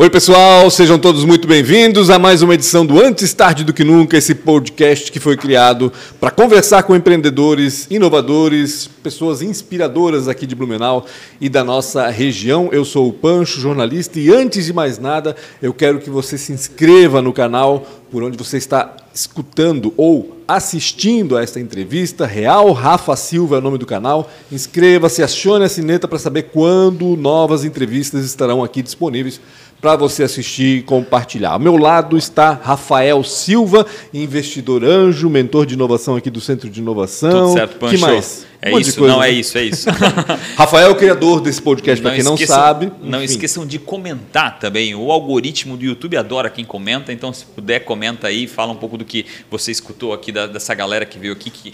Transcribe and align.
Oi, 0.00 0.08
pessoal, 0.08 0.70
sejam 0.70 0.98
todos 0.98 1.26
muito 1.26 1.46
bem-vindos 1.46 2.08
a 2.08 2.18
mais 2.18 2.40
uma 2.40 2.54
edição 2.54 2.86
do 2.86 2.98
Antes 2.98 3.34
Tarde 3.34 3.64
do 3.64 3.74
Que 3.74 3.84
Nunca, 3.84 4.16
esse 4.16 4.34
podcast 4.34 5.12
que 5.12 5.20
foi 5.20 5.36
criado 5.36 5.92
para 6.18 6.30
conversar 6.30 6.84
com 6.84 6.96
empreendedores, 6.96 7.86
inovadores, 7.90 8.88
pessoas 9.02 9.42
inspiradoras 9.42 10.26
aqui 10.26 10.46
de 10.46 10.54
Blumenau 10.54 11.04
e 11.38 11.50
da 11.50 11.62
nossa 11.62 12.08
região. 12.08 12.70
Eu 12.72 12.82
sou 12.82 13.10
o 13.10 13.12
Pancho, 13.12 13.60
jornalista, 13.60 14.18
e 14.18 14.32
antes 14.32 14.64
de 14.64 14.72
mais 14.72 14.98
nada, 14.98 15.36
eu 15.60 15.74
quero 15.74 15.98
que 15.98 16.08
você 16.08 16.38
se 16.38 16.50
inscreva 16.50 17.20
no 17.20 17.34
canal 17.34 17.86
por 18.10 18.22
onde 18.22 18.38
você 18.38 18.56
está 18.56 18.96
escutando 19.12 19.92
ou 19.98 20.38
assistindo 20.48 21.36
a 21.36 21.42
esta 21.42 21.60
entrevista. 21.60 22.26
Real 22.26 22.72
Rafa 22.72 23.14
Silva 23.16 23.56
é 23.56 23.58
o 23.58 23.62
nome 23.62 23.78
do 23.78 23.86
canal. 23.86 24.30
Inscreva-se, 24.50 25.22
acione 25.22 25.64
a 25.64 25.68
sineta 25.68 26.08
para 26.08 26.18
saber 26.18 26.44
quando 26.44 27.16
novas 27.16 27.64
entrevistas 27.64 28.24
estarão 28.24 28.64
aqui 28.64 28.82
disponíveis 28.82 29.40
para 29.80 29.96
você 29.96 30.22
assistir 30.22 30.78
e 30.78 30.82
compartilhar. 30.82 31.52
Ao 31.52 31.58
meu 31.58 31.76
lado 31.76 32.16
está 32.16 32.52
Rafael 32.52 33.24
Silva, 33.24 33.86
investidor 34.12 34.84
anjo, 34.84 35.30
mentor 35.30 35.64
de 35.64 35.74
inovação 35.74 36.16
aqui 36.16 36.30
do 36.30 36.40
Centro 36.40 36.68
de 36.68 36.80
Inovação. 36.80 37.48
Tudo 37.48 37.52
certo, 37.54 37.78
Pancho. 37.78 37.94
que 37.94 38.00
mais? 38.00 38.46
É 38.62 38.74
um 38.74 38.78
isso, 38.78 39.00
não, 39.00 39.22
é 39.22 39.30
isso, 39.30 39.56
é 39.56 39.64
isso. 39.64 39.88
Rafael 40.54 40.94
criador 40.94 41.40
desse 41.40 41.62
podcast, 41.62 42.02
para 42.02 42.14
quem 42.14 42.22
não 42.22 42.36
sabe. 42.36 42.92
Não 43.02 43.22
Enfim. 43.24 43.32
esqueçam 43.32 43.66
de 43.66 43.78
comentar 43.78 44.58
também. 44.58 44.94
O 44.94 45.10
algoritmo 45.10 45.78
do 45.78 45.84
YouTube 45.84 46.14
adora 46.18 46.50
quem 46.50 46.64
comenta, 46.64 47.10
então 47.10 47.32
se 47.32 47.46
puder, 47.46 47.80
comenta 47.80 48.26
aí, 48.28 48.46
fala 48.46 48.72
um 48.72 48.76
pouco 48.76 48.98
do 48.98 49.04
que 49.04 49.24
você 49.50 49.72
escutou 49.72 50.12
aqui, 50.12 50.30
da, 50.30 50.46
dessa 50.46 50.74
galera 50.74 51.06
que 51.06 51.18
veio 51.18 51.32
aqui, 51.32 51.48
que 51.48 51.72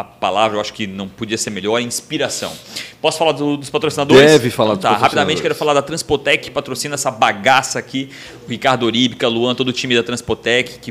a 0.00 0.04
palavra 0.04 0.56
eu 0.56 0.60
acho 0.60 0.72
que 0.72 0.86
não 0.86 1.06
podia 1.06 1.36
ser 1.36 1.50
melhor, 1.50 1.78
inspiração. 1.78 2.52
Posso 3.02 3.18
falar 3.18 3.32
do, 3.32 3.56
dos 3.56 3.68
patrocinadores? 3.68 4.32
Deve 4.32 4.50
falar 4.50 4.70
então, 4.70 4.76
dos 4.76 4.82
tá, 4.82 4.88
patrocinadores. 4.88 5.02
Rapidamente 5.02 5.42
quero 5.42 5.54
falar 5.54 5.74
da 5.74 5.82
Transpotec, 5.82 6.44
que 6.44 6.50
patrocina 6.50 6.94
essa 6.94 7.10
bagaça 7.10 7.78
aqui. 7.78 8.08
O 8.46 8.50
Ricardo 8.50 8.84
Oríbica, 8.84 9.28
Luan, 9.28 9.54
todo 9.54 9.68
o 9.68 9.72
time 9.72 9.94
da 9.94 10.02
Transpotec, 10.02 10.78
que 10.78 10.90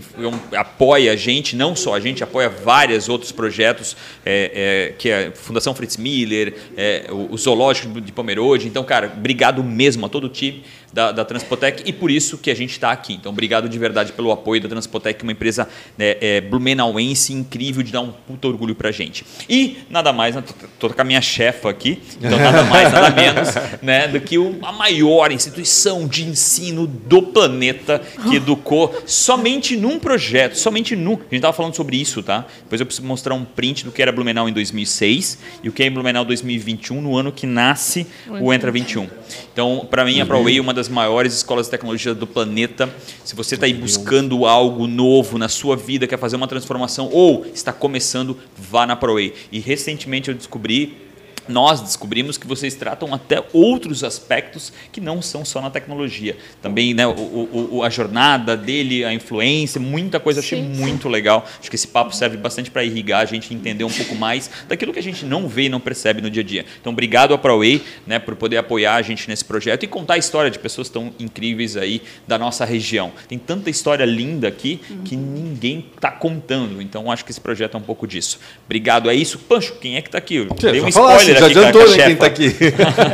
é 0.52 0.58
apoia 0.58 1.12
a 1.12 1.16
gente, 1.16 1.56
não 1.56 1.76
só 1.76 1.96
a 1.96 2.00
gente, 2.00 2.24
apoia 2.24 2.50
vários 2.50 3.10
outros 3.10 3.32
projetos, 3.32 3.98
é, 4.26 4.90
é, 4.92 4.94
que 4.98 5.10
é 5.10 5.28
a 5.28 5.32
Fundação 5.32 5.74
Fritz 5.74 5.98
Miller, 5.98 6.56
é, 6.78 7.08
o, 7.10 7.34
o 7.34 7.38
Zoológico 7.38 8.00
de 8.00 8.12
Pomerode. 8.12 8.68
Então, 8.68 8.84
cara, 8.84 9.12
obrigado 9.16 9.64
mesmo 9.64 10.06
a 10.06 10.10
todo 10.10 10.26
o 10.26 10.30
time 10.30 10.64
da, 10.94 11.12
da 11.12 11.24
Transpotec 11.26 11.84
e 11.86 11.94
por 11.94 12.10
isso 12.12 12.38
que 12.38 12.50
a 12.50 12.56
gente 12.56 12.72
está 12.72 12.92
aqui. 12.92 13.14
Então, 13.14 13.32
obrigado 13.32 13.70
de 13.70 13.78
verdade 13.78 14.12
pelo 14.14 14.32
apoio 14.32 14.62
da 14.62 14.70
Transpotec, 14.70 15.22
uma 15.24 15.32
empresa 15.32 15.68
né, 15.98 16.16
é, 16.22 16.42
blumenauense 16.42 17.34
incrível 17.34 17.84
de 17.84 17.92
dar 17.92 18.02
um 18.02 18.12
puta 18.12 18.48
orgulho 18.48 18.76
pra 18.76 18.92
gente. 18.92 19.26
E 19.50 19.78
nada 19.90 20.12
mais, 20.14 20.36
né, 20.36 20.44
tô, 20.80 20.88
tô 20.88 20.94
com 20.94 21.02
a 21.02 21.04
minha 21.04 21.22
chefa 21.22 21.70
aqui, 21.70 22.00
então 22.18 22.38
nada 22.40 22.64
mais, 22.64 22.92
nada 22.92 23.10
menos 23.16 23.50
né, 23.82 24.08
do 24.08 24.20
que 24.20 24.38
o- 24.38 24.58
a 24.62 24.72
maior 24.72 25.32
instituição 25.32 26.08
de 26.08 26.24
ensino 26.24 26.88
do 26.88 27.22
planeta 27.22 28.02
que 28.30 28.36
educou 28.36 28.94
somente 29.06 29.76
num 29.76 30.00
projeto, 30.00 30.56
somente 30.58 30.96
num. 30.96 31.14
A 31.14 31.18
gente 31.18 31.36
estava 31.36 31.54
falando 31.54 31.76
sobre 31.76 31.98
isso, 31.98 32.22
tá? 32.24 32.46
Depois 32.64 32.80
eu 32.82 32.86
preciso 32.86 33.08
mostrar 33.08 33.34
um 33.34 33.44
print 33.46 33.86
do 33.86 33.92
que 33.92 34.02
era 34.02 34.12
Blumenau 34.12 34.48
em 34.50 34.54
2006 34.54 35.38
e 35.64 35.70
o 35.70 35.72
que 35.72 35.84
é 35.84 35.88
em 35.88 35.92
Blumenau 35.92 36.24
2021, 36.26 37.02
no 37.02 37.16
ano 37.18 37.32
que 37.32 37.46
nasce 37.46 38.08
o 38.44 38.54
Entra 38.54 38.72
21. 38.72 39.08
Então, 39.54 39.88
para 39.90 40.06
mim, 40.06 40.20
a 40.22 40.26
ProWay 40.26 40.58
é 40.58 40.62
uma 40.62 40.74
das 40.74 40.79
maiores 40.88 41.34
escolas 41.34 41.66
de 41.66 41.72
tecnologia 41.72 42.14
do 42.14 42.28
planeta. 42.28 42.90
Se 43.26 43.36
você 43.36 43.56
está 43.56 43.66
aí 43.66 43.74
buscando 43.74 44.46
algo 44.46 44.88
novo 44.88 45.38
na 45.38 45.50
sua 45.50 45.76
vida, 45.76 46.08
quer 46.08 46.18
fazer 46.18 46.36
uma 46.36 46.48
transformação 46.48 47.10
ou 47.12 47.46
está 47.54 47.74
começando, 47.74 48.38
vá 48.56 48.86
na 48.86 48.96
ProWay. 48.96 49.34
E 49.52 49.60
recentemente 49.60 50.30
eu 50.30 50.36
descobri 50.36 51.09
nós 51.50 51.82
descobrimos 51.82 52.38
que 52.38 52.48
vocês 52.48 52.76
tratam 52.76 53.14
até 53.14 53.44
outros 53.52 54.04
aspectos 54.04 54.72
que 54.92 55.02
não 55.02 55.22
são 55.22 55.44
só 55.44 55.62
na 55.62 55.70
tecnologia. 55.70 56.38
Também 56.62 56.94
né, 56.94 57.06
o, 57.08 57.12
o- 57.12 57.70
o- 57.78 57.84
a 57.84 57.90
jornada 57.90 58.56
dele, 58.56 59.04
a 59.04 59.14
influência, 59.14 59.82
muita 59.82 60.20
coisa. 60.20 60.40
Achei 60.40 60.62
Sim, 60.62 60.74
sim. 60.76 60.80
muito 60.82 61.10
legal. 61.10 61.46
Acho 61.60 61.70
que 61.70 61.76
esse 61.76 61.88
papo 61.88 62.16
serve 62.16 62.38
bastante 62.38 62.70
para 62.72 62.84
irrigar 62.84 63.22
a 63.22 63.26
gente, 63.26 63.54
entender 63.54 63.84
um 63.84 63.90
pouco 63.92 64.16
mais 64.16 64.50
daquilo 64.68 64.94
que 64.94 65.00
a 65.00 65.04
gente 65.04 65.26
não 65.26 65.48
vê 65.48 65.64
e 65.64 65.70
não 65.70 65.80
percebe 65.80 66.22
no 66.22 66.30
dia 66.30 66.44
a 66.44 66.46
dia. 66.46 66.66
Então, 66.80 66.94
obrigado 66.94 67.34
à 67.34 67.38
ProWay 67.38 67.82
né, 68.06 68.20
por 68.20 68.36
poder 68.36 68.58
apoiar 68.58 68.96
a 68.96 69.02
gente 69.02 69.28
nesse 69.28 69.44
projeto 69.44 69.84
e 69.84 69.88
contar 69.88 70.14
a 70.14 70.18
história 70.18 70.52
de 70.52 70.60
pessoas 70.60 70.90
tão 70.90 71.12
incríveis 71.20 71.76
aí 71.76 72.02
da 72.28 72.38
nossa 72.38 72.64
região. 72.66 73.12
Tem 73.28 73.38
tanta 73.38 73.70
história 73.70 74.06
linda 74.06 74.48
aqui 74.48 74.80
que 75.06 75.16
ninguém 75.16 75.86
está 75.96 76.12
contando. 76.12 76.82
Então, 76.82 77.12
acho 77.12 77.26
que 77.26 77.32
esse 77.32 77.42
projeto 77.42 77.76
é 77.76 77.78
um 77.78 77.82
pouco 77.84 78.06
disso. 78.08 78.40
Obrigado. 78.66 79.10
É 79.10 79.16
isso. 79.16 79.38
Pancho, 79.40 79.76
quem 79.80 79.96
é 79.96 80.02
que 80.02 80.08
está 80.10 80.18
aqui? 80.18 80.36
Eu 80.36 80.48
Você 80.48 80.72
dei 80.72 80.82
um 80.82 80.88
spoiler 80.88 81.39
já 81.40 81.46
aqui 81.48 81.58
adiantou 81.60 81.90
né, 81.90 82.04
quem 82.04 82.14
está 82.14 82.26
aqui. 82.26 82.56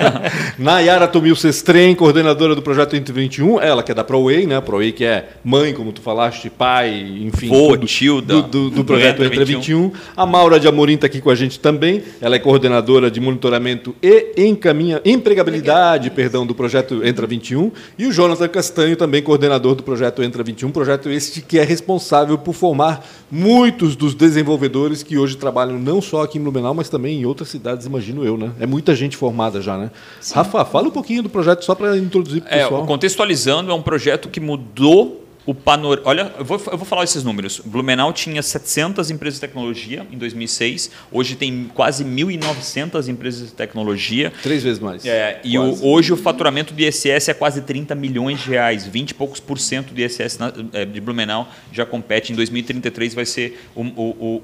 Nayara 0.57 1.07
Tomil 1.07 1.35
Sestrem, 1.35 1.95
coordenadora 1.95 2.55
do 2.55 2.61
projeto 2.61 2.95
Entre 2.95 3.13
21, 3.13 3.59
ela 3.59 3.83
que 3.83 3.91
é 3.91 3.95
da 3.95 4.03
ProWay, 4.03 4.45
né? 4.45 4.59
ProWay 4.61 4.91
que 4.91 5.03
é 5.05 5.29
mãe, 5.43 5.73
como 5.73 5.91
tu 5.91 6.01
falaste, 6.01 6.49
pai, 6.49 7.21
enfim. 7.21 7.47
Vô, 7.47 7.77
tio 7.77 8.21
do, 8.21 8.41
da- 8.41 8.47
do, 8.47 8.69
do 8.69 8.75
do 8.77 8.83
projeto 8.83 9.23
Entra 9.23 9.41
Entre 9.41 9.45
21. 9.45 9.91
A 10.15 10.25
Maura 10.25 10.59
de 10.59 10.67
Amorim 10.67 10.95
está 10.95 11.07
aqui 11.07 11.21
com 11.21 11.29
a 11.29 11.35
gente 11.35 11.59
também. 11.59 12.03
Ela 12.21 12.35
é 12.35 12.39
coordenadora 12.39 13.09
de 13.11 13.19
monitoramento 13.19 13.95
e 14.01 14.33
encaminha, 14.37 15.01
empregabilidade, 15.05 16.09
perdão, 16.09 16.45
do 16.45 16.55
projeto 16.55 17.05
Entra 17.05 17.27
21. 17.27 17.71
E 17.97 18.05
o 18.07 18.11
Jonathan 18.11 18.47
Castanho, 18.47 18.95
também 18.95 19.21
coordenador 19.21 19.75
do 19.75 19.83
projeto 19.83 20.23
Entra 20.23 20.43
21, 20.43 20.71
projeto 20.71 21.09
este 21.09 21.41
que 21.41 21.59
é 21.59 21.63
responsável 21.63 22.37
por 22.37 22.53
formar 22.53 23.05
muitos 23.31 23.95
dos 23.95 24.13
desenvolvedores 24.13 25.03
que 25.03 25.17
hoje 25.17 25.35
trabalham 25.37 25.77
não 25.79 26.01
só 26.01 26.23
aqui 26.23 26.37
em 26.37 26.41
Blumenau, 26.41 26.73
mas 26.73 26.89
também 26.89 27.19
em 27.21 27.25
outras 27.25 27.49
cidades, 27.49 27.85
imagino 28.11 28.23
eu, 28.25 28.37
né? 28.37 28.51
É 28.59 28.65
muita 28.65 28.93
gente 28.95 29.17
formada 29.17 29.61
já, 29.61 29.77
né? 29.77 29.91
Rafa, 30.33 30.63
fala 30.65 30.87
um 30.87 30.91
pouquinho 30.91 31.23
do 31.23 31.29
projeto 31.29 31.63
só 31.65 31.73
para 31.73 31.97
introduzir 31.97 32.41
para 32.41 32.51
o 32.51 32.59
É, 32.59 32.63
pessoal. 32.63 32.85
contextualizando, 32.85 33.71
é 33.71 33.73
um 33.73 33.81
projeto 33.81 34.29
que 34.29 34.39
mudou 34.39 35.24
o 35.45 35.53
panorama. 35.53 36.01
Olha, 36.07 36.33
eu 36.39 36.43
vou, 36.45 36.57
eu 36.71 36.77
vou 36.77 36.85
falar 36.85 37.03
esses 37.03 37.23
números. 37.23 37.61
Blumenau 37.63 38.11
tinha 38.11 38.41
700 38.41 39.11
empresas 39.11 39.35
de 39.35 39.41
tecnologia 39.41 40.05
em 40.11 40.17
2006. 40.17 40.89
Hoje 41.11 41.35
tem 41.35 41.69
quase 41.73 42.03
1.900 42.03 43.07
empresas 43.07 43.47
de 43.49 43.53
tecnologia. 43.53 44.31
Três 44.41 44.63
vezes 44.63 44.79
mais. 44.79 45.05
É, 45.05 45.39
e 45.43 45.57
o- 45.57 45.85
hoje 45.85 46.11
o 46.13 46.17
faturamento 46.17 46.73
do 46.73 46.81
ISS 46.81 47.29
é 47.29 47.33
quase 47.33 47.61
30 47.61 47.93
milhões 47.95 48.39
de 48.41 48.49
reais. 48.49 48.85
20 48.87 49.11
e 49.11 49.13
poucos 49.13 49.39
por 49.39 49.59
cento 49.59 49.93
do 49.93 49.99
ISS 50.01 50.37
na- 50.39 50.51
é, 50.73 50.85
de 50.85 50.99
Blumenau 50.99 51.47
já 51.71 51.85
compete. 51.85 52.31
Em 52.31 52.35
2033 52.35 53.13
vai 53.13 53.25
ser 53.25 53.59
o, 53.75 53.81
o- 53.81 53.85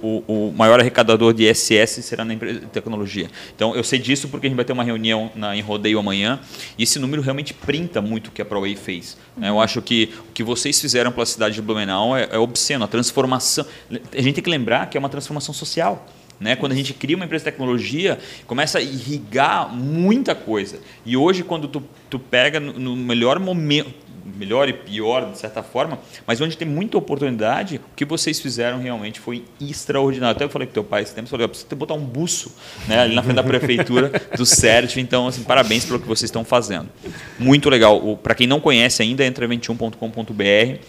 o- 0.02 0.24
o- 0.28 0.50
o 0.50 0.54
maior 0.56 0.80
arrecadador 0.80 1.34
de 1.34 1.44
ISS 1.50 2.04
será 2.04 2.24
na 2.24 2.34
empresa 2.34 2.60
de 2.60 2.66
tecnologia. 2.68 3.30
Então 3.56 3.76
eu 3.76 3.84
sei 3.84 4.00
disso 4.00 4.28
porque 4.30 4.48
a 4.48 4.50
gente 4.50 4.56
vai 4.58 4.66
ter 4.66 4.74
uma 4.74 4.84
reunião 4.84 5.32
na, 5.36 5.56
em 5.56 5.62
rodeio 5.62 6.00
amanhã 6.00 6.40
e 6.78 6.84
esse 6.84 7.00
número 7.00 7.22
realmente 7.22 7.54
printa 7.54 8.02
muito 8.02 8.28
o 8.28 8.32
que 8.32 8.42
a 8.42 8.46
ProWay 8.46 8.76
fez. 8.76 9.18
né? 9.36 9.50
Eu 9.50 9.60
acho 9.60 9.82
que 9.82 10.10
o 10.30 10.32
que 10.34 10.44
vocês 10.44 10.80
fizeram 10.80 10.91
pela 11.12 11.26
cidade 11.26 11.56
de 11.56 11.62
Blumenau 11.62 12.16
é, 12.16 12.30
é 12.32 12.38
obsceno. 12.38 12.86
A 12.86 12.88
transformação. 12.88 13.66
A 13.90 14.22
gente 14.22 14.36
tem 14.36 14.44
que 14.44 14.50
lembrar 14.50 14.90
que 14.90 14.98
é 14.98 15.00
uma 15.00 15.10
transformação 15.10 15.54
social. 15.54 16.08
Né? 16.40 16.56
Quando 16.56 16.72
a 16.72 16.76
gente 16.76 16.94
cria 16.94 17.16
uma 17.16 17.26
empresa 17.26 17.46
de 17.46 17.52
tecnologia, 17.52 18.18
começa 18.48 18.80
a 18.80 18.82
irrigar 18.82 19.70
muita 19.72 20.34
coisa. 20.34 20.80
E 21.06 21.16
hoje, 21.16 21.44
quando 21.44 21.68
tu, 21.68 21.84
tu 22.10 22.18
pega 22.18 22.60
no, 22.60 22.74
no 22.74 22.96
melhor 22.96 23.40
momento, 23.40 23.94
melhor 24.36 24.70
e 24.70 24.74
pior, 24.74 25.32
de 25.32 25.38
certa 25.38 25.64
forma, 25.64 26.00
mas 26.26 26.42
onde 26.42 26.58
tem 26.58 26.68
muita 26.68 26.98
oportunidade, 26.98 27.78
o 27.78 27.96
que 27.96 28.06
vocês 28.06 28.40
fizeram 28.40 28.80
realmente 28.80 29.20
foi 29.20 29.44
extraordinário. 29.60 30.36
Até 30.36 30.46
eu 30.46 30.50
falei 30.50 30.68
com 30.68 30.74
teu 30.74 30.84
pai 30.84 31.04
esse 31.04 31.14
tempo, 31.14 31.28
falei, 31.30 31.46
"Ó, 31.46 31.50
precisa 31.50 31.76
botar 31.76 31.94
um 31.94 32.06
buço 32.06 32.54
né, 32.88 33.00
ali 33.00 33.16
na 33.16 33.24
frente 33.24 33.36
da 33.36 33.44
prefeitura 33.44 34.12
do 34.36 34.46
CERT. 34.46 34.98
Então, 34.98 35.28
assim, 35.28 35.44
parabéns 35.44 35.86
pelo 35.86 36.00
que 36.00 36.08
vocês 36.08 36.30
estão 36.30 36.44
fazendo. 36.44 36.90
Muito 37.40 37.70
legal. 37.70 38.18
Para 38.22 38.36
quem 38.36 38.48
não 38.48 38.60
conhece 38.60 39.02
ainda, 39.02 39.26
entra 39.26 39.48
21.com.br 39.48 40.80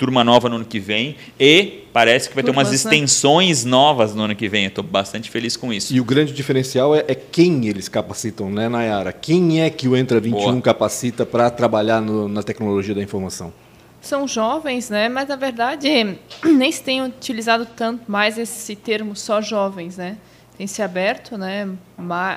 turma 0.00 0.24
nova 0.24 0.48
no 0.48 0.56
ano 0.56 0.64
que 0.64 0.80
vem 0.80 1.14
e 1.38 1.84
parece 1.92 2.30
que 2.30 2.34
vai 2.34 2.42
ter 2.42 2.50
umas 2.50 2.70
né? 2.70 2.74
extensões 2.74 3.66
novas 3.66 4.14
no 4.14 4.22
ano 4.22 4.34
que 4.34 4.48
vem. 4.48 4.64
Eu 4.64 4.68
estou 4.68 4.82
bastante 4.82 5.30
feliz 5.30 5.58
com 5.58 5.70
isso. 5.70 5.94
E 5.94 6.00
o 6.00 6.04
grande 6.04 6.32
diferencial 6.32 6.96
é, 6.96 7.04
é 7.06 7.14
quem 7.14 7.66
eles 7.66 7.86
capacitam, 7.86 8.50
né, 8.50 8.66
Nayara? 8.66 9.12
Quem 9.12 9.60
é 9.60 9.68
que 9.68 9.86
o 9.86 9.94
Entra 9.94 10.18
21 10.18 10.40
Boa. 10.40 10.62
capacita 10.62 11.26
para 11.26 11.50
trabalhar 11.50 12.00
no- 12.00 12.28
na 12.28 12.42
tecnologia 12.42 12.94
da 12.94 13.02
informação? 13.02 13.52
São 14.00 14.26
jovens, 14.26 14.88
né? 14.88 15.10
Mas 15.10 15.28
na 15.28 15.36
verdade 15.36 16.16
nem 16.42 16.72
se 16.72 16.82
tem 16.82 17.02
utilizado 17.02 17.66
tanto 17.66 18.10
mais 18.10 18.38
esse 18.38 18.74
termo 18.74 19.14
só 19.14 19.42
jovens, 19.42 19.98
né? 19.98 20.16
Tem 20.56 20.66
se 20.66 20.80
aberto, 20.80 21.36
né? 21.36 21.68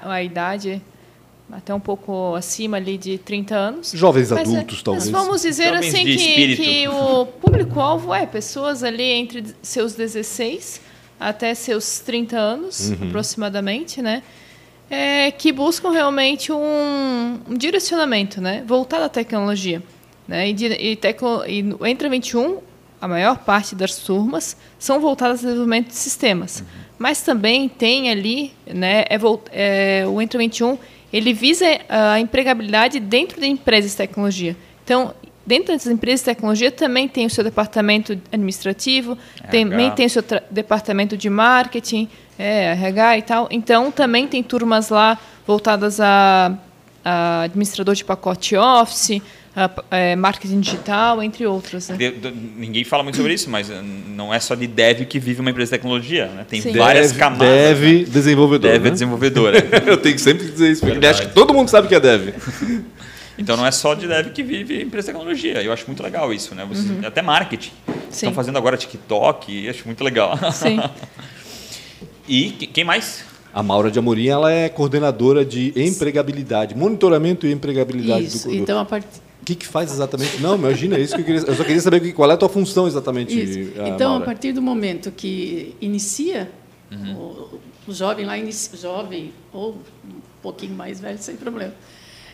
A 0.04 0.22
idade 0.22 0.82
até 1.52 1.74
um 1.74 1.80
pouco 1.80 2.36
acima 2.36 2.78
ali 2.78 2.98
de 2.98 3.18
30 3.18 3.56
anos. 3.56 3.92
Jovens 3.92 4.32
Mas, 4.32 4.52
é, 4.52 4.58
adultos, 4.58 4.82
talvez. 4.82 5.10
Mas 5.10 5.26
vamos 5.26 5.42
dizer 5.42 5.74
Jovens 5.74 5.94
assim 5.94 6.06
que, 6.06 6.56
que 6.56 6.88
o 6.88 7.26
público-alvo 7.26 8.14
é 8.14 8.26
pessoas 8.26 8.84
ali 8.84 9.04
entre 9.04 9.44
seus 9.62 9.94
16 9.94 10.82
até 11.20 11.54
seus 11.54 12.00
30 12.00 12.38
anos, 12.38 12.90
Uhum. 12.90 13.08
aproximadamente, 13.08 14.02
né? 14.02 14.24
É, 14.90 15.32
que 15.32 15.52
buscam 15.52 15.92
realmente 15.92 16.52
um, 16.52 17.40
um 17.50 17.58
direcionamento, 17.58 18.42
né? 18.42 18.64
Voltado 18.68 19.06
à 19.06 19.10
tecnologia. 19.10 19.82
Né? 20.28 20.50
E, 20.50 20.54
de, 20.54 20.66
e, 20.66 20.96
tecno, 20.96 21.44
e 21.48 21.64
no 21.64 21.86
Entra 21.86 22.10
21, 22.10 22.60
a 23.02 23.08
maior 23.08 23.38
parte 23.40 23.76
das 23.76 23.98
turmas 23.98 24.56
são 24.78 25.00
voltadas 25.00 25.40
ao 25.40 25.46
desenvolvimento 25.46 25.88
de 25.88 25.96
sistemas. 25.96 26.64
Mas 26.98 27.22
também 27.22 27.68
tem 27.68 28.10
ali, 28.10 28.54
né, 28.66 29.04
é, 29.10 29.20
é, 29.52 30.08
o 30.08 30.22
Entra 30.22 30.38
21, 30.40 30.78
ele 31.14 31.32
visa 31.32 31.66
a 31.88 32.20
empregabilidade 32.20 33.00
dentro 33.00 33.40
de 33.40 33.46
empresas 33.46 33.92
de 33.92 33.98
tecnologia. 33.98 34.58
Então, 34.84 35.14
dentro 35.46 35.72
das 35.74 35.86
empresas 35.86 36.22
de 36.22 36.26
tecnologia 36.26 36.72
também 36.72 37.08
tem 37.08 37.28
o 37.28 37.30
seu 37.30 37.44
departamento 37.44 38.20
administrativo, 38.32 39.16
também 39.52 39.92
tem 39.92 40.08
o 40.08 40.10
seu 40.10 40.24
departamento 40.50 41.16
de 41.16 41.30
marketing, 41.30 42.10
é, 42.38 42.72
RH 42.72 43.18
e 43.18 43.22
tal. 43.22 43.48
Então, 43.52 43.92
também 43.92 44.28
tem 44.28 44.42
turmas 44.42 44.90
lá 44.90 45.20
voltadas 45.46 46.00
a, 46.00 46.58
a 47.06 47.44
administrador 47.44 47.94
de 47.94 48.04
pacote 48.04 48.58
Office, 48.58 49.22
é, 49.92 50.16
marketing 50.16 50.60
digital, 50.60 51.22
entre 51.22 51.46
outros. 51.46 51.90
Né? 51.90 51.98
De, 51.98 52.12
de, 52.12 52.32
ninguém 52.32 52.84
fala 52.84 53.04
muito 53.04 53.18
sobre 53.18 53.34
isso, 53.34 53.50
mas 53.50 53.70
eh, 53.70 53.82
não 53.82 54.34
é 54.34 54.40
só 54.40 54.56
de 54.56 54.66
dev 54.66 55.06
que 55.06 55.20
vive 55.20 55.42
uma 55.42 55.52
empresa 55.52 55.70
de 55.70 55.78
tecnologia. 55.78 56.28
Né? 56.28 56.46
Tem 56.50 56.60
Sim. 56.60 56.74
várias 56.74 57.12
dev, 57.12 57.20
camadas. 57.20 57.48
Dev 57.48 57.82
né? 57.82 58.06
desenvolvedor. 58.06 58.72
Dev 58.72 58.84
né? 58.84 58.90
desenvolvedora. 58.90 59.58
Eu 59.86 59.98
tenho 59.98 60.16
que 60.16 60.22
sempre 60.22 60.50
dizer 60.50 60.72
isso, 60.72 60.86
porque 60.86 61.06
acho 61.06 61.22
que 61.22 61.34
todo 61.34 61.54
mundo 61.54 61.70
sabe 61.70 61.88
que 61.88 61.96
é 61.96 62.00
dev. 62.00 62.34
Então 63.36 63.58
não 63.58 63.66
é 63.66 63.72
só 63.72 63.96
de 63.96 64.08
dev 64.08 64.28
que 64.28 64.44
vive 64.44 64.84
empresa 64.84 65.08
de 65.08 65.14
tecnologia. 65.14 65.60
Eu 65.64 65.74
acho 65.74 65.88
muito 65.88 66.04
legal 66.04 66.32
isso, 66.32 66.54
né? 66.54 66.64
Você, 66.70 66.88
uhum. 66.88 67.02
Até 67.04 67.20
marketing. 67.20 67.72
Sim. 67.88 68.28
Estão 68.28 68.32
fazendo 68.32 68.60
agora 68.60 68.78
TikTok, 68.78 69.68
acho 69.68 69.88
muito 69.88 70.04
legal. 70.04 70.38
Sim. 70.52 70.80
e 72.30 72.52
quem 72.52 72.84
mais? 72.84 73.26
A 73.52 73.64
Maura 73.64 73.90
de 73.90 73.98
Amorim 73.98 74.28
ela 74.28 74.52
é 74.52 74.70
coordenadora 74.70 75.44
de 75.44 75.74
empregabilidade, 75.76 76.76
monitoramento 76.76 77.48
e 77.48 77.52
empregabilidade 77.52 78.26
isso. 78.26 78.48
do 78.48 78.54
Então 78.54 78.80
a 78.80 78.86
partir 78.86 79.20
o 79.44 79.46
que, 79.46 79.56
que 79.56 79.68
faz 79.68 79.92
exatamente? 79.92 80.42
Não, 80.42 80.56
imagina, 80.56 80.96
é 80.96 81.02
isso 81.02 81.16
que 81.16 81.22
eu 81.22 81.26
queria. 81.26 81.42
Eu 81.42 81.54
só 81.54 81.66
queria 81.66 81.82
saber 81.82 82.14
qual 82.14 82.32
é 82.32 82.34
a 82.34 82.38
tua 82.38 82.48
função 82.48 82.88
exatamente. 82.88 83.38
Isso. 83.38 83.74
Ah, 83.78 83.90
então, 83.90 84.12
Maura. 84.12 84.24
a 84.24 84.26
partir 84.26 84.54
do 84.54 84.62
momento 84.62 85.12
que 85.12 85.76
inicia, 85.82 86.50
uhum. 86.90 87.14
o, 87.14 87.60
o, 87.86 87.94
jovem 87.94 88.26
lá, 88.26 88.38
inicia, 88.38 88.78
jovem 88.78 89.34
ou 89.52 89.74
um 90.06 90.22
pouquinho 90.42 90.74
mais 90.74 91.02
velho, 91.02 91.18
sem 91.18 91.36
problema, 91.36 91.74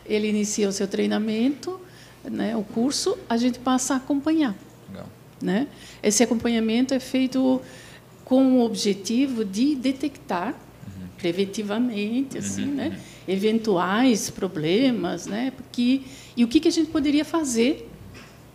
ele 0.06 0.28
inicia 0.28 0.70
o 0.70 0.72
seu 0.72 0.88
treinamento, 0.88 1.82
né, 2.24 2.56
o 2.56 2.62
curso, 2.62 3.18
a 3.28 3.38
gente 3.38 3.58
passa 3.58 3.96
a 3.96 3.98
acompanhar. 3.98 4.56
Legal. 4.88 5.10
Né? 5.42 5.68
Esse 6.04 6.22
acompanhamento 6.22 6.94
é 6.94 7.00
feito 7.00 7.60
com 8.24 8.60
o 8.60 8.64
objetivo 8.64 9.44
de 9.44 9.74
detectar 9.74 10.50
uhum. 10.50 11.08
preventivamente, 11.18 12.38
assim, 12.38 12.66
uhum. 12.66 12.76
né? 12.76 13.00
Uhum 13.30 13.34
eventuais 13.34 14.30
problemas, 14.30 15.28
né? 15.28 15.54
Porque, 15.56 16.02
e 16.36 16.44
o 16.44 16.48
que, 16.48 16.60
que 16.60 16.68
a 16.68 16.72
gente 16.72 16.90
poderia 16.90 17.24
fazer 17.24 17.88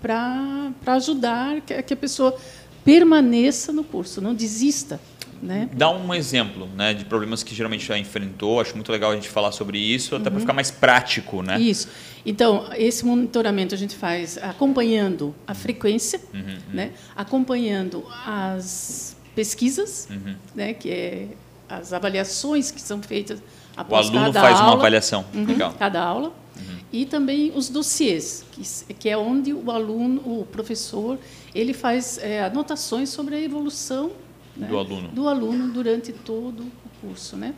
para 0.03 0.73
ajudar 0.87 1.61
que, 1.61 1.81
que 1.83 1.95
a 1.95 1.97
pessoa 1.97 2.37
permaneça 2.85 3.73
no 3.73 3.85
curso, 3.85 4.21
não 4.21 4.35
desista. 4.35 5.01
Né? 5.41 5.69
Dá 5.73 5.91
um 5.91 6.13
exemplo 6.15 6.67
né, 6.75 6.95
de 6.95 7.05
problemas 7.05 7.43
que 7.43 7.55
geralmente 7.55 7.87
já 7.87 7.99
enfrentou. 7.99 8.61
Acho 8.61 8.75
muito 8.75 8.91
legal 8.91 9.11
a 9.11 9.15
gente 9.15 9.29
falar 9.29 9.53
sobre 9.53 9.79
isso, 9.79 10.17
até 10.17 10.25
uhum. 10.25 10.33
para 10.33 10.41
ficar 10.41 10.53
mais 10.55 10.71
prático. 10.71 11.43
Né? 11.43 11.61
Isso. 11.61 11.89
Então, 12.25 12.67
esse 12.77 13.05
monitoramento 13.05 13.75
a 13.75 13.79
gente 13.79 13.95
faz 13.95 14.39
acompanhando 14.39 15.35
a 15.47 15.55
frequência, 15.55 16.21
uhum, 16.33 16.41
uhum. 16.41 16.57
né, 16.73 16.93
acompanhando 17.15 18.05
as 18.27 19.17
pesquisas, 19.35 20.09
uhum. 20.11 20.35
né, 20.55 20.73
que 20.73 20.91
é 20.91 21.29
as 21.69 21.93
avaliações 21.93 22.71
que 22.71 22.81
são 22.81 23.03
feitas 23.03 23.43
o 23.89 23.95
aluno 23.95 24.33
faz 24.33 24.59
aula, 24.59 24.71
uma 24.71 24.75
avaliação. 24.75 25.25
Uhum, 25.35 25.45
Legal. 25.47 25.75
Cada 25.79 26.03
aula. 26.03 26.29
Uhum. 26.29 26.77
E 26.93 27.05
também 27.05 27.53
os 27.55 27.69
dossiês, 27.69 28.45
que, 28.53 28.95
que, 28.95 29.09
é 29.09 29.17
onde 29.17 29.53
o 29.53 29.71
aluno, 29.71 30.21
o 30.25 30.47
professor, 30.51 31.19
ele 31.55 31.73
faz 31.73 32.19
é, 32.19 32.45
anotações 32.45 33.09
sobre 33.09 33.35
a 33.35 33.41
evolução 33.41 34.13
né, 34.57 34.67
do, 34.69 34.79
aluno. 34.79 35.09
do 35.09 35.29
aluno 35.29 35.73
durante 35.73 36.13
todo 36.13 36.61
o 36.61 37.07
curso. 37.07 37.37
Né? 37.37 37.55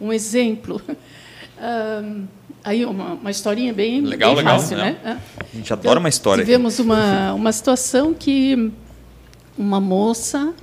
Um 0.00 0.12
exemplo. 0.12 0.80
Um, 1.60 2.28
aí 2.62 2.84
uma, 2.84 3.14
uma 3.14 3.30
historinha 3.32 3.72
bem, 3.72 4.00
legal, 4.00 4.30
bem 4.30 4.44
legal, 4.44 4.60
fácil, 4.60 4.76
né? 4.76 4.96
A 5.04 5.56
gente 5.56 5.72
adora 5.72 5.90
então, 5.90 6.00
uma 6.00 6.08
história. 6.08 6.44
Tivemos 6.44 6.78
uma, 6.78 7.32
uma 7.34 7.50
situação 7.50 8.14
que 8.14 8.70
uma 9.56 9.80
moça, 9.80 10.54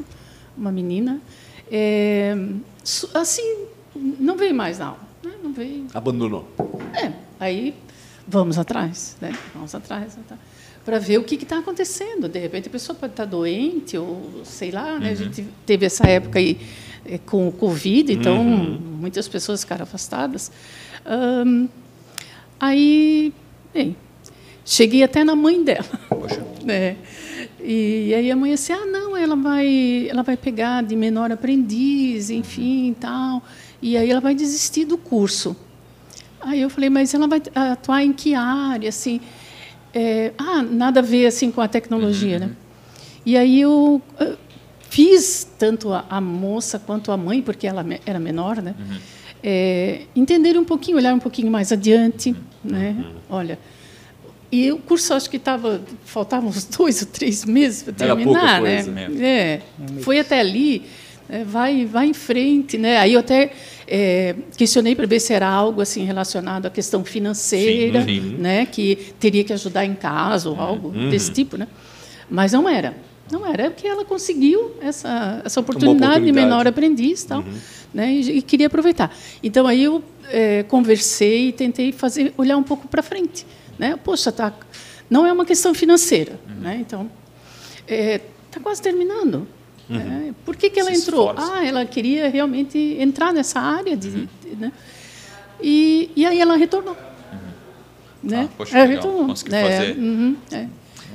uma 0.58 0.72
menina, 0.72 1.20
é, 1.70 2.34
assim 3.14 3.66
não 3.96 4.36
veio 4.38 4.54
mais 4.54 4.80
na 4.80 4.88
aula. 4.88 5.00
Né? 5.24 5.32
Não 5.44 5.54
veio. 5.54 5.88
Abandonou. 5.94 6.48
É, 6.94 7.12
aí 7.40 7.74
vamos 8.28 8.58
atrás, 8.58 9.16
né? 9.22 9.34
Vamos 9.54 9.74
atrás, 9.74 10.18
tá? 10.28 10.38
para 10.86 11.00
ver 11.00 11.18
o 11.18 11.24
que 11.24 11.36
está 11.36 11.58
acontecendo. 11.58 12.30
De 12.30 12.40
repente 12.40 12.68
a 12.68 12.72
pessoa 12.72 12.96
pode 12.96 13.14
estar 13.14 13.26
tá 13.26 13.30
doente 13.30 13.98
ou 13.98 14.42
sei 14.44 14.70
lá, 14.70 15.00
né? 15.00 15.08
Uhum. 15.08 15.12
A 15.12 15.16
gente 15.16 15.48
teve 15.66 15.86
essa 15.86 16.08
época 16.08 16.38
aí 16.38 16.60
é, 17.04 17.18
com 17.18 17.48
o 17.48 17.52
Covid, 17.52 18.14
então 18.14 18.40
uhum. 18.40 18.80
muitas 19.00 19.28
pessoas 19.28 19.62
ficaram 19.62 19.84
afastadas. 19.84 20.52
Aí, 22.60 23.34
bem, 23.74 23.96
cheguei 24.64 25.04
até 25.04 25.24
na 25.24 25.36
mãe 25.36 25.64
dela. 25.64 25.86
Poxa. 26.08 26.46
É. 26.68 26.96
E 27.64 28.12
aí 28.16 28.32
a 28.32 28.36
mãe 28.36 28.52
disse, 28.52 28.72
ah, 28.72 28.88
não, 28.88 29.16
ela 29.16 29.36
vai, 29.36 30.08
ela 30.10 30.24
vai 30.24 30.36
pegar 30.36 30.82
de 30.82 30.96
menor 30.96 31.32
aprendiz, 31.32 32.32
enfim, 32.32 32.96
tal 33.00 33.44
e 33.82 33.98
aí 33.98 34.10
ela 34.10 34.22
vai 34.22 34.36
desistir 34.36 34.86
do 34.86 34.98
curso. 34.98 35.56
Aí 36.42 36.62
eu 36.62 36.70
falei, 36.70 36.90
mas 36.90 37.14
ela 37.14 37.28
vai 37.28 37.42
atuar 37.54 38.04
em 38.04 38.14
que 38.14 38.36
área? 38.36 38.90
Assim, 38.90 39.20
é, 39.94 40.32
ah, 40.38 40.62
nada 40.62 41.00
a 41.00 41.04
ver 41.04 41.26
assim 41.26 41.52
com 41.52 41.62
a 41.62 41.68
tecnologia, 41.68 42.36
uhum. 42.36 42.46
né? 42.48 42.52
E 43.26 43.36
aí 43.36 43.62
eu 43.62 44.02
fiz 44.90 45.48
tanto 45.58 45.92
a, 45.92 46.06
a, 46.10 46.22
moça 46.22 46.78
quanto 46.78 47.12
a 47.12 47.18
mãe, 47.18 47.42
porque 47.42 47.66
ela 47.66 47.84
era 48.06 48.20
menor, 48.20 48.62
né? 48.62 48.76
Uhum. 48.78 48.98
É, 49.44 50.02
entender 50.16 50.58
um 50.58 50.64
pouquinho, 50.64 50.98
olhar 50.98 51.14
um 51.14 51.20
pouquinho 51.20 51.52
mais 51.52 51.72
adiante, 51.72 52.30
uhum. 52.30 52.36
né? 52.64 52.96
Uhum. 52.98 53.14
Olha, 53.30 53.60
e 54.52 54.72
o 54.72 54.78
curso 54.78 55.14
acho 55.14 55.30
que 55.30 55.38
estava 55.38 55.82
faltavam 56.06 56.50
uns 56.50 56.66
dois 56.78 57.02
ou 57.02 57.08
três 57.08 57.44
meses 57.44 57.84
para 57.84 57.94
terminar, 57.94 58.62
né? 58.62 58.86
É, 59.20 59.62
foi 60.02 60.20
até 60.20 60.40
ali 60.40 60.86
é, 61.28 61.44
vai, 61.44 61.86
vai 61.86 62.08
em 62.08 62.14
frente, 62.14 62.78
né? 62.78 62.98
Aí 62.98 63.14
eu 63.14 63.20
até 63.20 63.52
é, 63.88 64.36
questionei 64.56 64.96
para 64.96 65.08
ver 65.08 65.20
se 65.20 65.34
era 65.34 65.48
algo 65.48 65.82
assim 65.82 66.04
relacionado 66.06 66.66
à 66.68 66.70
questão 66.70 67.04
financeira, 67.04 68.04
sim, 68.04 68.22
sim. 68.22 68.36
né? 68.38 68.66
Que 68.66 69.14
teria 69.20 69.44
que 69.44 69.52
ajudar 69.54 69.86
em 69.86 69.96
casa 69.96 70.50
ou 70.50 70.60
algo 70.60 70.90
uhum. 70.90 71.10
desse 71.10 71.32
tipo, 71.32 71.58
né? 71.58 71.68
Mas 72.30 72.52
não 72.52 72.70
era, 72.70 72.96
não 73.32 73.46
era, 73.46 73.64
é 73.64 73.70
porque 73.70 73.88
ela 73.88 74.06
conseguiu 74.06 74.76
essa 74.82 75.42
essa 75.44 75.60
oportunidade, 75.60 76.04
oportunidade. 76.04 76.26
de 76.26 76.32
menor 76.32 76.68
aprendiz, 76.68 77.24
tal, 77.24 77.40
uhum. 77.40 77.54
né? 77.94 78.14
E, 78.14 78.38
e, 78.38 78.42
queria 78.42 78.68
aproveitar. 78.68 79.16
Então 79.42 79.66
aí 79.66 79.84
eu 79.84 80.04
é, 80.30 80.64
conversei 80.64 81.50
e 81.50 81.52
tentei 81.52 81.92
fazer 81.92 82.34
olhar 82.38 82.58
um 82.58 82.64
pouco 82.64 82.88
para 82.88 83.02
frente, 83.02 83.48
né? 83.80 83.98
Poxa, 84.04 84.32
tá, 84.32 84.54
não 85.10 85.26
é 85.26 85.34
uma 85.34 85.46
questão 85.46 85.74
financeira, 85.74 86.40
uhum. 86.48 86.62
né? 86.62 86.78
Então 86.80 87.10
está 87.88 88.60
é, 88.60 88.62
quase 88.62 88.80
terminando. 88.80 89.48
Uhum. 89.90 90.30
É, 90.30 90.34
por 90.46 90.56
que, 90.56 90.70
que 90.70 90.80
ela 90.80 90.94
Se 90.94 91.02
entrou? 91.02 91.30
Esforça. 91.30 91.54
Ah, 91.54 91.66
ela 91.66 91.86
queria 91.86 92.30
realmente 92.30 92.78
entrar 93.00 93.34
nessa 93.34 93.60
área. 93.60 93.96
De, 93.96 94.08
uhum. 94.10 94.28
de, 94.44 94.56
né? 94.56 94.72
e, 95.62 96.12
e 96.16 96.26
aí 96.26 96.40
ela 96.40 96.56
retornou. 96.56 96.96
Uhum. 96.96 98.30
Né? 98.30 98.50
Ah, 98.50 98.54
poxa, 98.58 98.78
ela 98.78 98.88
legal. 98.88 99.04
retornou. 99.04 99.36
É, 99.52 99.62
fazer. 99.64 99.98
Uhum, 99.98 100.36
é. 100.52 100.68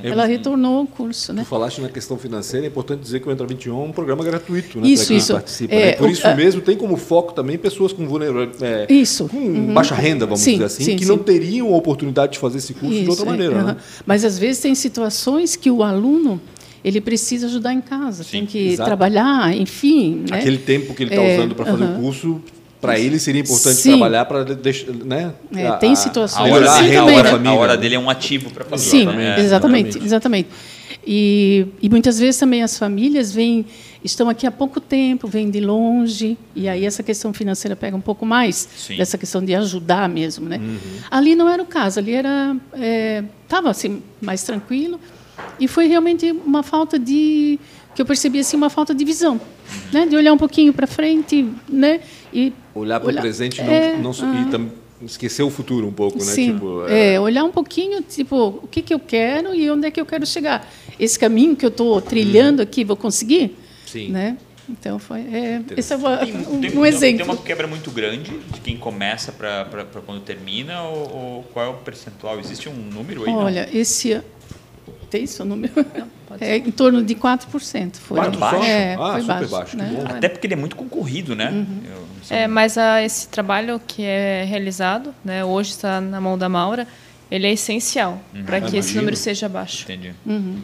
Ela 0.03 0.25
retornou 0.25 0.83
o 0.83 0.87
curso, 0.87 1.33
né? 1.33 1.43
Tu 1.43 1.49
falaste 1.49 1.81
na 1.81 1.89
questão 1.89 2.17
financeira, 2.17 2.67
é 2.67 2.69
importante 2.69 3.01
dizer 3.01 3.21
que 3.21 3.29
o 3.29 3.33
Entra 3.33 3.47
21 3.47 3.75
é 3.75 3.85
um 3.85 3.93
programa 3.93 4.25
gratuito, 4.25 4.81
né? 4.81 4.89
Isso, 4.89 5.09
quem 5.09 5.17
isso. 5.19 5.33
participa. 5.33 5.75
É, 5.75 5.87
né? 5.87 5.93
Por 5.93 6.09
isso 6.09 6.27
é, 6.27 6.35
mesmo 6.35 6.61
tem 6.61 6.77
como 6.77 6.97
foco 6.97 7.33
também 7.33 7.59
pessoas 7.59 7.93
com 7.93 8.07
vulnerabilidade, 8.07 8.65
é, 8.65 8.93
isso. 8.93 9.29
com 9.29 9.37
uhum. 9.37 9.75
baixa 9.75 9.95
renda, 9.95 10.25
vamos 10.25 10.41
sim, 10.41 10.53
dizer 10.53 10.65
assim, 10.65 10.85
sim, 10.85 10.97
que 10.97 11.05
sim. 11.05 11.11
não 11.11 11.19
teriam 11.19 11.73
a 11.75 11.77
oportunidade 11.77 12.33
de 12.33 12.39
fazer 12.39 12.59
esse 12.59 12.75
curso 12.75 12.95
isso, 12.95 13.05
de 13.05 13.11
outra 13.11 13.27
maneira. 13.27 13.57
Uhum. 13.57 13.65
Né? 13.65 13.77
Mas 14.07 14.25
às 14.25 14.39
vezes 14.39 14.63
tem 14.63 14.75
situações 14.75 15.57
que 15.57 15.71
o 15.71 15.83
aluno 15.83 16.41
ele 16.85 17.01
precisa 17.01 17.47
ajudar 17.47 17.73
em 17.73 17.81
casa, 17.81 18.25
Sim, 18.25 18.31
tem 18.31 18.47
que 18.47 18.69
exato. 18.69 18.89
trabalhar, 18.89 19.55
enfim. 19.55 20.25
Né? 20.29 20.39
Aquele 20.39 20.59
tempo 20.59 20.95
que 20.95 21.03
ele 21.03 21.11
está 21.11 21.23
é, 21.23 21.37
usando 21.37 21.55
para 21.55 21.67
fazer 21.67 21.85
uh 21.85 21.87
-huh. 21.89 21.99
o 21.99 22.01
curso, 22.01 22.43
para 22.81 22.99
ele 22.99 23.19
seria 23.19 23.43
importante 23.43 23.77
Sim. 23.77 23.91
trabalhar 23.91 24.25
para 24.25 24.45
deixar, 24.45 24.91
né? 24.93 25.33
É, 25.55 25.67
a, 25.67 25.73
tem 25.77 25.95
situações. 25.95 26.51
A 26.51 26.55
hora, 26.55 26.83
dele, 26.83 26.97
a, 26.97 27.05
hora, 27.05 27.49
a 27.49 27.55
hora 27.55 27.77
dele 27.77 27.95
é 27.95 27.99
um 27.99 28.09
ativo 28.09 28.51
para 28.51 28.65
fazer. 28.65 28.89
Sim, 28.89 29.09
é, 29.09 29.41
exatamente, 29.41 29.99
exatamente. 29.99 30.49
E, 31.07 31.67
e, 31.81 31.89
muitas 31.89 32.19
vezes 32.19 32.39
também 32.39 32.63
as 32.63 32.79
famílias 32.79 33.33
vêm, 33.33 33.65
estão 34.05 34.29
aqui 34.29 34.47
há 34.47 34.51
pouco 34.51 34.81
tempo, 34.81 35.27
vêm 35.27 35.51
de 35.51 35.61
longe, 35.61 36.37
e 36.55 36.69
aí 36.69 36.85
essa 36.85 37.03
questão 37.03 37.33
financeira 37.33 37.75
pega 37.75 37.97
um 37.97 38.01
pouco 38.01 38.27
mais 38.27 38.69
Sim. 38.77 38.97
dessa 38.97 39.17
questão 39.17 39.43
de 39.43 39.55
ajudar 39.55 40.09
mesmo, 40.09 40.49
né? 40.49 40.59
Uhum. 40.59 40.79
Ali 41.11 41.35
não 41.35 41.49
era 41.49 41.63
o 41.63 41.67
caso, 41.67 41.99
ali 41.99 42.13
era 42.13 42.57
estava 43.43 43.69
é, 43.69 43.71
assim 43.71 44.03
mais 44.21 44.43
tranquilo 44.43 45.01
e 45.59 45.69
foi 45.69 45.87
realmente 45.87 46.31
uma 46.31 46.63
falta 46.63 46.99
de 46.99 47.59
que 47.95 48.03
eu 48.03 48.07
percebi 48.07 48.41
assim 48.41 48.57
uma 48.57 48.71
falta 48.71 48.95
de 48.95 49.05
visão, 49.05 49.41
né? 49.93 50.07
De 50.07 50.17
olhar 50.17 50.33
um 50.33 50.39
pouquinho 50.39 50.73
para 50.73 50.87
frente, 50.87 51.47
né? 51.69 52.01
E 52.33 52.53
olhar 52.75 53.01
para 53.01 53.11
o 53.11 53.15
presente 53.17 53.61
é, 53.61 53.97
não, 53.97 54.13
não, 54.13 54.43
e 54.43 54.51
tam, 54.51 54.71
esquecer 55.03 55.43
o 55.43 55.51
futuro 55.51 55.87
um 55.87 55.93
pouco, 55.93 56.19
né? 56.19 56.25
Sim, 56.25 56.55
tipo, 56.55 56.87
é... 56.87 57.15
é... 57.15 57.21
olhar 57.21 57.45
um 57.45 57.51
pouquinho, 57.51 58.03
tipo, 58.03 58.61
o 58.63 58.69
que 58.69 58.83
que 58.83 58.95
eu 58.95 59.01
quero 59.01 59.55
e 59.55 59.71
onde 59.71 59.87
é 59.87 59.91
que 59.91 60.01
eu 60.01 60.07
quero 60.07 60.27
chegar. 60.27 60.71
Esse 60.99 61.19
caminho 61.19 61.57
que 61.57 61.65
eu 61.65 61.71
estou 61.71 62.01
trilhando 62.01 62.63
aqui, 62.63 62.85
vou 62.85 62.97
conseguir? 62.97 63.57
Sim. 63.87 64.09
Né? 64.09 64.37
Então 64.69 64.99
foi. 64.99 65.21
É, 65.21 65.63
esse 65.77 65.93
é 65.93 65.97
uma, 65.97 66.19
Tem, 66.19 66.37
um, 66.37 66.61
tem- 66.61 66.79
um 66.79 66.87
exemplo. 66.87 67.25
Tem 67.25 67.35
uma 67.35 67.43
quebra 67.43 67.67
muito 67.67 67.91
grande 67.91 68.31
de 68.53 68.61
quem 68.61 68.77
começa 68.77 69.33
para 69.33 69.67
quando 70.07 70.21
termina, 70.21 70.83
ou, 70.83 71.13
ou 71.13 71.43
qual 71.53 71.67
é 71.67 71.69
o 71.69 71.75
percentual? 71.75 72.39
Existe 72.39 72.69
um 72.69 72.75
número 72.75 73.25
aí? 73.25 73.33
não? 73.33 73.39
Olha, 73.39 73.69
esse 73.73 74.13
ano. 74.13 74.25
Tem 75.11 75.25
isso 75.25 75.43
o 75.43 75.47
número? 75.47 75.73
É 76.41 76.57
em 76.59 76.71
torno 76.71 77.03
de 77.03 77.17
4%. 77.17 77.97
Foi, 77.97 78.17
Quatro 78.17 78.39
baixo? 78.39 78.63
É, 78.63 78.95
Ah, 78.95 79.13
foi 79.15 79.21
super 79.23 79.35
baixo. 79.35 79.51
baixo, 79.51 79.77
né? 79.77 80.05
Até 80.11 80.29
porque 80.29 80.47
ele 80.47 80.55
é 80.55 80.57
muito 80.57 80.77
concorrido, 80.77 81.35
né? 81.35 81.51
Uhum. 81.51 81.81
É, 82.31 82.47
mas 82.47 82.79
ah, 82.79 83.03
esse 83.03 83.27
trabalho 83.29 83.81
que 83.85 84.05
é 84.05 84.45
realizado, 84.49 85.13
né, 85.25 85.45
hoje 85.45 85.71
está 85.71 86.01
na 86.01 86.21
mão 86.21 86.39
da 86.39 86.49
Maura, 86.49 86.87
ele 87.29 87.49
é 87.49 87.53
essencial 87.53 88.21
para 88.47 88.61
que 88.61 88.77
esse 88.77 88.97
número 88.97 89.17
seja 89.17 89.49
baixo. 89.49 89.83
Entendi. 89.83 90.15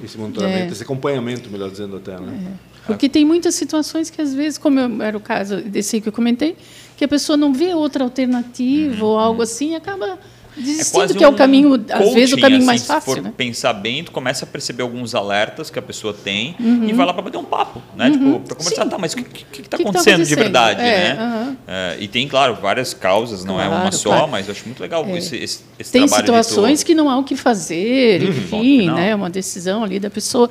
Esse 0.05 0.17
monitoramento, 0.17 0.69
É. 0.69 0.73
esse 0.73 0.85
acompanhamento, 0.85 1.51
melhor 1.51 1.69
dizendo 1.69 1.97
até, 1.97 2.17
né? 2.17 2.53
Porque 2.87 3.09
tem 3.09 3.25
muitas 3.25 3.57
situações 3.57 4.09
que, 4.09 4.23
às 4.23 4.33
vezes, 4.33 4.59
como 4.59 4.79
eu- 4.79 5.03
era 5.03 5.17
o 5.17 5.21
caso 5.21 5.57
desse 5.63 6.01
que 6.01 6.09
eu 6.09 6.13
comentei, 6.13 6.57
que 6.97 7.05
a 7.05 7.09
pessoa 7.09 7.37
não 7.37 7.53
vê 7.53 7.75
outra 7.75 8.05
alternativa 8.05 9.05
ou 9.05 9.19
algo 9.19 9.43
assim 9.43 9.73
e 9.73 9.75
acaba 9.75 10.17
desistindo, 10.57 11.15
que 11.15 11.25
é 11.25 11.29
o 11.29 11.35
caminho, 11.35 11.75
às 11.75 12.13
vezes, 12.15 12.33
o 12.33 12.37
coaching, 12.37 12.41
caminho 12.41 12.57
assim, 12.59 12.67
mais 12.67 12.81
se 12.83 12.87
fácil. 12.87 13.15
for 13.15 13.23
né? 13.23 13.33
pensar 13.37 13.73
bem, 13.73 14.03
tu 14.05 14.11
começa 14.11 14.45
a 14.45 14.49
perceber 14.49 14.83
alguns 14.83 15.15
alertas 15.15 15.71
que 15.71 15.79
a 15.79 15.83
pessoa 15.83 16.13
tem 16.15 16.55
Uhum. 16.59 16.89
e 16.89 16.93
vai 16.93 17.05
lá 17.07 17.13
para 17.13 17.23
bater 17.23 17.39
um 17.39 17.45
papo, 17.45 17.83
né? 17.97 18.11
Tipo, 18.11 18.41
para 18.41 18.55
conversar, 18.57 18.87
tá, 18.87 18.99
mas 18.99 19.13
o 19.13 19.17
que, 19.17 19.23
que, 19.25 19.45
que 19.45 19.45
tá 19.45 19.53
Que 19.55 19.63
que 19.63 19.69
tá 19.69 19.77
acontecendo 19.77 20.05
de 20.25 20.35
acontecendo? 20.35 20.39
verdade, 20.39 20.81
É, 20.81 21.15
né? 21.15 21.57
É, 21.67 21.97
e 22.01 22.09
tem, 22.09 22.27
claro, 22.29 22.55
várias 22.61 22.95
causas, 22.95 23.45
não 23.45 23.61
é 23.61 23.67
uma 23.69 23.81
Claro, 23.81 23.97
só, 23.97 24.11
claro. 24.11 24.29
mas 24.29 24.47
eu 24.49 24.53
acho 24.53 24.65
muito 24.67 24.81
legal 24.81 25.05
esse, 25.17 25.37
esse, 25.37 25.61
esse 25.79 25.93
Tem 25.93 26.03
trabalho 26.07 26.23
de 26.23 26.27
situações 26.45 26.81
tu- 26.81 26.87
que 26.87 26.95
não 26.95 27.09
há 27.11 27.19
o 27.19 27.25
que 27.25 27.37
fazer, 27.37 28.21
Ponto 28.21 28.39
enfim, 28.39 28.91
né? 28.91 29.15
Uma 29.15 29.29
decisão 29.31 29.85
ali 29.85 29.99
da 30.01 30.11
pessoa. 30.11 30.49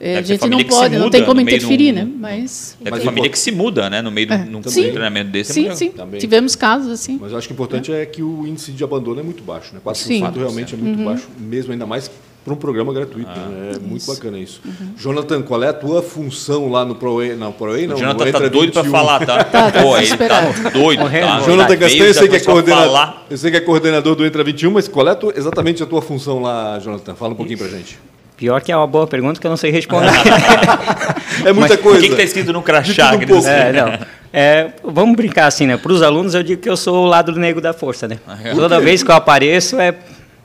É, 0.00 0.18
a 0.18 0.22
gente 0.22 0.48
não 0.48 0.62
pode, 0.64 0.96
não 0.96 1.10
tem 1.10 1.24
como 1.24 1.34
de 1.40 1.40
um- 1.44 1.48
interferir, 1.48 1.92
né? 1.92 2.06
Mas. 2.18 2.76
Deve 2.78 2.90
Mas 2.92 3.00
ter 3.00 3.06
família 3.06 3.28
que 3.30 3.38
se 3.38 3.50
muda, 3.50 3.90
né? 3.90 4.00
No 4.00 4.10
meio 4.12 4.26
de 4.28 4.32
um, 4.32 4.36
É. 4.36 4.44
num 4.44 4.62
Sim. 4.62 4.82
treinamento 4.90 5.30
desse. 5.30 5.50
é 5.50 5.54
Sim, 5.54 5.62
muito 5.64 5.76
sim. 5.76 5.90
Também. 5.90 6.20
Tivemos 6.20 6.54
casos 6.54 6.90
assim. 6.92 7.18
Mas 7.20 7.32
eu 7.32 7.38
acho 7.38 7.48
que 7.48 7.52
o 7.52 7.56
importante 7.56 7.92
é 7.92 8.06
que 8.06 8.22
o 8.22 8.46
índice 8.46 8.70
de 8.72 8.84
abandono 8.84 9.18
é 9.20 9.22
muito 9.24 9.42
baixo, 9.42 9.74
né? 9.74 9.80
4% 9.84 9.94
Sim. 9.96 10.22
Uhum. 10.22 10.30
realmente 10.32 10.74
é 10.74 10.78
muito 10.78 11.02
baixo, 11.04 11.26
mesmo 11.38 11.72
ainda 11.72 11.84
mais 11.86 12.08
para 12.44 12.54
um 12.54 12.56
programa 12.56 12.94
gratuito. 12.94 13.28
né? 13.28 13.72
É 13.74 13.78
muito 13.80 14.06
bacana 14.06 14.38
isso. 14.38 14.60
Uhum. 14.64 14.72
Jonathan, 14.96 15.42
qual 15.42 15.62
é 15.64 15.68
a 15.68 15.72
tua 15.72 16.00
função 16.00 16.70
lá 16.70 16.84
no 16.84 16.94
ProWay? 16.94 17.34
Não, 17.34 17.50
ProWay 17.52 17.86
não. 17.88 17.96
O 17.96 17.98
Jonathan 17.98 18.18
tá 18.24 18.28
Entra 18.28 18.48
doido 18.50 18.72
pra 18.72 18.82
21. 18.82 18.96
falar, 18.98 19.26
tá? 19.26 19.44
Tá, 19.50 19.70
tá 19.72 19.82
Pô, 19.82 19.98
ele 19.98 20.16
tá 20.16 20.50
doido, 20.72 21.02
tá? 21.10 21.40
Jonathan 21.40 21.76
Castanho, 21.76 22.04
eu 22.04 22.14
sei, 22.14 22.28
que 22.28 22.36
é 22.36 22.40
eu 23.30 23.36
sei 23.36 23.50
que 23.50 23.56
é 23.56 23.60
coordenador 23.60 24.14
do 24.14 24.24
Entra 24.24 24.44
21, 24.44 24.70
mas 24.70 24.86
qual 24.88 25.06
é 25.08 25.10
a 25.10 25.14
tua- 25.16 25.32
exatamente 25.36 25.82
a 25.82 25.86
tua 25.86 26.00
função 26.00 26.40
lá, 26.40 26.78
Jonathan? 26.78 27.14
Fala 27.16 27.32
um 27.32 27.36
pouquinho 27.36 27.58
pra 27.58 27.68
gente. 27.68 27.98
Pior 28.38 28.62
que 28.62 28.72
é 28.72 28.76
uma 28.76 28.86
boa 28.86 29.06
pergunta 29.06 29.38
que 29.40 29.46
eu 29.46 29.50
não 29.50 29.56
sei 29.58 29.70
responder. 29.70 30.08
É 31.44 31.52
muita 31.52 31.74
O 31.74 31.78
coisa. 31.78 32.00
que, 32.00 32.08
que 32.08 32.16
tá 32.16 32.22
escrito 32.22 32.52
no 32.52 32.62
crachá? 32.62 33.12
um 33.14 33.18
que 33.18 33.26
pouco. 33.26 33.46
É, 33.46 33.72
não. 33.72 33.98
É, 34.32 34.68
vamos 34.82 35.14
brincar 35.16 35.46
assim, 35.46 35.66
né? 35.66 35.76
Para 35.76 35.92
os 35.92 36.02
alunos 36.02 36.34
eu 36.34 36.42
digo 36.42 36.60
que 36.60 36.68
eu 36.68 36.76
sou 36.76 37.04
o 37.04 37.06
lado 37.06 37.30
negro 37.38 37.60
da 37.60 37.72
força, 37.72 38.08
né? 38.08 38.18
Toda 38.56 38.80
vez 38.80 39.02
que 39.04 39.10
eu 39.10 39.14
apareço 39.14 39.78
é 39.78 39.94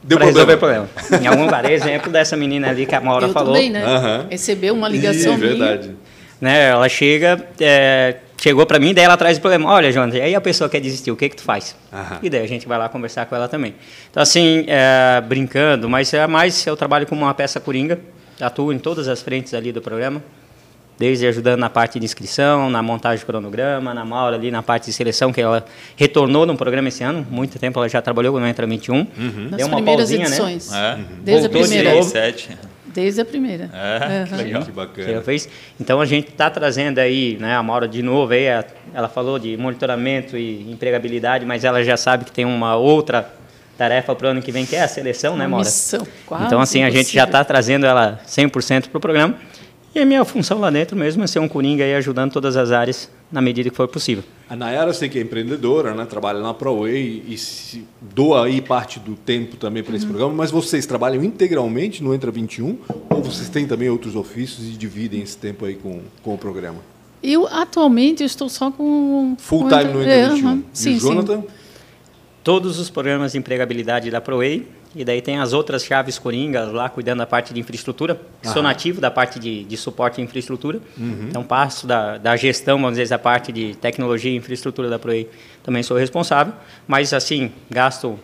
Deu 0.03 0.17
para 0.19 0.27
resolver 0.27 0.57
problema. 0.57 0.87
problema. 0.93 1.23
Em 1.23 1.27
algum 1.27 1.45
lugar, 1.45 1.69
exemplo 1.69 2.11
dessa 2.11 2.35
menina 2.37 2.69
ali 2.69 2.85
que 2.85 2.93
a 2.93 3.01
Maura 3.01 3.25
eu 3.27 3.33
falou, 3.33 3.53
também, 3.53 3.71
né? 3.71 3.83
Recebeu 4.29 4.73
uma 4.75 4.87
ligação 4.87 5.33
Ih, 5.33 5.37
minha. 5.37 5.49
verdade. 5.49 5.91
né? 6.39 6.69
Ela 6.69 6.87
chega, 6.89 7.43
é, 7.59 8.17
chegou 8.43 8.65
para 8.65 8.77
mim, 8.77 8.93
daí 8.93 9.05
ela 9.05 9.15
traz 9.15 9.37
o 9.37 9.41
problema. 9.41 9.69
Olha, 9.71 9.89
Jonathan, 9.89 10.17
e 10.17 10.21
aí 10.21 10.35
a 10.35 10.41
pessoa 10.41 10.69
quer 10.69 10.81
desistir, 10.81 11.09
o 11.11 11.15
que 11.15 11.29
que 11.29 11.35
tu 11.37 11.43
faz? 11.43 11.75
Aham. 11.93 12.19
E 12.21 12.29
daí 12.29 12.41
a 12.43 12.47
gente 12.47 12.67
vai 12.67 12.77
lá 12.77 12.89
conversar 12.89 13.25
com 13.25 13.33
ela 13.35 13.47
também. 13.47 13.73
Então 14.11 14.21
assim, 14.21 14.65
é, 14.67 15.21
brincando, 15.21 15.89
mas 15.89 16.13
é 16.13 16.27
mais 16.27 16.67
eu 16.67 16.75
trabalho 16.75 17.07
como 17.07 17.21
uma 17.21 17.33
peça 17.33 17.61
coringa, 17.61 17.99
atuo 18.41 18.73
em 18.73 18.79
todas 18.79 19.07
as 19.07 19.21
frentes 19.21 19.53
ali 19.53 19.71
do 19.71 19.81
programa. 19.81 20.21
Desde 20.99 21.25
ajudando 21.25 21.59
na 21.59 21.71
parte 21.71 21.99
de 21.99 22.05
inscrição, 22.05 22.69
na 22.69 22.83
montagem 22.83 23.23
do 23.23 23.25
cronograma, 23.25 23.95
na 23.95 24.05
Maura 24.05 24.35
ali 24.35 24.51
na 24.51 24.61
parte 24.61 24.85
de 24.85 24.93
seleção, 24.93 25.33
que 25.33 25.41
ela 25.41 25.65
retornou 25.95 26.45
no 26.45 26.55
programa 26.55 26.87
esse 26.89 27.03
ano. 27.03 27.25
Muito 27.31 27.57
tempo 27.57 27.79
ela 27.79 27.89
já 27.89 27.99
trabalhou 27.99 28.39
no 28.39 28.45
Entra 28.45 28.67
21. 28.67 29.07
Nas 29.49 29.57
Deu 29.57 29.67
uma 29.67 29.77
primeiras 29.77 30.09
pausinha, 30.11 30.29
né? 30.29 30.35
edições. 30.35 30.71
É. 30.71 30.99
Desde 31.23 31.47
a 31.47 31.49
Voltou 31.49 31.61
de 31.63 31.67
primeira. 31.69 31.95
novo. 31.95 32.13
2007. 32.93 32.95
Desde 32.95 33.21
a 33.21 33.25
primeira. 33.25 33.69
É, 33.73 34.25
que 34.27 34.33
Aham. 34.33 34.37
legal. 34.43 34.61
Que 34.61 34.67
que 34.67 34.71
bacana. 34.73 35.21
fez. 35.21 35.49
Então 35.79 35.99
a 35.99 36.05
gente 36.05 36.29
está 36.29 36.49
trazendo 36.49 36.99
aí, 36.99 37.37
né, 37.39 37.55
a 37.55 37.63
Maura 37.63 37.87
de 37.87 38.01
novo 38.01 38.33
aí, 38.33 38.47
a- 38.49 38.63
ela 38.93 39.07
falou 39.09 39.37
de 39.39 39.55
monitoramento 39.57 40.37
e 40.37 40.71
empregabilidade, 40.71 41.45
mas 41.45 41.63
ela 41.63 41.83
já 41.83 41.97
sabe 41.97 42.25
que 42.25 42.31
tem 42.31 42.45
uma 42.45 42.75
outra 42.75 43.31
tarefa 43.77 44.13
para 44.15 44.27
o 44.27 44.29
ano 44.31 44.41
que 44.41 44.51
vem, 44.51 44.65
que 44.65 44.75
é 44.75 44.83
a 44.83 44.87
seleção, 44.87 45.35
né, 45.35 45.47
Maura? 45.47 45.65
missão, 45.65 46.05
quase 46.25 46.45
então 46.45 46.59
assim, 46.61 46.83
a 46.83 46.89
gente 46.89 47.11
já 47.13 47.23
está 47.23 47.43
trazendo 47.43 47.85
ela 47.85 48.19
100% 48.25 48.89
para 48.89 48.97
o 48.97 49.01
programa. 49.01 49.35
E 49.95 49.99
a 49.99 50.05
minha 50.05 50.23
função 50.25 50.59
lá 50.59 50.69
dentro 50.69 50.95
mesmo 50.97 51.23
é 51.23 51.27
ser 51.27 51.39
um 51.39 51.47
coringa 51.47 51.83
aí 51.83 51.93
ajudando 51.95 52.31
todas 52.31 52.55
as 52.57 52.71
áreas 52.71 53.09
na 53.33 53.41
medida 53.41 53.67
que 53.67 53.75
for 53.75 53.87
possível. 53.87 54.23
A 54.47 54.55
Nayara, 54.55 54.93
sei 54.93 55.09
que 55.09 55.17
é 55.17 55.21
empreendedora, 55.23 55.95
né? 55.95 56.05
trabalha 56.05 56.39
na 56.39 56.53
ProWay 56.53 57.23
e 57.27 57.35
se 57.35 57.83
doa 57.99 58.45
aí 58.45 58.61
parte 58.61 58.99
do 58.99 59.15
tempo 59.15 59.57
também 59.57 59.81
para 59.81 59.95
esse 59.95 60.05
programa, 60.05 60.31
mas 60.31 60.51
vocês 60.51 60.85
trabalham 60.85 61.23
integralmente 61.23 62.03
no 62.03 62.13
Entra 62.13 62.29
21 62.29 62.77
ou 63.09 63.23
vocês 63.23 63.49
têm 63.49 63.65
também 63.65 63.89
outros 63.89 64.15
ofícios 64.15 64.67
e 64.67 64.77
dividem 64.77 65.23
esse 65.23 65.35
tempo 65.35 65.65
aí 65.65 65.73
com, 65.73 66.01
com 66.21 66.35
o 66.35 66.37
programa? 66.37 66.77
Eu, 67.23 67.47
atualmente, 67.47 68.21
eu 68.21 68.27
estou 68.27 68.47
só 68.47 68.69
com... 68.69 69.35
Full 69.39 69.61
com 69.61 69.69
time 69.69 69.93
no 69.93 70.01
Entra 70.01 70.13
é, 70.13 70.29
21. 70.29 70.47
aham. 70.47 70.63
E 70.71 70.77
Sim, 70.77 70.95
o 70.95 70.99
Jonathan? 70.99 71.41
sim. 71.41 71.47
Todos 72.43 72.77
os 72.77 72.89
programas 72.91 73.31
de 73.31 73.39
empregabilidade 73.39 74.11
da 74.11 74.21
ProWay, 74.21 74.67
e 74.95 75.03
daí 75.03 75.21
tem 75.21 75.39
as 75.39 75.53
outras 75.53 75.83
chaves 75.83 76.19
coringas 76.19 76.71
lá 76.71 76.87
cuidando 76.87 77.19
da 77.19 77.25
parte 77.25 77.53
de 77.53 77.59
infraestrutura, 77.59 78.19
que 78.41 78.47
sou 78.47 78.61
Aham. 78.61 78.69
nativo 78.69 79.01
da 79.01 79.09
parte 79.09 79.39
de, 79.39 79.63
de 79.63 79.77
suporte 79.77 80.21
à 80.21 80.23
infraestrutura. 80.23 80.79
Uhum. 80.97 81.27
Então, 81.29 81.43
passo 81.43 81.87
da, 81.87 82.17
da 82.17 82.35
gestão, 82.35 82.77
vamos 82.77 82.97
dizer, 82.97 83.09
da 83.09 83.17
parte 83.17 83.51
de 83.51 83.75
tecnologia 83.75 84.31
e 84.31 84.35
infraestrutura 84.35 84.89
da 84.89 84.99
ProWay, 84.99 85.27
também 85.63 85.81
sou 85.81 85.97
responsável, 85.97 86.53
mas 86.87 87.13
assim, 87.13 87.51
gasto 87.69 88.19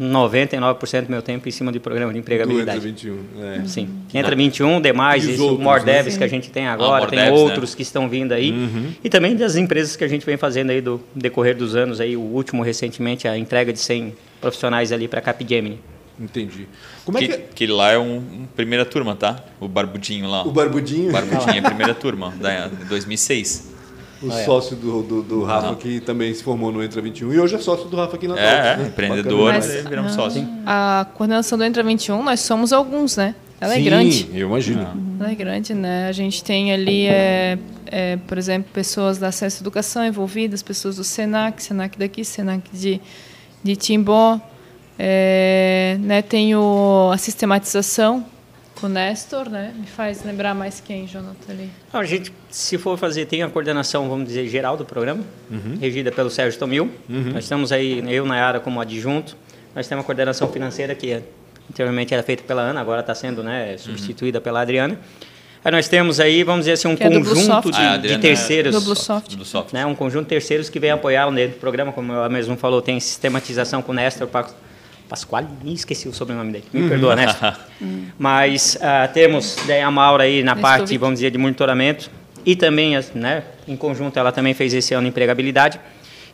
99% 0.00 1.04
do 1.04 1.10
meu 1.10 1.22
tempo 1.22 1.48
em 1.48 1.52
cima 1.52 1.70
de 1.70 1.78
programa 1.78 2.12
de 2.12 2.18
empregabilidade. 2.18 2.80
21. 2.80 3.18
É. 3.40 3.64
Sim. 3.66 3.88
Entra 4.12 4.34
21, 4.34 4.80
demais, 4.80 5.24
E 5.24 5.28
os 5.28 5.34
isso, 5.34 5.44
outros, 5.44 5.60
More 5.60 5.84
né? 5.84 5.92
Devs 5.92 6.16
que 6.16 6.24
a 6.24 6.28
gente 6.28 6.50
tem 6.50 6.66
agora, 6.66 7.04
More 7.04 7.10
tem 7.10 7.24
Devs, 7.24 7.40
outros 7.40 7.70
né? 7.70 7.76
que 7.76 7.82
estão 7.82 8.08
vindo 8.08 8.32
aí. 8.32 8.50
Uhum. 8.50 8.92
E 9.04 9.08
também 9.08 9.36
das 9.36 9.56
empresas 9.56 9.94
que 9.94 10.04
a 10.04 10.08
gente 10.08 10.24
vem 10.24 10.36
fazendo 10.36 10.70
aí 10.70 10.80
do 10.80 11.00
decorrer 11.14 11.56
dos 11.56 11.76
anos 11.76 12.00
aí, 12.00 12.16
o 12.16 12.20
último 12.20 12.62
recentemente 12.62 13.28
a 13.28 13.36
entrega 13.36 13.72
de 13.72 13.78
100 13.78 14.14
profissionais 14.40 14.92
ali 14.92 15.06
para 15.06 15.20
a 15.20 15.22
Capgemini. 15.22 15.78
Entendi. 16.20 16.68
Como 17.04 17.18
é 17.18 17.20
Que, 17.20 17.26
que 17.28 17.32
é? 17.34 17.38
que 17.54 17.66
lá 17.66 17.90
é 17.92 17.98
um, 17.98 18.16
um 18.16 18.46
primeira 18.54 18.84
turma, 18.84 19.14
tá? 19.16 19.42
O 19.60 19.66
Barbudinho 19.66 20.28
lá. 20.28 20.42
O 20.46 20.52
Barbudinho, 20.52 21.08
O 21.08 21.12
Barbudinho 21.12 21.50
é 21.56 21.58
a 21.58 21.62
primeira 21.70 21.94
turma, 21.94 22.30
da 22.40 22.68
de 22.68 22.84
2006. 22.84 23.72
o 24.22 24.30
Ah, 24.30 24.40
é. 24.40 24.44
sócio 24.44 24.76
do, 24.76 25.02
do, 25.02 25.22
do 25.22 25.42
Rafa, 25.42 25.74
que 25.74 26.00
também 26.00 26.32
se 26.32 26.44
formou 26.44 26.70
no 26.70 26.82
Entra 26.82 27.00
21 27.02 27.32
e 27.32 27.40
hoje 27.40 27.54
é 27.56 27.58
sócio 27.58 27.88
do 27.88 27.96
Rafa 27.96 28.14
aqui 28.16 28.28
na 28.28 28.38
É, 28.38 28.44
é, 28.44 28.76
né? 28.76 28.86
empreendedor, 28.88 29.52
Mas- 29.52 29.66
mas 29.66 29.84
viramos 29.88 30.12
sócio. 30.12 30.46
A 30.64 31.06
coordenação 31.14 31.58
do 31.58 31.64
Entra 31.64 31.82
21, 31.82 32.22
nós 32.22 32.40
somos 32.40 32.72
alguns, 32.72 33.16
né? 33.16 33.34
Ela 33.60 33.74
Sim, 33.74 33.80
é 33.80 33.84
grande. 33.84 34.28
eu 34.34 34.48
imagino. 34.48 34.86
Ela 35.20 35.30
é 35.30 35.34
grande, 35.36 35.72
né? 35.74 36.08
A 36.08 36.12
gente 36.12 36.42
tem 36.42 36.72
ali, 36.72 37.06
é, 37.06 37.56
é, 37.86 38.16
por 38.26 38.36
exemplo, 38.36 38.70
pessoas 38.72 39.18
da 39.18 39.28
Acesso 39.28 39.58
à 39.58 39.60
Educação 39.62 40.04
envolvidas, 40.04 40.62
pessoas 40.64 40.96
do 40.96 41.04
SENAC, 41.04 41.62
SENAC 41.62 41.96
daqui, 41.96 42.24
SENAC 42.24 42.62
de, 42.72 43.00
de 43.62 43.76
Timbó. 43.76 44.40
É, 44.98 45.96
né, 46.00 46.22
tem 46.22 46.54
o, 46.54 47.10
a 47.12 47.18
sistematização 47.18 48.24
com 48.80 48.86
o 48.86 48.90
Nestor, 48.90 49.48
né? 49.48 49.72
Me 49.76 49.86
faz 49.86 50.24
lembrar 50.24 50.54
mais 50.54 50.80
quem, 50.80 51.06
Jonathan, 51.06 51.50
ali. 51.52 51.70
Não, 51.92 52.00
a 52.00 52.04
gente, 52.04 52.32
se 52.50 52.76
for 52.78 52.98
fazer, 52.98 53.26
tem 53.26 53.42
a 53.42 53.48
coordenação, 53.48 54.08
vamos 54.08 54.26
dizer, 54.26 54.46
geral 54.48 54.76
do 54.76 54.84
programa, 54.84 55.22
Uhum. 55.50 55.78
regida 55.80 56.10
pelo 56.10 56.28
Sérgio 56.30 56.58
Tomil. 56.58 56.90
Nós 57.08 57.44
estamos 57.44 57.70
aí, 57.72 58.02
eu, 58.12 58.26
Nayara, 58.26 58.58
como 58.60 58.80
adjunto. 58.80 59.36
Nós 59.74 59.86
temos 59.86 60.02
a 60.02 60.06
coordenação 60.06 60.48
financeira, 60.48 60.94
que 60.94 61.12
é- 61.12 61.22
anteriormente 61.70 62.12
era 62.12 62.22
feita 62.22 62.42
pela 62.42 62.60
Ana, 62.62 62.80
agora 62.80 63.00
está 63.00 63.14
sendo 63.14 63.42
né, 63.42 63.76
substituída 63.78 64.40
pela 64.40 64.60
Adriana. 64.60 64.98
Aí 65.64 65.70
nós 65.70 65.86
temos 65.88 66.18
aí, 66.18 66.42
vamos 66.42 66.62
dizer 66.62 66.72
assim, 66.72 66.88
um 66.88 66.96
Que 66.96 67.04
é 67.04 67.08
conjunto 67.08 67.70
de, 67.70 67.78
Ah, 67.78 67.92
a 67.92 67.96
de 67.96 68.12
é 68.14 68.18
terceiros. 68.18 68.74
Do 68.74 68.80
Bluesoft. 68.80 69.36
Do 69.36 69.44
software. 69.44 69.78
né, 69.80 69.86
um 69.86 69.94
conjunto 69.94 70.24
de 70.24 70.28
terceiros 70.30 70.68
que 70.68 70.80
vem 70.80 70.90
apoiar 70.90 71.30
dentro 71.30 71.56
do 71.56 71.60
programa, 71.60 71.92
como 71.92 72.12
ela 72.12 72.28
mesmo 72.28 72.56
falou, 72.56 72.82
tem 72.82 72.98
sistematização 72.98 73.80
com 73.80 73.92
o 73.92 73.94
Nestor 73.94 74.26
Pasquale, 75.12 75.46
ih, 75.62 75.74
esqueci 75.74 76.08
o 76.08 76.12
sobrenome 76.14 76.52
dele, 76.52 76.64
me 76.72 76.88
perdoa, 76.88 77.14
Nestor. 77.14 77.54
Mas 78.18 78.78
ah, 78.80 79.06
temos 79.06 79.58
daí 79.66 79.82
a 79.82 79.90
Maura 79.90 80.24
aí 80.24 80.42
na 80.42 80.56
parte, 80.56 80.96
vamos 80.96 81.16
dizer, 81.16 81.30
de 81.30 81.36
monitoramento 81.36 82.10
e 82.46 82.56
também, 82.56 82.98
né, 83.14 83.42
em 83.68 83.76
conjunto, 83.76 84.18
ela 84.18 84.32
também 84.32 84.54
fez 84.54 84.72
esse 84.72 84.94
ano 84.94 85.06
empregabilidade. 85.06 85.78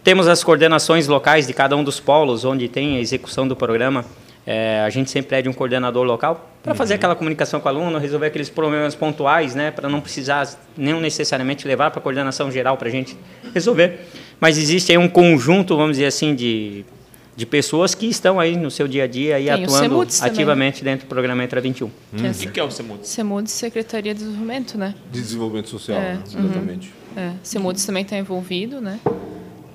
Temos 0.04 0.28
as 0.28 0.44
coordenações 0.44 1.08
locais 1.08 1.44
de 1.44 1.52
cada 1.52 1.76
um 1.76 1.82
dos 1.82 1.98
polos, 1.98 2.44
onde 2.44 2.68
tem 2.68 2.98
a 2.98 3.00
execução 3.00 3.48
do 3.48 3.56
programa. 3.56 4.04
É, 4.46 4.80
a 4.86 4.90
gente 4.90 5.10
sempre 5.10 5.30
pede 5.30 5.48
um 5.48 5.52
coordenador 5.52 6.04
local 6.04 6.48
para 6.62 6.72
fazer 6.72 6.94
aquela 6.94 7.16
comunicação 7.16 7.58
com 7.58 7.66
o 7.66 7.72
aluno, 7.72 7.98
resolver 7.98 8.28
aqueles 8.28 8.48
problemas 8.48 8.94
pontuais, 8.94 9.56
né, 9.56 9.72
para 9.72 9.88
não 9.88 10.00
precisar 10.00 10.48
nem 10.76 10.94
necessariamente 11.00 11.66
levar 11.66 11.90
para 11.90 11.98
a 11.98 12.02
coordenação 12.02 12.48
geral 12.48 12.76
para 12.76 12.86
a 12.86 12.92
gente 12.92 13.16
resolver. 13.52 14.06
Mas 14.38 14.56
existe 14.56 14.92
aí 14.92 14.98
um 14.98 15.08
conjunto, 15.08 15.76
vamos 15.76 15.96
dizer 15.96 16.06
assim, 16.06 16.32
de, 16.32 16.84
de 17.38 17.46
pessoas 17.46 17.94
que 17.94 18.06
estão 18.06 18.40
aí 18.40 18.56
no 18.56 18.68
seu 18.68 18.88
dia 18.88 19.04
a 19.04 19.06
dia 19.06 19.36
aí 19.36 19.44
Tem 19.44 19.52
atuando 19.52 19.78
CEMUDS 19.78 20.18
também. 20.18 20.32
ativamente 20.32 20.82
dentro 20.82 21.06
do 21.06 21.08
programa 21.08 21.44
Entra 21.44 21.60
21. 21.60 21.88
Que 22.16 22.26
é 22.26 22.30
O 22.30 22.34
que, 22.34 22.46
que 22.48 22.58
é 22.58 22.64
o 22.64 22.70
CEMUD? 22.70 23.06
CEMUD, 23.06 23.48
Secretaria 23.48 24.12
de 24.12 24.18
Desenvolvimento, 24.18 24.76
né? 24.76 24.92
De 25.12 25.20
desenvolvimento 25.22 25.68
social, 25.68 26.00
É, 26.00 26.14
né? 26.14 26.22
exatamente. 26.26 26.92
É, 27.16 27.30
Semudes 27.44 27.86
também 27.86 28.02
está 28.02 28.18
envolvido, 28.18 28.80
né? 28.80 28.98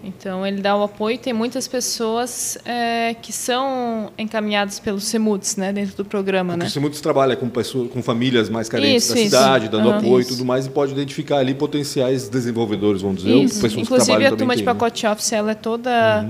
Então 0.04 0.46
ele 0.46 0.62
dá 0.62 0.76
o 0.76 0.84
apoio. 0.84 1.18
Tem 1.18 1.32
muitas 1.32 1.66
pessoas 1.66 2.58
é, 2.66 3.14
que 3.22 3.32
são 3.32 4.12
encaminhadas 4.18 4.78
pelos 4.78 5.06
Semudes, 5.06 5.56
né, 5.56 5.72
dentro 5.72 5.96
do 5.96 6.04
programa, 6.04 6.52
Porque 6.54 6.64
né? 6.66 6.68
o 6.68 6.70
Semudes 6.70 7.00
trabalha 7.00 7.38
com, 7.38 7.48
pessoas, 7.48 7.90
com 7.90 8.04
famílias 8.04 8.50
mais 8.50 8.68
carentes 8.68 9.06
Isso, 9.06 9.14
da 9.14 9.20
isso. 9.22 9.30
cidade, 9.30 9.70
dando 9.70 9.88
Aham. 9.88 10.00
apoio 10.00 10.24
e 10.24 10.26
tudo 10.26 10.44
mais, 10.44 10.66
e 10.66 10.70
pode 10.70 10.92
identificar 10.92 11.38
ali 11.38 11.54
potenciais 11.54 12.28
desenvolvedores, 12.28 13.02
vamos 13.02 13.24
dizer, 13.24 13.38
Isso. 13.38 13.54
pessoas 13.62 13.74
que 13.76 13.82
Inclusive 13.82 14.26
a 14.26 14.36
turma 14.36 14.54
de 14.54 14.64
né? 14.64 14.66
pacote 14.66 15.08
office 15.08 15.32
ela 15.32 15.52
é 15.52 15.56
toda 15.56 16.30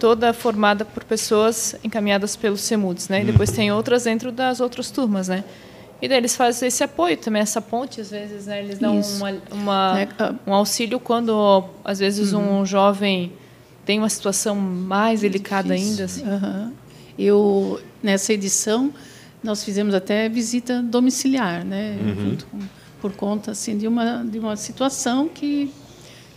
toda 0.00 0.32
formada 0.32 0.84
por 0.84 1.04
pessoas 1.04 1.76
encaminhadas 1.84 2.34
pelos 2.34 2.62
Semudes, 2.62 3.08
né? 3.08 3.22
E 3.22 3.24
depois 3.26 3.50
tem 3.52 3.70
outras 3.70 4.04
dentro 4.04 4.32
das 4.32 4.58
outras 4.60 4.90
turmas, 4.90 5.28
né? 5.28 5.44
E 6.02 6.08
daí 6.08 6.16
eles 6.16 6.34
fazem 6.34 6.66
esse 6.68 6.82
apoio 6.82 7.16
também, 7.18 7.42
essa 7.42 7.60
ponte, 7.60 8.00
às 8.00 8.10
vezes, 8.10 8.46
né? 8.46 8.60
Eles 8.64 8.78
dão 8.78 8.98
uma, 8.98 9.32
uma- 9.52 9.94
Né, 9.94 10.08
ah. 10.18 10.34
um 10.46 10.54
auxílio 10.54 10.98
quando, 10.98 11.64
às 11.84 11.98
vezes, 11.98 12.32
um 12.32 12.64
jovem 12.64 13.32
tem 13.84 13.98
uma 13.98 14.08
situação 14.08 14.56
mais 14.56 15.20
delicada 15.20 15.74
Difícil. 15.76 15.90
ainda. 15.90 16.04
Assim. 16.04 16.24
Aham. 16.26 16.72
Eu 17.18 17.80
nessa 18.02 18.32
edição 18.32 18.92
nós 19.42 19.62
fizemos 19.62 19.94
até 19.94 20.28
visita 20.28 20.80
domiciliar, 20.82 21.64
né? 21.64 21.98
Junto 22.18 22.46
com- 22.46 22.58
por 23.00 23.12
conta 23.12 23.50
assim 23.50 23.76
de 23.78 23.86
uma 23.88 24.22
de 24.24 24.38
uma 24.38 24.56
situação 24.56 25.28
que 25.28 25.70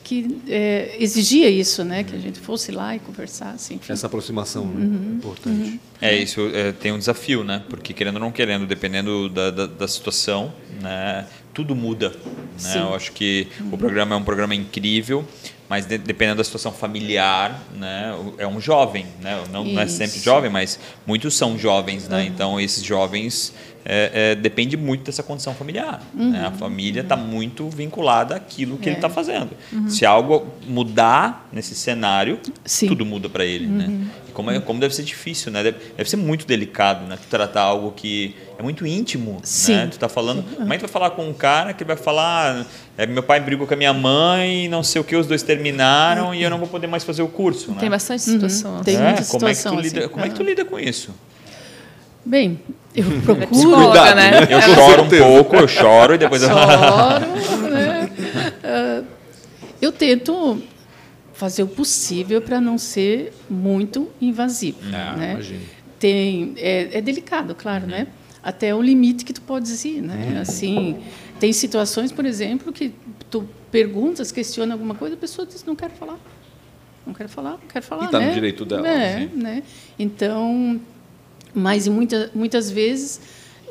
que 0.04 0.38
é, 0.48 0.96
exigia 1.00 1.50
isso, 1.50 1.84
né? 1.84 2.04
Que 2.04 2.16
a 2.16 2.20
gente 2.20 2.40
fosse 2.40 2.72
lá 2.72 2.96
e 2.96 3.00
conversasse, 3.00 3.74
enfim. 3.74 3.92
Essa 3.94 4.08
aproximação, 4.08 4.66
né? 4.66 4.86
Uhum. 4.86 5.14
Importante. 5.18 5.80
É, 6.02 6.16
isso 6.16 6.42
é, 6.54 6.72
tem 6.72 6.92
um 6.92 6.98
desafio, 7.00 7.44
né? 7.44 7.64
Porque 7.70 7.94
querendo 7.94 8.16
ou 8.16 8.22
não 8.22 8.32
querendo, 8.32 8.66
dependendo 8.66 9.30
da, 9.30 9.50
da, 9.50 9.66
da 9.66 9.88
situação, 9.88 10.54
né? 10.82 11.26
Tudo 11.54 11.76
muda. 11.76 12.10
Né? 12.10 12.16
Sim. 12.58 12.80
Eu 12.80 12.96
acho 12.96 13.12
que 13.12 13.48
o 13.72 13.78
programa 13.78 14.16
é 14.16 14.18
um 14.18 14.24
programa 14.24 14.56
incrível, 14.56 15.24
mas 15.70 15.86
de- 15.86 16.00
dependendo 16.00 16.38
da 16.40 16.44
situação 16.44 16.72
familiar, 16.72 17.64
né? 17.76 18.14
É 18.40 18.48
um 18.48 18.60
jovem, 18.60 19.06
né? 19.22 19.42
Não, 19.52 19.64
não 19.64 19.80
é 19.82 19.88
sempre 19.88 20.20
jovem, 20.20 20.50
mas 20.50 20.80
muitos 21.06 21.36
são 21.36 21.58
jovens, 21.58 22.08
né? 22.10 22.26
Então 22.26 22.60
esses 22.60 22.84
jovens 22.84 23.54
é, 23.86 24.32
é, 24.32 24.36
depende 24.36 24.78
muito 24.78 25.04
dessa 25.04 25.22
condição 25.24 25.54
familiar. 25.54 26.02
Né? 26.14 26.46
A 26.48 26.52
família 26.52 27.02
está 27.02 27.16
muito 27.18 27.70
vinculada 27.70 28.36
àquilo 28.36 28.78
que 28.78 28.88
ele 28.90 28.96
É. 28.96 28.98
está 29.00 29.10
fazendo. 29.10 29.50
Se 29.88 30.06
algo 30.06 30.48
mudar 30.68 31.48
nesse 31.52 31.76
cenário, 31.76 32.40
Sim. 32.66 32.88
tudo 32.88 33.06
muda 33.06 33.28
para 33.30 33.44
ele, 33.46 33.68
né? 33.68 34.08
E 34.30 34.32
como, 34.32 34.50
é, 34.52 34.60
como 34.60 34.80
deve 34.80 34.96
ser 34.96 35.04
difícil, 35.04 35.52
né? 35.52 35.62
Deve, 35.64 35.78
deve 35.98 36.10
ser 36.10 36.18
muito 36.18 36.46
delicado, 36.48 37.06
né? 37.08 37.18
Tu 37.22 37.28
tratar 37.30 37.62
algo 37.62 37.92
que 37.92 38.36
é 38.58 38.64
muito 38.64 38.86
íntimo, 38.88 39.40
Sim. 39.44 39.76
né? 39.76 39.88
Tu 39.92 40.00
tá 40.00 40.08
falando... 40.08 40.44
Como 40.44 40.74
é 40.74 40.78
que 40.78 40.84
tu 40.84 40.88
vai 40.88 40.92
falar 40.94 41.10
com 41.12 41.28
um 41.28 41.34
cara 41.34 41.74
que 41.74 41.84
vai 41.84 41.96
falar... 41.98 42.66
é, 42.98 43.06
meu 43.06 43.22
pai 43.24 43.40
brigou 43.40 43.68
com 43.68 43.74
a 43.74 43.78
minha 43.78 43.94
mãe, 43.94 44.68
não 44.70 44.82
sei 44.84 45.02
o 45.02 45.04
que, 45.04 45.16
os 45.16 45.28
dois 45.28 45.44
terminaram 45.44 46.34
e 46.34 46.42
eu 46.42 46.50
não 46.50 46.58
vou 46.58 46.68
poder 46.68 46.88
mais 46.88 47.04
fazer 47.04 47.22
o 47.22 47.28
curso, 47.28 47.72
né? 47.72 47.78
Tem 47.82 47.90
bastante 47.90 48.22
situação. 48.22 48.82
Tem 48.84 48.96
É, 48.96 49.02
muita 49.04 49.26
como 49.26 49.48
é 49.48 49.50
que 49.54 49.56
tu 49.58 49.62
situação 49.64 49.80
lida, 49.80 50.00
assim. 50.02 50.10
como 50.10 50.26
é 50.26 50.30
que 50.30 50.36
tu 50.36 50.44
lida 50.44 50.64
com 50.66 50.80
isso? 50.80 51.12
Bem, 52.26 52.60
eu 52.96 53.06
procuro 53.22 53.76
Cuidado, 53.76 54.16
né? 54.16 54.32
né? 54.42 54.48
Eu 54.50 54.62
choro 54.62 55.04
um 55.04 55.10
pouco, 55.10 55.56
eu 55.56 55.68
choro 55.68 56.16
e 56.16 56.18
depois 56.18 56.44
eu... 56.44 56.50
choro, 56.50 57.68
né? 57.72 58.10
Ah, 58.64 59.04
eu 59.82 59.92
tento 59.92 60.62
fazer 61.34 61.64
o 61.64 61.68
possível 61.68 62.42
para 62.42 62.62
não 62.62 62.78
ser 62.78 63.34
muito 63.50 64.10
invasivo, 64.22 64.78
Ah, 64.94 65.16
né? 65.18 65.32
imagino. 65.34 65.62
Tem 66.00 66.54
é, 66.58 66.98
é 66.98 67.02
delicado, 67.02 67.56
claro, 67.56 67.88
né? 67.88 68.08
Até 68.44 68.76
o 68.76 68.82
limite 68.82 69.24
que 69.24 69.32
tu 69.34 69.42
podes 69.42 69.84
ir, 69.86 70.02
né? 70.02 70.38
Assim, 70.42 70.98
tem 71.40 71.52
situações, 71.54 72.12
por 72.12 72.26
exemplo, 72.26 72.74
que 72.74 72.94
tu 73.30 73.48
perguntas, 73.72 74.32
questiona 74.32 74.74
alguma 74.74 74.96
coisa, 74.96 75.16
a 75.16 75.18
pessoa 75.18 75.48
diz 75.48 75.64
não 75.66 75.76
quero 75.76 75.94
falar, 75.94 76.18
não 77.08 77.14
quero 77.14 77.30
falar, 77.30 77.52
não 77.52 77.68
quero 77.72 77.86
falar, 77.86 78.08
tá 78.08 78.20
no 78.20 78.26
né? 78.28 78.34
direito 78.34 78.66
dela, 78.66 78.88
É, 78.88 79.20
sim. 79.20 79.30
né? 79.34 79.64
Então, 79.98 80.80
mas 81.54 81.88
em 81.88 81.90
muita, 81.90 82.32
muitas 82.34 82.70
vezes 82.70 83.20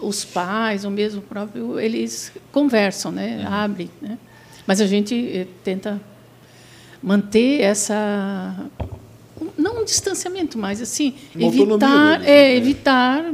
os 0.01 0.25
pais 0.25 0.85
ou 0.85 0.91
mesmo 0.91 1.21
o 1.21 1.23
próprio 1.23 1.79
eles 1.79 2.33
conversam, 2.51 3.13
né? 3.13 3.45
Uhum. 3.47 3.55
Abrem, 3.55 3.91
né? 4.01 4.19
Mas 4.67 4.81
a 4.81 4.87
gente 4.87 5.15
eh, 5.15 5.47
tenta 5.65 6.01
manter 7.03 7.61
essa 7.61 8.57
não 9.59 9.83
um 9.83 9.85
distanciamento, 9.85 10.57
mas 10.57 10.81
assim 10.81 11.15
Uma 11.35 11.47
evitar, 11.47 12.19
deles, 12.19 12.29
é, 12.29 12.49
né? 12.49 12.57
evitar 12.57 13.33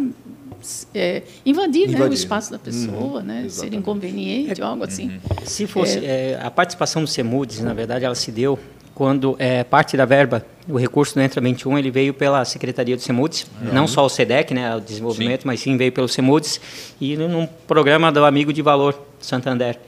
é, 0.94 1.22
invadir, 1.46 1.86
né, 1.86 1.94
o 1.94 1.96
Invadir. 1.96 2.14
espaço 2.14 2.50
da 2.50 2.58
pessoa, 2.58 3.22
né? 3.22 3.40
Ser 3.40 3.46
exatamente. 3.46 3.76
inconveniente 3.76 4.60
ou 4.60 4.66
algo 4.66 4.84
assim. 4.84 5.20
Se 5.44 5.66
fosse 5.66 6.04
é, 6.04 6.38
a 6.42 6.50
participação 6.50 7.02
do 7.02 7.08
CEMUDES, 7.08 7.60
na 7.60 7.72
verdade, 7.72 8.04
ela 8.04 8.14
se 8.14 8.32
deu 8.32 8.58
quando 8.98 9.36
é, 9.38 9.62
parte 9.62 9.96
da 9.96 10.04
verba, 10.04 10.44
o 10.68 10.76
recurso 10.76 11.14
do 11.14 11.20
Entra 11.20 11.40
21, 11.40 11.78
ele 11.78 11.88
veio 11.88 12.12
pela 12.12 12.44
Secretaria 12.44 12.96
do 12.96 13.00
CEMUDES, 13.00 13.46
não 13.72 13.86
só 13.86 14.04
o 14.04 14.08
SEDEC, 14.08 14.52
né, 14.52 14.74
o 14.74 14.80
desenvolvimento, 14.80 15.46
mas 15.46 15.60
sim 15.60 15.76
veio 15.76 15.92
pelo 15.92 16.08
CEMUDES 16.08 16.60
e 17.00 17.16
num 17.16 17.46
programa 17.46 18.10
do 18.10 18.24
Amigo 18.24 18.52
de 18.52 18.60
Valor 18.60 19.00
Santander. 19.20 19.78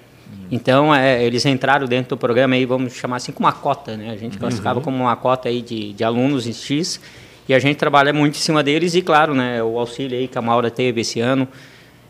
Então, 0.49 0.95
é, 0.95 1.25
eles 1.25 1.45
entraram 1.45 1.89
dentro 1.89 2.11
do 2.11 2.17
programa 2.17 2.55
aí, 2.55 2.65
vamos 2.65 2.93
chamar 2.93 3.17
assim, 3.17 3.33
com 3.33 3.41
uma 3.41 3.53
cota, 3.53 3.97
né? 3.97 4.11
A 4.13 4.17
gente 4.17 4.39
classificava 4.39 4.81
como 4.81 4.97
uma 4.97 5.17
cota 5.17 5.49
aí 5.49 5.61
de, 5.61 5.93
de 5.93 6.05
alunos 6.05 6.47
em 6.47 6.53
X 6.53 7.01
e 7.49 7.53
a 7.53 7.59
gente 7.59 7.79
trabalha 7.79 8.13
muito 8.13 8.37
em 8.37 8.41
cima 8.41 8.63
deles 8.63 8.95
e, 8.95 9.03
claro, 9.03 9.35
né, 9.35 9.61
o 9.61 9.77
auxílio 9.77 10.17
aí 10.17 10.29
que 10.29 10.39
a 10.39 10.43
Maura 10.43 10.71
teve 10.71 11.01
esse 11.01 11.19
ano, 11.19 11.49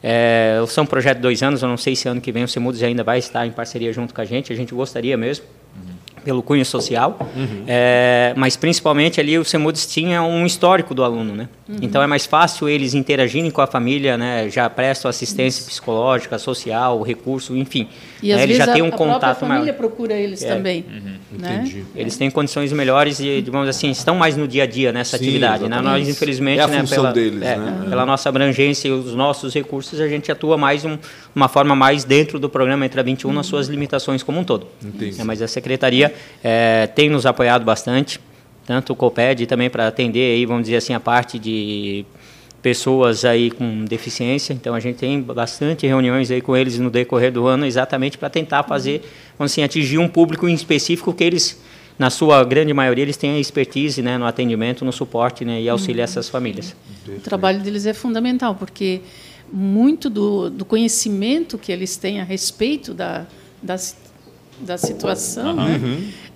é, 0.02 0.62
são 0.68 0.84
um 0.84 0.86
projeto 0.86 1.16
de 1.16 1.22
dois 1.22 1.42
anos, 1.42 1.62
eu 1.62 1.68
não 1.68 1.78
sei 1.78 1.96
se 1.96 2.06
ano 2.08 2.20
que 2.20 2.30
vem 2.30 2.44
o 2.44 2.48
Semudes 2.48 2.82
ainda 2.82 3.02
vai 3.02 3.18
estar 3.18 3.46
em 3.46 3.52
parceria 3.52 3.90
junto 3.90 4.12
com 4.12 4.20
a 4.20 4.24
gente, 4.26 4.52
a 4.52 4.56
gente 4.56 4.74
gostaria 4.74 5.16
mesmo, 5.16 5.46
pelo 6.24 6.42
cunho 6.42 6.64
social, 6.64 7.18
é, 7.66 8.32
mas 8.36 8.56
principalmente 8.56 9.20
ali 9.20 9.38
o 9.38 9.44
Semudes 9.44 9.86
tinha 9.86 10.22
um 10.22 10.44
histórico 10.46 10.94
do 10.94 11.02
aluno, 11.04 11.34
né? 11.34 11.48
Então 11.80 12.02
é 12.02 12.06
mais 12.06 12.26
fácil 12.26 12.68
eles 12.68 12.94
interagirem 12.94 13.48
com 13.50 13.60
a 13.60 13.66
família, 13.66 14.18
né? 14.18 14.48
Já 14.50 14.68
prestam 14.68 15.08
assistência 15.08 15.64
psicológica, 15.64 16.36
social, 16.38 17.00
recurso, 17.02 17.56
enfim. 17.56 17.88
E 18.22 18.28
né? 18.28 18.34
às 18.34 18.42
Eles 18.42 18.56
vezes 18.56 18.66
já 18.66 18.72
têm 18.72 18.82
um 18.82 18.86
a 18.86 18.88
própria 18.88 19.12
contato 19.14 19.38
família 19.40 19.60
maior. 19.62 19.76
procura 19.76 20.14
eles 20.14 20.42
É. 20.42 20.54
também, 20.54 20.84
né? 20.90 21.14
Entendi. 21.32 21.84
Eles 21.94 22.16
têm 22.16 22.28
condições 22.30 22.72
melhores 22.72 23.20
e, 23.20 23.40
digamos 23.40 23.68
assim, 23.68 23.88
estão 23.90 24.16
mais 24.16 24.36
no 24.36 24.48
dia 24.48 24.64
a 24.64 24.66
dia 24.66 24.92
nessa 24.92 25.16
Sim, 25.16 25.24
atividade. 25.24 25.68
Né? 25.68 25.80
Nós, 25.80 26.08
infelizmente, 26.08 26.58
É 26.58 26.62
a 26.64 26.66
né, 26.66 26.80
função 26.80 26.96
pela, 26.96 27.12
deles, 27.12 27.42
é, 27.42 27.56
né? 27.56 27.86
pela 27.88 28.04
nossa 28.04 28.28
abrangência 28.28 28.88
e 28.88 28.90
os 28.90 29.14
nossos 29.14 29.54
recursos, 29.54 30.00
a 30.00 30.08
gente 30.08 30.30
atua 30.32 30.56
mais 30.58 30.84
um, 30.84 30.98
uma 31.34 31.46
forma 31.48 31.76
mais 31.76 32.02
dentro 32.02 32.38
do 32.40 32.48
programa 32.50 32.84
Entra 32.84 33.02
21 33.02 33.32
nas 33.32 33.46
suas 33.46 33.68
limitações 33.68 34.22
como 34.24 34.40
um 34.40 34.44
todo. 34.44 34.66
Entendi. 34.84 35.20
É, 35.20 35.24
mas 35.24 35.40
a 35.40 35.46
secretaria 35.46 36.09
é, 36.42 36.86
tem 36.86 37.08
nos 37.08 37.26
apoiado 37.26 37.64
bastante, 37.64 38.20
tanto 38.66 38.92
o 38.92 38.96
COPED 38.96 39.46
também 39.46 39.68
para 39.70 39.86
atender 39.88 40.34
aí, 40.34 40.46
vamos 40.46 40.64
dizer 40.64 40.76
assim, 40.76 40.94
a 40.94 41.00
parte 41.00 41.38
de 41.38 42.04
pessoas 42.62 43.24
aí 43.24 43.50
com 43.50 43.84
deficiência. 43.84 44.52
Então 44.52 44.74
a 44.74 44.80
gente 44.80 44.96
tem 44.96 45.20
bastante 45.20 45.86
reuniões 45.86 46.30
aí 46.30 46.40
com 46.40 46.56
eles 46.56 46.78
no 46.78 46.90
decorrer 46.90 47.32
do 47.32 47.46
ano, 47.46 47.64
exatamente 47.64 48.18
para 48.18 48.28
tentar 48.28 48.62
fazer, 48.64 49.02
vamos 49.38 49.52
assim, 49.52 49.62
atingir 49.62 49.98
um 49.98 50.08
público 50.08 50.46
em 50.48 50.54
específico 50.54 51.12
que 51.12 51.24
eles 51.24 51.60
na 51.98 52.08
sua 52.08 52.42
grande 52.44 52.72
maioria 52.72 53.02
eles 53.04 53.16
têm 53.18 53.32
a 53.32 53.38
expertise, 53.38 54.00
né, 54.00 54.16
no 54.16 54.24
atendimento, 54.24 54.84
no 54.86 54.92
suporte, 54.92 55.44
né, 55.44 55.60
e 55.60 55.68
auxiliar 55.68 56.04
essas 56.04 56.28
famílias. 56.30 56.74
O 57.06 57.20
trabalho 57.20 57.60
deles 57.60 57.84
é 57.84 57.92
fundamental, 57.92 58.54
porque 58.54 59.02
muito 59.52 60.08
do, 60.08 60.48
do 60.48 60.64
conhecimento 60.64 61.58
que 61.58 61.70
eles 61.70 61.96
têm 61.98 62.18
a 62.20 62.24
respeito 62.24 62.94
da, 62.94 63.26
da, 63.62 63.76
si- 63.76 63.96
da 64.60 64.76
situação, 64.78 65.54
né, 65.54 65.80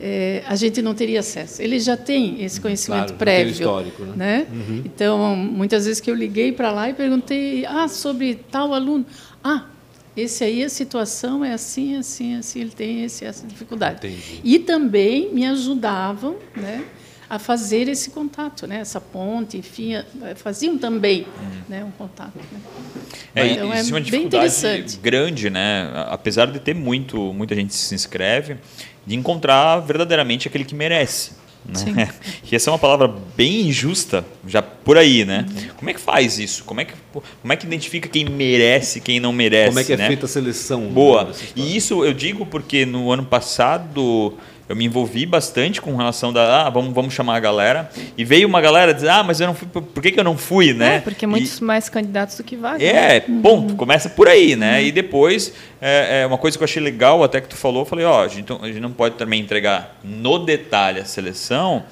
é, 0.00 0.42
a 0.46 0.56
gente 0.56 0.80
não 0.82 0.94
teria 0.94 1.20
acesso. 1.20 1.62
Eles 1.62 1.84
já 1.84 1.96
têm 1.96 2.42
esse 2.44 2.60
conhecimento 2.60 2.98
Claro, 3.00 3.08
tem 3.10 3.18
prévio. 3.18 3.52
histórico, 3.52 4.02
né? 4.04 4.46
Então, 4.84 5.36
muitas 5.36 5.86
vezes 5.86 6.00
que 6.00 6.10
eu 6.10 6.14
liguei 6.14 6.52
para 6.52 6.70
lá 6.70 6.88
e 6.90 6.94
perguntei 6.94 7.64
ah, 7.66 7.88
sobre 7.88 8.34
tal 8.50 8.74
aluno. 8.74 9.04
Ah, 9.42 9.64
esse 10.16 10.44
aí 10.44 10.62
a 10.62 10.68
situação 10.68 11.44
é 11.44 11.52
assim, 11.52 11.96
assim, 11.96 12.36
assim, 12.36 12.60
ele 12.60 12.70
tem 12.70 13.04
esse, 13.04 13.24
essa 13.24 13.46
dificuldade. 13.46 14.06
Entendi. 14.06 14.40
E 14.44 14.58
também 14.60 15.32
me 15.34 15.44
ajudavam 15.46 16.36
né, 16.56 16.84
a 17.34 17.38
fazer 17.38 17.88
esse 17.88 18.10
contato, 18.10 18.66
né, 18.66 18.78
essa 18.78 19.00
ponte, 19.00 19.56
enfim, 19.58 19.94
faziam 20.36 20.78
também 20.78 21.26
né, 21.68 21.84
um 21.84 21.90
contato. 21.90 22.32
né. 22.36 22.60
É, 23.34 23.46
Então, 23.52 23.72
existe 23.74 23.90
é 23.90 23.94
uma 23.94 24.00
bem 24.00 24.02
dificuldade 24.04 24.56
interessante. 24.56 24.98
grande, 24.98 25.50
né? 25.50 25.90
Apesar 26.08 26.46
de 26.46 26.60
ter 26.60 26.74
muito, 26.74 27.32
muita 27.32 27.54
gente 27.54 27.74
se 27.74 27.94
inscreve, 27.94 28.56
de 29.04 29.16
encontrar 29.16 29.80
verdadeiramente 29.80 30.46
aquele 30.46 30.64
que 30.64 30.74
merece. 30.74 31.32
Né? 31.64 32.08
E 32.50 32.54
essa 32.54 32.70
é 32.70 32.72
uma 32.72 32.78
palavra 32.78 33.08
bem 33.36 33.62
injusta, 33.68 34.24
já 34.46 34.62
por 34.84 34.98
aí, 34.98 35.24
né? 35.24 35.46
Uhum. 35.48 35.68
Como 35.76 35.90
é 35.90 35.94
que 35.94 36.00
faz 36.00 36.38
isso? 36.38 36.64
Como 36.64 36.80
é 36.80 36.84
que, 36.84 36.92
como 37.12 37.52
é 37.52 37.56
que 37.56 37.66
identifica 37.66 38.08
quem 38.08 38.24
merece 38.26 38.98
e 38.98 39.00
quem 39.00 39.18
não 39.18 39.32
merece? 39.32 39.68
Como 39.68 39.80
é 39.80 39.84
que 39.84 39.92
é 39.92 39.96
né? 39.96 40.06
feita 40.08 40.26
a 40.26 40.28
seleção? 40.28 40.82
Boa. 40.82 41.24
né, 41.24 41.30
história? 41.30 41.52
E 41.56 41.76
isso 41.76 42.04
eu 42.04 42.12
digo 42.12 42.44
porque 42.44 42.84
no 42.84 43.10
ano 43.10 43.24
passado 43.24 44.36
eu 44.68 44.74
me 44.74 44.86
envolvi 44.86 45.26
bastante 45.26 45.80
com 45.80 45.94
relação 45.94 46.32
da, 46.32 46.66
ah, 46.66 46.70
vamos, 46.70 46.94
vamos 46.94 47.12
chamar 47.12 47.36
a 47.36 47.40
galera. 47.40 47.90
E 48.16 48.24
veio 48.24 48.48
uma 48.48 48.60
galera 48.62 48.94
dizer, 48.94 49.10
ah, 49.10 49.22
mas 49.22 49.38
eu 49.40 49.46
não 49.46 49.54
fui, 49.54 49.68
por 49.68 50.02
que, 50.02 50.10
que 50.10 50.18
eu 50.18 50.24
não 50.24 50.38
fui, 50.38 50.72
né? 50.72 50.96
É, 50.96 51.00
porque 51.00 51.26
muitos 51.26 51.58
e, 51.58 51.64
mais 51.64 51.90
candidatos 51.90 52.36
do 52.38 52.44
que 52.44 52.56
vagas. 52.56 52.82
É, 52.82 53.24
né? 53.28 53.40
ponto, 53.42 53.74
começa 53.76 54.08
por 54.08 54.26
aí, 54.26 54.56
né? 54.56 54.80
Uhum. 54.80 54.86
E 54.86 54.92
depois, 54.92 55.52
é, 55.80 56.22
é, 56.22 56.26
uma 56.26 56.38
coisa 56.38 56.56
que 56.56 56.62
eu 56.62 56.66
achei 56.66 56.82
legal, 56.82 57.22
até 57.22 57.42
que 57.42 57.48
tu 57.48 57.56
falou, 57.56 57.82
eu 57.82 57.86
falei, 57.86 58.06
ó, 58.06 58.20
oh, 58.20 58.24
a, 58.24 58.28
gente, 58.28 58.50
a 58.52 58.66
gente 58.66 58.80
não 58.80 58.92
pode 58.92 59.16
também 59.16 59.40
entregar 59.40 59.98
no 60.02 60.38
detalhe 60.38 60.98
a 60.98 61.04
seleção, 61.04 61.84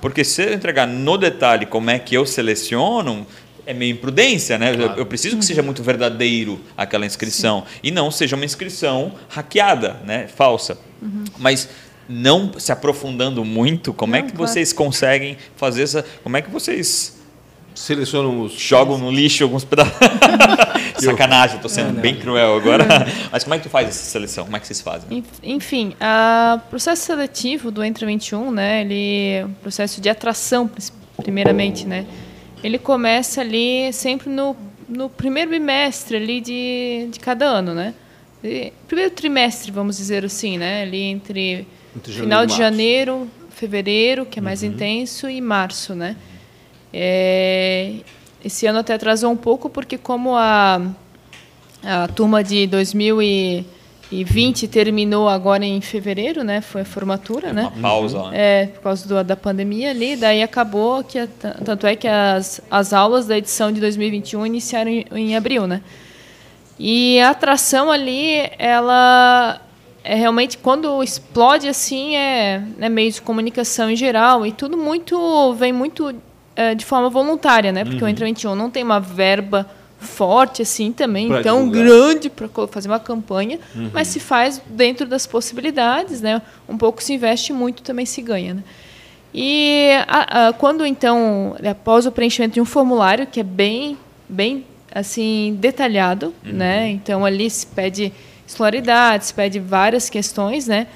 porque 0.00 0.24
se 0.24 0.42
eu 0.42 0.54
entregar 0.54 0.86
no 0.86 1.16
detalhe 1.16 1.66
como 1.66 1.90
é 1.90 1.98
que 1.98 2.14
eu 2.14 2.24
seleciono, 2.24 3.26
é 3.66 3.74
meio 3.74 3.92
imprudência, 3.92 4.58
né? 4.58 4.74
Claro. 4.74 4.92
Eu, 4.92 4.98
eu, 4.98 5.06
preciso 5.06 5.36
que 5.36 5.44
seja 5.44 5.62
muito 5.62 5.82
verdadeiro 5.82 6.60
aquela 6.76 7.06
inscrição 7.06 7.60
Sim. 7.60 7.80
e 7.84 7.90
não 7.90 8.10
seja 8.10 8.34
uma 8.34 8.44
inscrição 8.44 9.12
hackeada, 9.28 10.00
né? 10.04 10.26
Falsa. 10.26 10.78
Uhum. 11.00 11.24
Mas 11.38 11.68
não 12.08 12.58
se 12.58 12.72
aprofundando 12.72 13.44
muito, 13.44 13.92
como 13.92 14.16
é 14.16 14.18
não, 14.18 14.26
é 14.26 14.30
que 14.30 14.36
claro. 14.36 14.50
vocês 14.50 14.72
conseguem 14.72 15.36
fazer 15.56 15.82
essa. 15.82 16.04
Como 16.22 16.36
é 16.36 16.42
que 16.42 16.50
vocês 16.50 17.19
selecionam 17.74 18.42
os. 18.42 18.52
Jogam 18.52 18.98
no 18.98 19.10
lixo 19.10 19.44
alguns 19.44 19.64
pedaços. 19.64 19.92
Sacanagem, 20.98 21.56
estou 21.56 21.68
sendo 21.68 21.98
é, 21.98 22.00
bem 22.00 22.16
cruel 22.16 22.56
agora. 22.56 22.86
Mas 23.30 23.44
como 23.44 23.54
é 23.54 23.58
que 23.58 23.64
tu 23.64 23.70
faz 23.70 23.88
essa 23.88 24.04
seleção? 24.04 24.44
Como 24.44 24.56
é 24.56 24.60
que 24.60 24.66
vocês 24.66 24.80
fazem? 24.80 25.24
Enfim, 25.42 25.94
o 26.00 26.58
processo 26.68 27.02
seletivo 27.02 27.70
do 27.70 27.82
Entre 27.82 28.04
21, 28.04 28.50
né? 28.50 28.82
Ele 28.82 29.28
é 29.28 29.46
processo 29.62 30.00
de 30.00 30.08
atração, 30.08 30.70
primeiramente, 31.16 31.86
né? 31.86 32.06
Ele 32.62 32.78
começa 32.78 33.40
ali 33.40 33.92
sempre 33.92 34.28
no, 34.28 34.54
no 34.88 35.08
primeiro 35.08 35.50
bimestre 35.50 36.16
ali 36.16 36.40
de, 36.40 37.08
de 37.10 37.18
cada 37.18 37.46
ano, 37.46 37.74
né? 37.74 37.94
primeiro 38.88 39.10
trimestre, 39.10 39.70
vamos 39.70 39.98
dizer 39.98 40.24
assim, 40.24 40.56
né? 40.56 40.82
Ali 40.82 41.02
entre, 41.02 41.66
entre 41.94 42.12
final 42.12 42.46
de 42.46 42.56
janeiro, 42.56 43.30
fevereiro, 43.50 44.24
que 44.24 44.38
é 44.38 44.42
mais 44.42 44.62
uhum. 44.62 44.70
intenso, 44.70 45.28
e 45.28 45.40
março, 45.42 45.94
né? 45.94 46.16
É, 46.92 47.94
esse 48.44 48.66
ano 48.66 48.78
até 48.80 48.94
atrasou 48.94 49.30
um 49.30 49.36
pouco 49.36 49.68
porque 49.68 49.96
como 49.96 50.36
a, 50.36 50.80
a 51.84 52.08
turma 52.08 52.42
de 52.42 52.66
2000 52.66 53.22
e 53.22 53.66
e 54.10 54.24
20 54.24 54.66
terminou 54.66 55.28
agora 55.28 55.64
em 55.64 55.80
fevereiro, 55.80 56.42
né? 56.42 56.60
Foi 56.60 56.80
a 56.80 56.84
formatura, 56.84 57.50
é 57.50 57.52
né? 57.52 57.62
Uma 57.62 57.88
pausa. 57.88 58.30
Né? 58.30 58.62
É, 58.62 58.66
por 58.66 58.82
causa 58.82 59.06
do, 59.06 59.22
da 59.22 59.36
pandemia 59.36 59.90
ali. 59.90 60.16
Daí 60.16 60.42
acabou 60.42 61.04
que 61.04 61.24
tanto 61.64 61.86
é 61.86 61.94
que 61.94 62.08
as, 62.08 62.60
as 62.68 62.92
aulas 62.92 63.26
da 63.26 63.38
edição 63.38 63.70
de 63.70 63.80
2021 63.80 64.44
iniciaram 64.44 64.90
em, 64.90 65.06
em 65.12 65.36
abril, 65.36 65.66
né? 65.66 65.80
E 66.76 67.20
a 67.20 67.30
atração 67.30 67.90
ali, 67.90 68.50
ela 68.58 69.60
é 70.02 70.14
realmente 70.16 70.58
quando 70.58 71.02
explode 71.02 71.68
assim 71.68 72.16
é, 72.16 72.64
é 72.80 72.88
meio 72.88 73.12
de 73.12 73.20
comunicação 73.20 73.90
em 73.90 73.96
geral 73.96 74.46
e 74.46 74.50
tudo 74.50 74.78
muito 74.78 75.52
vem 75.52 75.74
muito 75.74 76.14
é, 76.54 76.74
de 76.74 76.84
forma 76.84 77.08
voluntária, 77.08 77.72
né? 77.72 77.84
Porque 77.84 78.02
uhum. 78.02 78.06
o 78.06 78.08
Entra 78.08 78.26
21 78.26 78.54
não 78.54 78.70
tem 78.70 78.82
uma 78.82 79.00
verba 79.00 79.66
forte 80.00 80.62
assim 80.62 80.92
também, 80.92 81.28
pra 81.28 81.42
tão 81.42 81.68
divulgar. 81.68 81.84
grande 81.84 82.30
para 82.30 82.48
fazer 82.68 82.88
uma 82.88 82.98
campanha, 82.98 83.58
uhum. 83.74 83.90
mas 83.92 84.08
se 84.08 84.18
faz 84.18 84.60
dentro 84.66 85.06
das 85.06 85.26
possibilidades, 85.26 86.20
né? 86.22 86.40
Um 86.68 86.78
pouco 86.78 87.02
se 87.02 87.12
investe 87.12 87.52
muito 87.52 87.82
também 87.82 88.06
se 88.06 88.22
ganha, 88.22 88.54
né? 88.54 88.64
E 89.32 89.90
a, 90.08 90.48
a, 90.48 90.52
quando 90.52 90.84
então 90.84 91.54
após 91.68 92.06
o 92.06 92.10
preenchimento 92.10 92.54
de 92.54 92.60
um 92.60 92.64
formulário 92.64 93.26
que 93.26 93.38
é 93.38 93.44
bem 93.44 93.96
bem 94.28 94.64
assim 94.92 95.56
detalhado, 95.60 96.34
uhum. 96.44 96.52
né? 96.52 96.88
Então 96.88 97.24
ali 97.24 97.48
se 97.48 97.66
pede 97.66 98.12
escolaridade, 98.46 99.26
se 99.26 99.34
pede 99.34 99.60
várias 99.60 100.08
questões, 100.08 100.66
né? 100.66 100.86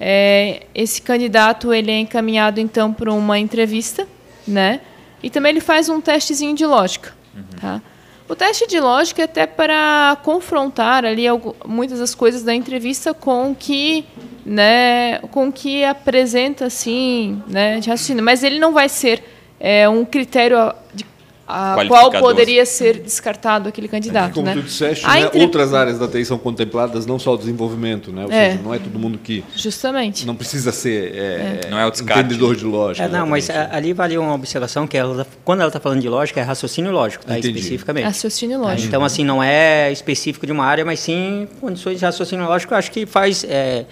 É, 0.00 0.62
esse 0.74 1.00
candidato 1.00 1.72
ele 1.72 1.90
é 1.90 2.00
encaminhado 2.00 2.60
então 2.60 2.92
para 2.92 3.12
uma 3.12 3.38
entrevista, 3.38 4.08
né? 4.46 4.80
E 5.24 5.30
também 5.30 5.52
ele 5.52 5.60
faz 5.60 5.88
um 5.88 6.02
testezinho 6.02 6.54
de 6.54 6.66
lógica, 6.66 7.14
uhum. 7.34 7.42
tá? 7.58 7.80
O 8.28 8.34
teste 8.34 8.66
de 8.66 8.78
lógica 8.78 9.22
é 9.22 9.24
até 9.24 9.46
para 9.46 10.18
confrontar 10.22 11.02
ali 11.04 11.24
muitas 11.66 11.98
das 11.98 12.14
coisas 12.14 12.42
da 12.42 12.54
entrevista 12.54 13.14
com 13.14 13.54
que, 13.58 14.04
né, 14.44 15.18
com 15.30 15.50
que 15.50 15.82
apresenta 15.82 16.66
assim, 16.66 17.42
né, 17.46 17.80
de 17.80 17.88
raciocínio. 17.88 18.22
Mas 18.22 18.42
ele 18.42 18.58
não 18.58 18.72
vai 18.72 18.88
ser 18.88 19.24
é, 19.58 19.88
um 19.88 20.04
critério 20.04 20.74
de 20.94 21.04
a 21.46 21.76
qual 21.86 22.10
poderia 22.10 22.64
ser 22.64 23.00
descartado 23.00 23.68
aquele 23.68 23.86
candidato. 23.86 24.34
Como 24.34 24.46
né? 24.46 24.54
tu 24.54 24.62
disseste, 24.62 25.06
né, 25.06 25.22
entre... 25.22 25.40
outras 25.42 25.74
áreas 25.74 25.98
da 25.98 26.08
TI 26.08 26.24
são 26.24 26.38
contempladas, 26.38 27.04
não 27.04 27.18
só 27.18 27.34
o 27.34 27.36
desenvolvimento, 27.36 28.10
né? 28.10 28.24
ou 28.24 28.32
é. 28.32 28.50
seja, 28.50 28.62
não 28.62 28.74
é 28.74 28.78
todo 28.78 28.98
mundo 28.98 29.18
que. 29.18 29.44
Justamente. 29.54 30.26
Não 30.26 30.34
precisa 30.34 30.72
ser 30.72 31.14
é, 31.14 31.60
é. 31.66 31.70
Não 31.70 31.78
é 31.78 31.86
o 31.86 31.88
entendedor 31.88 32.56
de 32.56 32.64
lógica. 32.64 33.06
É, 33.06 33.08
não, 33.08 33.26
mas 33.26 33.50
ali 33.50 33.92
vale 33.92 34.16
uma 34.16 34.34
observação 34.34 34.86
que 34.86 34.96
ela, 34.96 35.26
quando 35.44 35.60
ela 35.60 35.68
está 35.68 35.80
falando 35.80 36.00
de 36.00 36.08
lógica, 36.08 36.40
é 36.40 36.42
raciocínio 36.42 36.92
lógico, 36.92 37.24
tá? 37.26 37.38
especificamente. 37.38 38.04
Raciocínio 38.04 38.58
lógico. 38.58 38.88
Então, 38.88 39.04
assim, 39.04 39.24
não 39.24 39.42
é 39.42 39.92
específico 39.92 40.46
de 40.46 40.52
uma 40.52 40.64
área, 40.64 40.84
mas 40.84 41.00
sim 41.00 41.46
condições 41.60 41.98
de 41.98 42.04
raciocínio 42.04 42.46
lógico, 42.46 42.74
acho 42.74 42.90
que 42.90 43.04
faz. 43.04 43.44
É, 43.44 43.84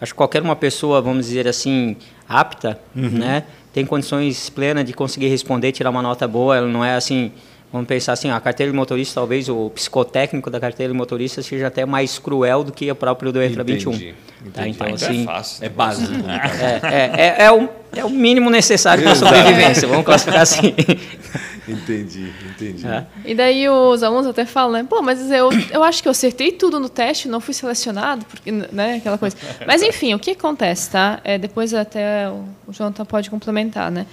acho 0.00 0.12
que 0.12 0.16
qualquer 0.16 0.42
uma 0.42 0.56
pessoa, 0.56 1.02
vamos 1.02 1.26
dizer 1.26 1.46
assim, 1.48 1.96
apta, 2.28 2.78
uhum. 2.94 3.10
né? 3.10 3.44
Tem 3.72 3.86
condições 3.86 4.50
plenas 4.50 4.84
de 4.84 4.92
conseguir 4.92 5.28
responder, 5.28 5.72
tirar 5.72 5.90
uma 5.90 6.02
nota 6.02 6.26
boa, 6.26 6.56
ela 6.56 6.66
não 6.66 6.84
é 6.84 6.94
assim 6.94 7.32
Vamos 7.72 7.86
pensar 7.86 8.14
assim, 8.14 8.30
a 8.30 8.40
carteira 8.40 8.72
de 8.72 8.76
motorista, 8.76 9.14
talvez 9.14 9.48
o 9.48 9.70
psicotécnico 9.70 10.50
da 10.50 10.58
carteira 10.58 10.92
de 10.92 10.96
motorista 10.96 11.40
seja 11.40 11.68
até 11.68 11.86
mais 11.86 12.18
cruel 12.18 12.64
do 12.64 12.72
que 12.72 12.90
o 12.90 12.96
próprio 12.96 13.32
do 13.32 13.40
Entra 13.40 13.62
21. 13.62 13.92
Entendi. 13.92 14.14
Tá? 14.52 14.66
Então, 14.66 14.86
é 14.88 14.92
assim, 14.92 15.22
é 15.22 15.24
fácil. 15.24 15.64
É 15.64 15.68
básico. 15.68 16.12
Né? 16.20 16.40
É, 16.82 16.86
é, 16.86 17.26
é, 17.26 17.44
é, 17.44 17.52
o, 17.52 17.68
é 17.94 18.04
o 18.04 18.10
mínimo 18.10 18.50
necessário 18.50 19.04
para 19.04 19.12
a 19.12 19.16
sobrevivência, 19.16 19.86
vamos 19.86 20.04
classificar 20.04 20.42
assim. 20.42 20.74
Entendi, 21.68 22.32
entendi. 22.50 22.84
É. 22.84 23.06
E 23.24 23.32
daí 23.32 23.68
os 23.68 24.02
alunos 24.02 24.26
até 24.26 24.44
falam, 24.44 24.72
né? 24.72 24.86
Pô, 24.88 25.00
mas 25.02 25.30
eu, 25.30 25.50
eu 25.70 25.84
acho 25.84 26.02
que 26.02 26.08
eu 26.08 26.10
acertei 26.10 26.50
tudo 26.50 26.80
no 26.80 26.88
teste, 26.88 27.28
não 27.28 27.40
fui 27.40 27.54
selecionado, 27.54 28.24
porque, 28.24 28.50
né, 28.50 28.96
aquela 28.96 29.16
coisa. 29.16 29.36
Mas 29.64 29.80
enfim, 29.80 30.12
o 30.12 30.18
que 30.18 30.32
acontece, 30.32 30.90
tá? 30.90 31.20
É, 31.22 31.38
depois 31.38 31.72
até 31.72 32.28
o 32.28 32.72
Jonathan 32.72 33.04
pode 33.04 33.30
complementar, 33.30 33.88
né? 33.88 34.04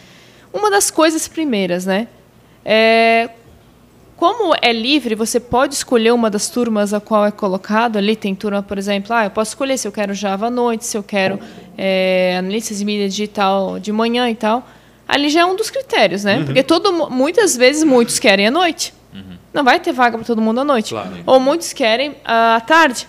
Uma 0.53 0.69
das 0.69 0.91
coisas 0.91 1.27
primeiras, 1.27 1.85
né? 1.85 2.07
É, 2.63 3.29
como 4.17 4.55
é 4.59 4.73
livre, 4.73 5.13
você 5.13 5.39
pode 5.39 5.75
escolher 5.75 6.11
uma 6.11 6.27
das 6.27 6.49
turmas 6.49 6.91
a 6.91 6.99
qual 6.99 7.23
é 7.23 7.29
colocado. 7.29 7.97
Ali 7.97 8.15
tem 8.15 8.33
turma, 8.33 8.63
por 8.63 8.77
exemplo, 8.79 9.13
ah, 9.13 9.25
eu 9.25 9.29
posso 9.29 9.51
escolher 9.51 9.77
se 9.77 9.87
eu 9.87 9.91
quero 9.91 10.11
Java 10.15 10.47
à 10.47 10.49
noite, 10.49 10.85
se 10.85 10.97
eu 10.97 11.03
quero 11.03 11.39
é, 11.77 12.35
analistas 12.39 12.79
de 12.79 12.85
mídia 12.85 13.07
digital 13.07 13.79
de 13.79 13.91
manhã 13.91 14.27
e 14.27 14.33
tal. 14.33 14.67
Ali 15.07 15.29
já 15.29 15.41
é 15.41 15.45
um 15.45 15.55
dos 15.55 15.69
critérios, 15.69 16.23
né? 16.23 16.39
Uhum. 16.39 16.45
Porque 16.45 16.63
todo, 16.63 17.11
muitas 17.11 17.55
vezes 17.55 17.83
muitos 17.83 18.17
querem 18.17 18.47
à 18.47 18.51
noite. 18.51 18.91
Uhum. 19.13 19.37
Não 19.53 19.63
vai 19.63 19.79
ter 19.79 19.93
vaga 19.93 20.17
para 20.17 20.25
todo 20.25 20.41
mundo 20.41 20.61
à 20.61 20.63
noite. 20.63 20.89
Claro. 20.89 21.11
Ou 21.23 21.39
muitos 21.39 21.71
querem 21.71 22.15
à 22.25 22.59
tarde, 22.59 23.07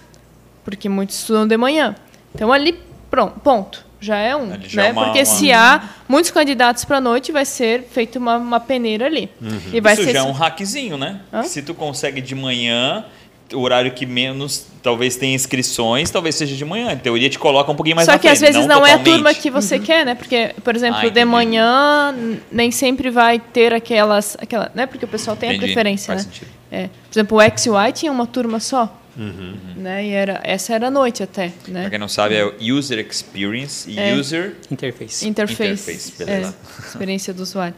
porque 0.62 0.90
muitos 0.90 1.16
estudam 1.16 1.48
de 1.48 1.56
manhã. 1.56 1.96
Então 2.34 2.52
ali, 2.52 2.78
pronto, 3.10 3.40
ponto 3.40 3.87
já 4.00 4.16
é 4.16 4.34
um, 4.36 4.50
já 4.66 4.82
né? 4.82 4.88
É 4.88 4.92
uma, 4.92 5.04
Porque 5.04 5.20
uma... 5.20 5.24
se 5.24 5.52
há 5.52 5.82
muitos 6.08 6.30
candidatos 6.30 6.84
para 6.84 6.98
a 6.98 7.00
noite, 7.00 7.32
vai 7.32 7.44
ser 7.44 7.82
feita 7.90 8.18
uma, 8.18 8.36
uma 8.36 8.60
peneira 8.60 9.06
ali. 9.06 9.28
Uhum. 9.40 9.60
E 9.72 9.80
vai 9.80 9.94
Isso 9.94 10.04
ser 10.04 10.12
já 10.12 10.20
é 10.20 10.22
um 10.22 10.32
hackzinho, 10.32 10.96
né? 10.96 11.20
Hã? 11.32 11.42
Se 11.42 11.62
tu 11.62 11.74
consegue 11.74 12.20
de 12.20 12.34
manhã, 12.34 13.04
o 13.52 13.60
horário 13.60 13.90
que 13.92 14.06
menos 14.06 14.66
talvez 14.82 15.16
tenha 15.16 15.34
inscrições, 15.34 16.10
talvez 16.10 16.34
seja 16.34 16.54
de 16.54 16.64
manhã. 16.64 16.92
Em 16.92 16.98
teoria 16.98 17.28
te 17.28 17.38
coloca 17.38 17.70
um 17.70 17.74
pouquinho 17.74 17.96
mais 17.96 18.06
Só 18.06 18.12
que 18.12 18.28
frente, 18.28 18.32
às 18.32 18.40
vezes 18.40 18.66
não, 18.66 18.80
não 18.80 18.86
é 18.86 18.94
a 18.94 18.98
turma 18.98 19.34
que 19.34 19.50
você 19.50 19.76
uhum. 19.76 19.82
quer, 19.82 20.06
né? 20.06 20.14
Porque, 20.14 20.54
por 20.62 20.76
exemplo, 20.76 21.00
ah, 21.02 21.08
de 21.08 21.24
manhã 21.24 22.14
nem 22.50 22.70
sempre 22.70 23.10
vai 23.10 23.38
ter 23.38 23.72
aquelas, 23.72 24.36
aquela, 24.40 24.70
né? 24.74 24.86
Porque 24.86 25.04
o 25.04 25.08
pessoal 25.08 25.36
tem 25.36 25.50
entendi. 25.50 25.64
a 25.64 25.66
preferência, 25.66 26.14
Faz 26.14 26.26
né? 26.26 26.32
Sentido. 26.32 26.50
É. 26.70 26.82
Por 26.86 27.12
exemplo, 27.12 27.38
o 27.38 27.58
XY 27.58 27.92
tinha 27.92 28.12
uma 28.12 28.26
turma 28.26 28.60
só. 28.60 28.94
Uhum. 29.18 29.56
Né? 29.76 30.06
E 30.06 30.10
era, 30.10 30.40
essa 30.44 30.74
era 30.74 30.86
a 30.86 30.90
noite 30.90 31.24
até. 31.24 31.52
Né? 31.66 31.82
Para 31.82 31.90
quem 31.90 31.98
não 31.98 32.08
sabe, 32.08 32.36
é 32.36 32.72
User 32.72 33.04
Experience 33.04 33.90
e 33.90 33.98
é. 33.98 34.14
User 34.14 34.54
Interface. 34.70 35.26
Interface. 35.26 35.98
Interface 35.98 36.22
é, 36.22 36.52
experiência 36.86 37.34
do 37.34 37.42
usuário. 37.42 37.74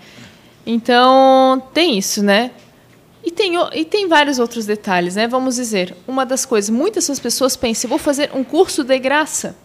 Então, 0.66 1.62
tem 1.72 1.96
isso, 1.96 2.22
né? 2.22 2.50
E 3.24 3.30
tem, 3.30 3.52
e 3.74 3.84
tem 3.84 4.06
vários 4.06 4.38
outros 4.38 4.66
detalhes, 4.66 5.16
né? 5.16 5.26
Vamos 5.26 5.56
dizer, 5.56 5.94
uma 6.06 6.26
das 6.26 6.44
coisas, 6.44 6.68
muitas 6.70 7.18
pessoas 7.18 7.56
pensam, 7.56 7.88
vou 7.88 7.98
fazer 7.98 8.30
um 8.34 8.44
curso 8.44 8.84
de 8.84 8.98
graça. 8.98 9.56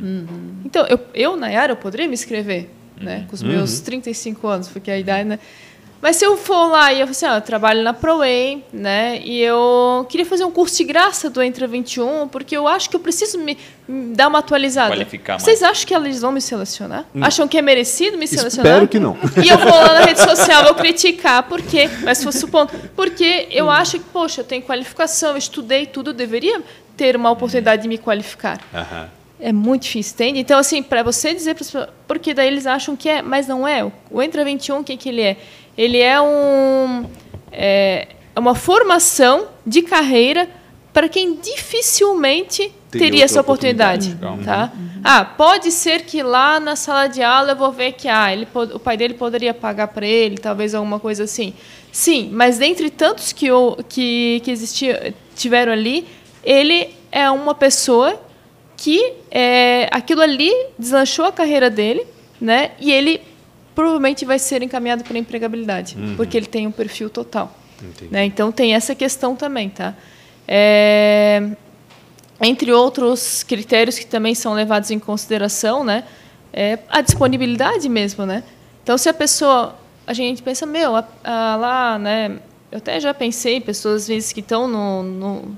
Uhum. 0.00 0.26
Então, 0.64 0.84
eu, 0.86 0.98
eu, 1.14 1.36
Nayara, 1.36 1.72
eu 1.72 1.76
poderia 1.76 2.06
me 2.08 2.14
inscrever, 2.14 2.68
né? 3.00 3.24
Com 3.28 3.34
os 3.34 3.42
meus 3.42 3.80
35 3.80 4.44
uhum. 4.44 4.52
anos, 4.52 4.68
porque 4.68 4.90
a 4.90 4.98
idade, 4.98 5.28
né? 5.28 5.38
Mas 6.00 6.16
se 6.16 6.24
eu 6.24 6.36
for 6.36 6.66
lá 6.66 6.92
e 6.92 7.00
eu 7.00 7.06
assim, 7.08 7.26
ó, 7.26 7.36
eu 7.36 7.40
trabalho 7.40 7.82
na 7.82 7.92
ProWay, 7.92 8.62
né? 8.72 9.20
E 9.24 9.40
eu 9.40 10.06
queria 10.08 10.26
fazer 10.26 10.44
um 10.44 10.50
curso 10.50 10.76
de 10.76 10.84
graça 10.84 11.30
do 11.30 11.42
Entra 11.42 11.66
21, 11.66 12.28
porque 12.28 12.56
eu 12.56 12.68
acho 12.68 12.90
que 12.90 12.96
eu 12.96 13.00
preciso 13.00 13.38
me, 13.38 13.56
me 13.88 14.14
dar 14.14 14.28
uma 14.28 14.40
atualizada. 14.40 14.90
Qualificar 14.90 15.40
Vocês 15.40 15.62
acham 15.62 15.86
que 15.86 15.94
eles 15.94 16.20
vão 16.20 16.32
me 16.32 16.40
selecionar? 16.40 17.04
Não. 17.14 17.26
Acham 17.26 17.48
que 17.48 17.56
é 17.56 17.62
merecido 17.62 18.18
me 18.18 18.26
selecionar? 18.26 18.72
Espero 18.72 18.88
que 18.88 18.98
não. 18.98 19.16
E 19.42 19.48
eu 19.48 19.58
vou 19.58 19.70
lá 19.70 19.94
na 19.94 20.04
rede 20.04 20.20
social, 20.20 20.64
vou 20.64 20.74
criticar, 20.74 21.42
por 21.44 21.62
quê? 21.62 21.88
Mas 22.02 22.18
se 22.18 22.24
fosse 22.24 22.40
supondo. 22.40 22.70
Porque 22.94 23.48
eu 23.50 23.70
acho 23.70 23.98
que, 23.98 24.04
poxa, 24.04 24.42
eu 24.42 24.44
tenho 24.44 24.62
qualificação, 24.62 25.30
eu 25.30 25.38
estudei 25.38 25.86
tudo, 25.86 26.10
eu 26.10 26.14
deveria 26.14 26.62
ter 26.96 27.16
uma 27.16 27.30
oportunidade 27.30 27.82
de 27.82 27.88
me 27.88 27.98
qualificar. 27.98 28.60
Uhum. 28.72 29.08
É 29.38 29.52
muito 29.52 29.82
difícil, 29.82 30.14
entende? 30.14 30.40
Então, 30.40 30.58
assim, 30.58 30.82
para 30.82 31.02
você 31.02 31.34
dizer 31.34 31.54
para 31.54 31.62
as 31.62 31.70
pessoas. 31.70 31.88
Porque 32.08 32.32
daí 32.32 32.46
eles 32.48 32.66
acham 32.66 32.96
que 32.96 33.08
é, 33.08 33.20
mas 33.20 33.46
não 33.46 33.68
é. 33.68 33.84
O 34.10 34.22
Entra 34.22 34.44
21, 34.44 34.78
o 34.78 34.84
que, 34.84 34.96
que 34.96 35.08
ele 35.10 35.20
é? 35.20 35.36
Ele 35.76 35.98
é 36.00 36.20
um. 36.20 37.04
É, 37.52 38.08
é 38.34 38.40
uma 38.40 38.54
formação 38.54 39.46
de 39.66 39.82
carreira 39.82 40.48
para 40.92 41.08
quem 41.08 41.34
dificilmente 41.36 42.72
Teria 42.90 43.06
teria 43.10 43.24
essa 43.24 43.40
oportunidade. 43.40 44.12
oportunidade. 44.12 44.44
Tá? 44.44 44.72
Ah, 45.04 45.24
pode 45.24 45.70
ser 45.70 46.02
que 46.02 46.22
lá 46.22 46.58
na 46.58 46.74
sala 46.76 47.06
de 47.06 47.22
aula 47.22 47.50
eu 47.52 47.56
vou 47.56 47.70
ver 47.70 47.92
que 47.92 48.08
ah, 48.08 48.32
ele, 48.32 48.46
o 48.74 48.78
pai 48.78 48.96
dele 48.96 49.14
poderia 49.14 49.52
pagar 49.54 49.88
para 49.88 50.06
ele, 50.06 50.36
talvez 50.38 50.74
alguma 50.74 50.98
coisa 50.98 51.24
assim. 51.24 51.52
Sim, 51.92 52.30
mas 52.32 52.58
dentre 52.58 52.90
tantos 52.90 53.32
que, 53.32 53.50
o- 53.50 53.76
que, 53.88 54.40
que 54.44 54.50
existia, 54.50 55.14
tiveram 55.34 55.72
ali, 55.72 56.06
ele 56.42 56.88
é 57.12 57.30
uma 57.30 57.54
pessoa 57.54 58.20
que 58.76 59.12
é, 59.30 59.88
aquilo 59.92 60.20
ali 60.22 60.52
deslanchou 60.78 61.24
a 61.24 61.32
carreira 61.32 61.70
dele, 61.70 62.06
né? 62.40 62.72
E 62.80 62.90
ele 62.92 63.20
provavelmente 63.76 64.24
vai 64.24 64.38
ser 64.40 64.62
encaminhado 64.62 65.04
para 65.04 65.14
a 65.16 65.20
empregabilidade, 65.20 65.96
porque 66.16 66.36
ele 66.36 66.46
tem 66.46 66.66
um 66.66 66.72
perfil 66.72 67.08
total. 67.08 67.56
Né? 68.10 68.24
Então 68.24 68.50
tem 68.50 68.74
essa 68.74 68.94
questão 68.94 69.36
também, 69.36 69.68
tá? 69.68 69.94
É, 70.48 71.50
entre 72.40 72.72
outros 72.72 73.42
critérios 73.42 73.98
que 73.98 74.06
também 74.06 74.34
são 74.34 74.54
levados 74.54 74.90
em 74.90 74.98
consideração, 74.98 75.84
né, 75.84 76.04
é 76.52 76.78
a 76.88 77.00
disponibilidade 77.02 77.88
mesmo, 77.88 78.24
né? 78.24 78.42
Então 78.82 78.96
se 78.96 79.08
a 79.08 79.14
pessoa, 79.14 79.76
a 80.06 80.12
gente 80.14 80.42
pensa, 80.42 80.64
meu, 80.64 80.96
a- 80.96 81.06
a 81.22 81.56
lá, 81.56 81.98
né, 81.98 82.38
eu 82.72 82.78
até 82.78 82.98
já 82.98 83.12
pensei, 83.12 83.60
pessoas 83.60 84.02
às 84.02 84.08
vezes 84.08 84.32
que 84.32 84.40
estão 84.40 84.66
no, 84.66 85.02
no 85.02 85.56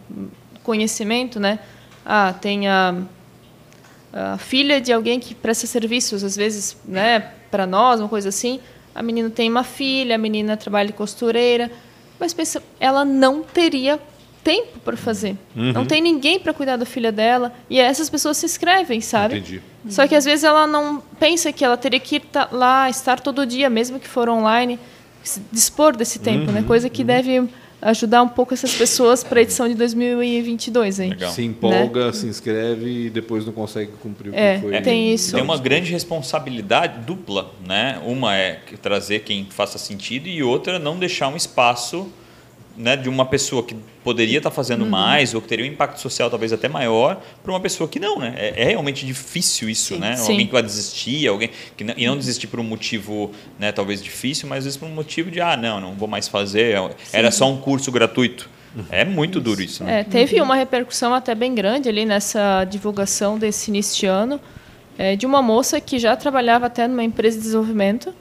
conhecimento, 0.64 1.38
né, 1.38 1.59
ah, 2.04 2.33
tem 2.40 2.66
a, 2.68 2.96
a 4.12 4.38
filha 4.38 4.81
de 4.81 4.92
alguém 4.92 5.20
que 5.20 5.35
presta 5.35 5.66
serviços, 5.68 6.24
às 6.24 6.35
vezes, 6.37 6.76
né, 6.85 7.33
para 7.50 7.66
nós, 7.66 8.00
uma 8.00 8.08
coisa 8.08 8.28
assim. 8.28 8.61
A 8.94 9.02
menina 9.02 9.30
tem 9.30 9.48
uma 9.48 9.64
filha, 9.64 10.14
a 10.14 10.18
menina 10.18 10.56
trabalha 10.56 10.88
de 10.88 10.92
costureira, 10.92 11.70
mas 12.18 12.34
pensa, 12.34 12.62
ela 12.80 13.04
não 13.04 13.42
teria 13.42 14.00
tempo 14.42 14.78
para 14.80 14.96
fazer. 14.96 15.37
Não 15.54 15.84
tem 15.84 16.00
ninguém 16.00 16.38
para 16.40 16.54
cuidar 16.54 16.76
da 16.76 16.87
filha 16.87 17.12
dela 17.12 17.52
e 17.68 17.78
essas 17.78 18.08
pessoas 18.08 18.37
se 18.38 18.46
inscrevem, 18.46 19.00
sabe? 19.00 19.38
Entendi. 19.38 19.62
Só 19.88 20.06
que 20.06 20.14
às 20.14 20.24
vezes 20.24 20.42
ela 20.44 20.66
não 20.66 21.02
pensa 21.18 21.52
que 21.52 21.64
ela 21.64 21.76
teria 21.76 22.00
que 22.00 22.16
ir 22.16 22.22
lá, 22.50 22.88
estar 22.88 23.20
todo 23.20 23.44
dia, 23.44 23.68
mesmo 23.68 24.00
que 24.00 24.08
for 24.08 24.28
online, 24.28 24.78
se 25.22 25.40
dispor 25.52 25.96
desse 25.96 26.18
tempo, 26.18 26.50
né? 26.50 26.62
Coisa 26.62 26.88
que 26.88 27.04
deve 27.04 27.48
ajudar 27.81 28.23
um 28.23 28.29
pouco 28.29 28.53
essas 28.55 28.75
pessoas 28.75 29.23
para 29.23 29.38
a 29.38 29.43
edição 29.43 29.69
de 29.69 29.75
2022 29.75 31.01
aí. 31.01 31.11
Legal. 31.11 31.31
Se 31.33 31.43
empolga, 31.43 32.12
se 32.12 32.27
inscreve 32.27 33.07
e 33.07 33.11
depois 33.11 33.45
não 33.47 33.53
consegue 33.53 33.93
cumprir 34.03 34.31
o 34.31 34.33
que 34.33 34.38
É, 34.38 34.59
foi. 34.61 34.81
tem 34.81 35.12
isso. 35.14 35.35
Tem 35.35 35.43
uma 35.43 35.59
grande 35.59 35.91
responsabilidade 35.93 37.05
dupla, 37.07 37.53
né? 37.67 38.01
Uma 38.05 38.37
é 38.37 38.61
trazer 38.83 39.21
quem 39.21 39.47
faça 39.51 39.79
sentido 39.79 40.29
e 40.29 40.43
outra 40.43 40.79
não 40.79 40.99
deixar 40.99 41.29
um 41.29 41.37
espaço 41.37 42.07
né, 42.79 42.97
de 42.97 43.09
uma 43.09 43.27
pessoa 43.27 43.62
que 43.62 43.75
poderia 44.05 44.38
estar 44.38 44.51
fazendo 44.51 44.85
Uhum. 44.85 44.91
mais 44.91 45.35
ou 45.35 45.43
que 45.43 45.49
teria 45.49 45.64
um 45.64 45.69
impacto 45.69 46.01
social 46.01 46.31
talvez 46.31 46.53
até 46.53 46.69
maior 46.69 47.21
para 47.43 47.53
uma 47.53 47.61
pessoa 47.61 47.88
que 47.88 47.99
não, 47.99 48.19
né? 48.19 48.35
É, 48.37 48.62
é 48.62 48.64
realmente 48.69 49.05
difícil 49.05 49.69
isso, 49.69 49.99
né? 49.99 50.17
Sim. 50.17 50.33
Alguém 50.33 50.47
que 50.47 50.53
vai 50.53 50.62
desistir, 50.62 51.27
alguém 51.27 51.51
que 51.77 51.83
não, 51.85 51.95
e 51.97 52.07
não 52.07 52.17
desistir 52.17 52.47
por 52.47 52.61
um 52.61 52.64
motivo, 52.64 53.33
né, 53.59 53.73
talvez 53.73 54.03
difícil, 54.03 54.49
mas 54.49 54.59
às 54.59 54.64
vezes 54.64 54.77
por 54.77 54.87
um 54.87 54.95
motivo 54.95 55.31
de 55.31 55.41
ah, 55.41 55.57
não, 55.57 55.81
não 55.81 55.95
vou 55.95 56.09
mais 56.09 56.29
fazer, 56.29 56.77
era 57.12 57.31
só 57.31 57.51
um 57.51 57.59
curso 57.59 57.91
gratuito. 57.91 58.49
É 58.91 59.05
muito 59.05 59.41
duro 59.41 59.61
isso, 59.61 59.83
né? 59.83 60.01
É, 60.01 60.05
teve 60.05 60.41
uma 60.41 60.55
repercussão 60.55 61.12
até 61.12 61.35
bem 61.35 61.53
grande 61.55 61.88
ali 61.88 62.05
nessa 62.05 62.64
divulgação 62.64 63.37
desse 63.37 63.71
início 63.71 63.99
de 63.99 64.07
ano, 64.07 64.41
é, 64.97 65.17
de 65.17 65.27
uma 65.27 65.43
moça 65.43 65.81
que 65.81 65.99
já 65.99 66.14
trabalhava 66.14 66.67
até 66.67 66.87
numa 66.87 67.03
empresa 67.03 67.37
de 67.38 67.43
desenvolvimento, 67.43 68.14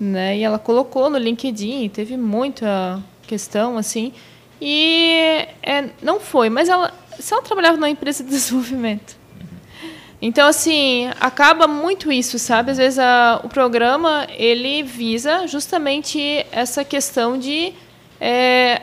né? 0.00 0.36
E 0.38 0.42
ela 0.44 0.58
colocou 0.58 1.10
no 1.10 1.18
LinkedIn, 1.18 1.88
teve 1.88 2.16
muita 2.16 3.02
questão 3.26 3.76
assim, 3.76 4.12
e 4.60 5.46
é, 5.62 5.90
não 6.02 6.18
foi, 6.20 6.48
mas 6.48 6.68
ela, 6.68 6.92
se 7.18 7.32
ela 7.32 7.42
trabalhava 7.42 7.76
numa 7.76 7.90
empresa 7.90 8.24
de 8.24 8.30
desenvolvimento, 8.30 9.16
então, 10.20 10.48
assim, 10.48 11.10
acaba 11.20 11.66
muito 11.68 12.10
isso, 12.10 12.38
sabe? 12.38 12.70
Às 12.70 12.78
vezes 12.78 12.98
a- 12.98 13.38
o 13.44 13.48
programa, 13.50 14.26
ele 14.30 14.82
visa 14.82 15.46
justamente 15.46 16.18
essa 16.50 16.82
questão 16.82 17.38
de... 17.38 17.74
é, 18.18 18.80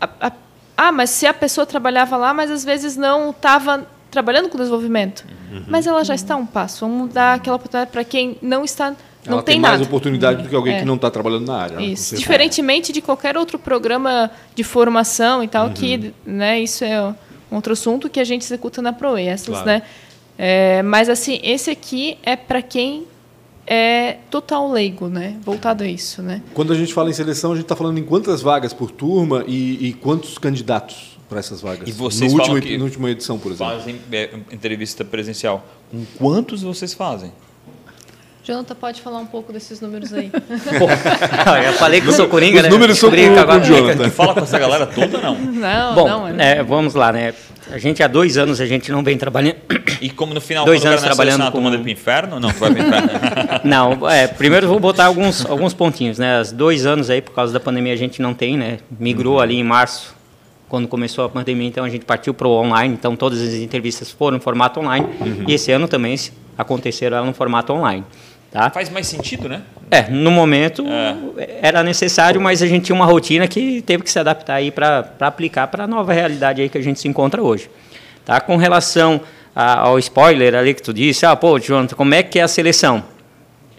a- 0.00 0.08
a- 0.28 0.32
ah, 0.76 0.92
mas 0.92 1.10
se 1.10 1.26
a 1.26 1.34
pessoa 1.34 1.66
trabalhava 1.66 2.16
lá, 2.16 2.32
mas 2.32 2.52
às 2.52 2.64
vezes 2.64 2.96
não 2.96 3.30
estava 3.30 3.84
trabalhando 4.12 4.48
com 4.48 4.56
desenvolvimento. 4.56 5.24
Mas 5.68 5.86
ela 5.88 6.04
já 6.04 6.14
está 6.14 6.34
a 6.34 6.36
um 6.36 6.46
passo. 6.46 6.86
Vamos 6.86 7.12
dar 7.12 7.34
aquela 7.34 7.56
oportunidade 7.56 7.90
para 7.90 8.04
quem 8.04 8.36
não 8.40 8.64
está... 8.64 8.94
Não 9.26 9.34
Ela 9.34 9.42
tem, 9.42 9.54
tem 9.54 9.60
nada. 9.62 9.76
mais 9.76 9.86
oportunidade 9.86 10.42
do 10.42 10.48
que 10.48 10.54
alguém 10.54 10.74
É. 10.74 10.78
que 10.80 10.84
não 10.84 10.96
está 10.96 11.10
trabalhando 11.10 11.46
na 11.46 11.56
área. 11.56 11.80
Isso. 11.80 12.14
Diferentemente 12.16 12.92
de 12.92 13.00
qualquer 13.00 13.36
outro 13.36 13.58
programa 13.58 14.30
de 14.54 14.62
formação 14.64 15.42
e 15.42 15.48
tal, 15.48 15.70
que 15.70 16.12
né, 16.26 16.60
isso 16.60 16.84
é 16.84 17.02
um 17.50 17.56
outro 17.56 17.72
assunto 17.72 18.10
que 18.10 18.20
a 18.20 18.24
gente 18.24 18.42
executa 18.42 18.82
na 18.82 18.92
Proe, 18.92 19.22
essas, 19.26 19.48
Claro. 19.48 19.66
né? 19.66 19.82
É, 20.36 20.82
mas 20.82 21.08
assim, 21.08 21.40
esse 21.42 21.70
aqui 21.70 22.18
é 22.22 22.34
para 22.36 22.60
quem 22.60 23.04
é 23.66 24.18
total 24.30 24.70
leigo, 24.70 25.08
né? 25.08 25.36
Voltado 25.42 25.84
a 25.84 25.86
isso, 25.88 26.22
né? 26.22 26.42
Quando 26.52 26.72
a 26.72 26.76
gente 26.76 26.92
fala 26.92 27.08
em 27.08 27.12
seleção, 27.14 27.52
a 27.52 27.54
gente 27.54 27.64
está 27.64 27.76
falando 27.76 27.96
em 27.98 28.04
quantas 28.04 28.42
vagas 28.42 28.72
por 28.74 28.90
turma 28.90 29.42
e, 29.46 29.88
e 29.88 29.92
quantos 29.94 30.36
candidatos 30.36 31.18
para 31.28 31.38
essas 31.38 31.62
vagas? 31.62 31.88
E 31.88 31.92
vocês 31.92 32.32
no 32.32 32.38
último, 32.40 32.60
que 32.60 32.76
Na 32.76 32.84
última 32.84 33.10
edição, 33.10 33.38
por 33.38 33.52
exemplo. 33.52 33.74
Fazem 33.78 33.96
é, 34.12 34.30
entrevista 34.52 35.02
presencial. 35.04 35.64
Com 35.90 36.04
quantos 36.18 36.62
vocês 36.62 36.92
fazem? 36.92 37.32
Jonathan, 38.46 38.74
pode 38.74 39.00
falar 39.00 39.18
um 39.20 39.26
pouco 39.26 39.52
desses 39.54 39.80
números 39.80 40.12
aí. 40.12 40.30
eu 41.66 41.72
falei 41.74 42.00
que 42.02 42.08
eu 42.08 42.12
sou 42.12 42.28
coringa, 42.28 42.58
Os 42.58 42.62
né? 42.64 42.68
números 42.68 42.98
são 42.98 43.10
Descobri 43.10 43.34
com- 43.34 43.46
com 43.46 43.60
Jonathan. 43.64 44.10
Fala 44.12 44.34
com 44.34 44.40
essa 44.40 44.58
galera 44.58 44.86
toda 44.86 45.18
não? 45.18 45.34
não, 45.34 45.94
Bom, 45.94 46.08
não. 46.08 46.28
é- 46.40 46.62
vamos 46.62 46.94
lá, 46.94 47.10
né? 47.10 47.32
A 47.72 47.78
gente 47.78 48.02
há 48.02 48.06
dois 48.06 48.36
anos 48.36 48.60
a 48.60 48.66
gente 48.66 48.92
não 48.92 49.02
vem 49.02 49.16
trabalhando. 49.16 49.56
E 50.02 50.10
como 50.10 50.34
no 50.34 50.40
final, 50.42 50.66
Dois 50.66 50.84
anos 50.84 51.00
trabalhando 51.02 51.50
com- 51.50 51.60
manda 51.62 51.78
pro 51.78 51.88
inferno? 51.88 52.38
Não, 52.38 52.50
vai 52.50 52.70
pro 52.70 52.82
inferno. 52.82 53.08
Não, 53.64 54.10
é, 54.10 54.26
primeiro 54.26 54.68
vou 54.68 54.78
botar 54.78 55.06
alguns, 55.06 55.46
alguns 55.46 55.72
pontinhos, 55.72 56.18
né? 56.18 56.38
Os 56.42 56.52
dois 56.52 56.84
anos 56.84 57.08
aí, 57.08 57.22
por 57.22 57.32
causa 57.34 57.50
da 57.54 57.60
pandemia, 57.60 57.94
a 57.94 57.96
gente 57.96 58.20
não 58.20 58.34
tem, 58.34 58.58
né? 58.58 58.78
Migrou 59.00 59.40
ali 59.40 59.54
em 59.58 59.64
março, 59.64 60.14
quando 60.68 60.86
começou 60.86 61.24
a 61.24 61.28
pandemia, 61.30 61.66
então 61.66 61.82
a 61.84 61.88
gente 61.88 62.04
partiu 62.04 62.34
para 62.34 62.46
o 62.46 62.50
online, 62.50 62.92
então 62.92 63.16
todas 63.16 63.40
as 63.40 63.54
entrevistas 63.54 64.10
foram 64.10 64.36
em 64.36 64.40
formato 64.40 64.80
online. 64.80 65.06
E 65.48 65.54
esse 65.54 65.72
ano 65.72 65.88
também 65.88 66.14
se- 66.18 66.32
aconteceram 66.58 67.16
ela 67.16 67.26
no 67.26 67.32
formato 67.32 67.72
online, 67.72 68.04
tá? 68.54 68.70
Faz 68.70 68.88
mais 68.88 69.06
sentido, 69.08 69.48
né? 69.48 69.60
É, 69.90 70.08
no 70.08 70.30
momento 70.30 70.84
era 71.60 71.82
necessário, 71.82 72.40
mas 72.40 72.62
a 72.62 72.66
gente 72.66 72.84
tinha 72.86 72.96
uma 72.96 73.04
rotina 73.04 73.46
que 73.46 73.82
teve 73.82 74.02
que 74.04 74.10
se 74.10 74.18
adaptar 74.18 74.54
aí 74.54 74.70
para 74.70 75.04
aplicar 75.20 75.66
para 75.66 75.84
a 75.84 75.86
nova 75.86 76.12
realidade 76.12 76.62
aí 76.62 76.68
que 76.68 76.78
a 76.78 76.82
gente 76.82 77.00
se 77.00 77.08
encontra 77.08 77.42
hoje. 77.42 77.68
Tá? 78.24 78.40
Com 78.40 78.56
relação 78.56 79.20
a- 79.54 79.80
ao 79.80 79.98
spoiler 79.98 80.54
ali 80.54 80.72
que 80.72 80.82
tu 80.82 80.94
disse, 80.94 81.26
ah, 81.26 81.36
pô, 81.36 81.58
Jonathan, 81.58 81.94
como 81.96 82.14
é 82.14 82.22
que 82.22 82.38
é 82.38 82.42
a 82.42 82.48
seleção? 82.48 83.04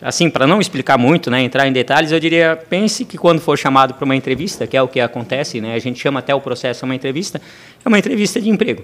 Assim, 0.01 0.29
para 0.29 0.45
não 0.45 0.59
explicar 0.59 0.97
muito, 0.97 1.31
né, 1.31 1.41
entrar 1.41 1.67
em 1.67 1.71
detalhes, 1.71 2.11
eu 2.11 2.19
diria, 2.19 2.59
pense 2.69 3.05
que 3.05 3.17
quando 3.17 3.39
for 3.39 3.57
chamado 3.57 3.93
para 3.93 4.03
uma 4.03 4.15
entrevista, 4.15 4.67
que 4.67 4.75
é 4.75 4.81
o 4.81 4.87
que 4.89 4.99
acontece, 4.99 5.59
né, 5.61 5.73
a 5.73 5.79
gente 5.79 5.99
chama 5.99 6.19
até 6.19 6.35
o 6.35 6.41
processo 6.41 6.85
uma 6.85 6.93
entrevista, 6.93 7.41
é 7.83 7.87
uma 7.87 7.97
entrevista 7.97 8.39
de 8.41 8.49
emprego. 8.49 8.83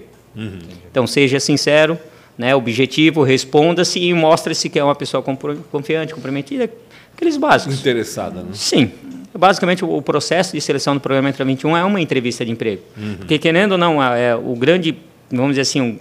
Então, 0.90 1.06
seja 1.06 1.38
sincero, 1.38 1.98
né, 2.36 2.54
objetivo, 2.54 3.22
responda-se 3.22 3.98
e 4.00 4.12
mostre-se 4.14 4.68
que 4.68 4.78
é 4.78 4.84
uma 4.84 4.94
pessoa 4.94 5.22
confiante, 5.70 6.14
comprometida, 6.14 6.70
aqueles 7.14 7.36
básicos. 7.36 7.78
Interessada, 7.80 8.40
né? 8.42 8.50
Sim. 8.54 8.90
Basicamente, 9.34 9.84
o 9.84 10.02
processo 10.02 10.52
de 10.52 10.60
seleção 10.60 10.94
do 10.94 11.00
programa 11.00 11.28
Entra 11.28 11.44
21 11.44 11.76
é 11.76 11.84
uma 11.84 12.00
entrevista 12.00 12.44
de 12.44 12.50
emprego. 12.50 12.82
Porque, 13.18 13.38
querendo 13.38 13.72
ou 13.72 13.78
não, 13.78 14.02
é, 14.02 14.34
o 14.36 14.54
grande, 14.54 14.94
vamos 15.30 15.50
dizer 15.52 15.62
assim, 15.62 15.80
um- 15.80 15.98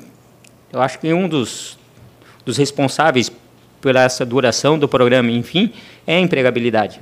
eu 0.74 0.82
acho 0.82 1.00
que 1.00 1.13
um 1.13 1.28
dos, 1.30 1.78
dos 2.46 2.58
responsáveis 2.58 3.32
por 3.80 3.96
essa 3.96 4.26
duração 4.26 4.78
do 4.78 4.88
programa, 4.88 5.32
enfim, 5.32 5.72
é 6.06 6.17
a 6.17 6.20
empregabilidade. 6.20 7.00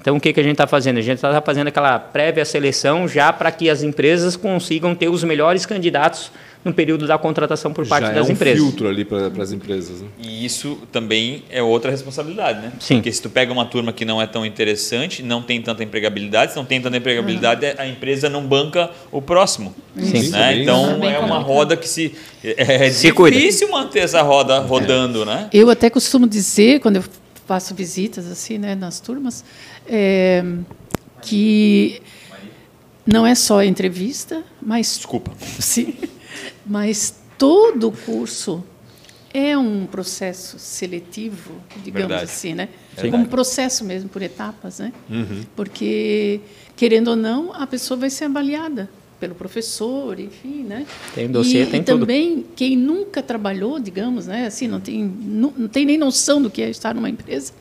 Então, 0.00 0.16
o 0.16 0.20
que, 0.20 0.32
que 0.32 0.40
a 0.40 0.42
gente 0.42 0.52
está 0.52 0.66
fazendo? 0.66 0.98
A 0.98 1.02
gente 1.02 1.16
está 1.16 1.40
fazendo 1.42 1.68
aquela 1.68 1.98
prévia 1.98 2.44
seleção 2.44 3.06
já 3.06 3.32
para 3.32 3.50
que 3.52 3.68
as 3.70 3.82
empresas 3.82 4.34
consigam 4.36 4.94
ter 4.94 5.08
os 5.08 5.22
melhores 5.22 5.64
candidatos 5.66 6.32
no 6.64 6.72
período 6.74 7.06
da 7.06 7.16
contratação 7.16 7.72
por 7.72 7.86
parte 7.86 8.06
Já 8.08 8.12
das 8.12 8.26
é 8.26 8.30
um 8.30 8.32
empresas. 8.34 8.60
filtro 8.60 8.88
ali 8.88 9.04
para 9.04 9.26
as 9.42 9.52
empresas. 9.52 10.00
Né? 10.00 10.08
E 10.18 10.44
isso 10.44 10.78
também 10.90 11.44
é 11.48 11.62
outra 11.62 11.90
responsabilidade, 11.90 12.60
né? 12.60 12.72
Sim. 12.80 12.96
Porque 12.96 13.12
se 13.12 13.22
tu 13.22 13.30
pega 13.30 13.52
uma 13.52 13.64
turma 13.64 13.92
que 13.92 14.04
não 14.04 14.20
é 14.20 14.26
tão 14.26 14.44
interessante, 14.44 15.22
não 15.22 15.40
tem 15.42 15.62
tanta 15.62 15.84
empregabilidade, 15.84 16.52
se 16.52 16.56
não 16.56 16.64
tem 16.64 16.80
tanta 16.80 16.96
empregabilidade, 16.96 17.64
a 17.78 17.86
empresa 17.86 18.28
não 18.28 18.44
banca 18.44 18.90
o 19.12 19.22
próximo. 19.22 19.74
Sim. 19.96 20.30
Né? 20.30 20.54
Sim. 20.54 20.62
Então 20.62 20.98
Bem 21.00 21.12
é 21.12 21.18
uma 21.18 21.38
roda 21.38 21.76
que 21.76 21.88
se 21.88 22.14
é 22.42 22.90
Se 22.90 23.12
cuida. 23.12 23.36
difícil 23.36 23.70
manter 23.70 24.00
essa 24.00 24.22
roda 24.22 24.58
rodando, 24.58 25.24
né? 25.24 25.48
Eu 25.52 25.70
até 25.70 25.88
costumo 25.88 26.26
dizer, 26.26 26.80
quando 26.80 26.96
eu 26.96 27.04
faço 27.46 27.74
visitas 27.74 28.26
assim, 28.30 28.58
né, 28.58 28.74
nas 28.74 28.98
turmas, 28.98 29.44
é, 29.88 30.44
que 31.22 32.02
não 33.06 33.24
é 33.26 33.34
só 33.36 33.60
a 33.60 33.66
entrevista, 33.66 34.42
mas 34.60 34.96
Desculpa. 34.96 35.30
sim, 35.60 35.94
mas 36.64 37.14
todo 37.38 37.88
o 37.88 37.92
curso 37.92 38.64
é 39.32 39.56
um 39.56 39.86
processo 39.86 40.58
seletivo, 40.58 41.60
digamos 41.84 42.08
Verdade. 42.08 42.24
assim, 42.24 42.54
né? 42.54 42.68
Como 42.98 43.18
um 43.18 43.26
processo 43.26 43.84
mesmo, 43.84 44.08
por 44.08 44.22
etapas, 44.22 44.78
né? 44.78 44.92
Porque, 45.54 46.40
querendo 46.74 47.08
ou 47.08 47.16
não, 47.16 47.52
a 47.52 47.66
pessoa 47.66 47.98
vai 47.98 48.08
ser 48.08 48.24
avaliada 48.24 48.88
pelo 49.20 49.34
professor, 49.34 50.18
enfim, 50.18 50.62
né? 50.62 50.86
Tem 51.14 51.28
dossiê, 51.28 51.64
e, 51.64 51.66
tem 51.66 51.80
e 51.80 51.84
tudo. 51.84 52.00
também 52.00 52.46
quem 52.54 52.76
nunca 52.76 53.22
trabalhou, 53.22 53.78
digamos, 53.78 54.26
né? 54.26 54.46
Assim, 54.46 54.68
não 54.68 54.80
tem, 54.80 55.04
não, 55.04 55.52
não 55.56 55.68
tem 55.68 55.84
nem 55.84 55.98
noção 55.98 56.40
do 56.40 56.50
que 56.50 56.62
é 56.62 56.70
estar 56.70 56.94
numa 56.94 57.10
empresa. 57.10 57.52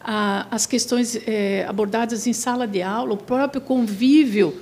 Ah, 0.00 0.46
as 0.50 0.66
questões 0.66 1.16
eh, 1.26 1.64
abordadas 1.68 2.26
em 2.26 2.32
sala 2.32 2.66
de 2.66 2.80
aula, 2.82 3.14
o 3.14 3.16
próprio 3.16 3.60
convívio 3.60 4.54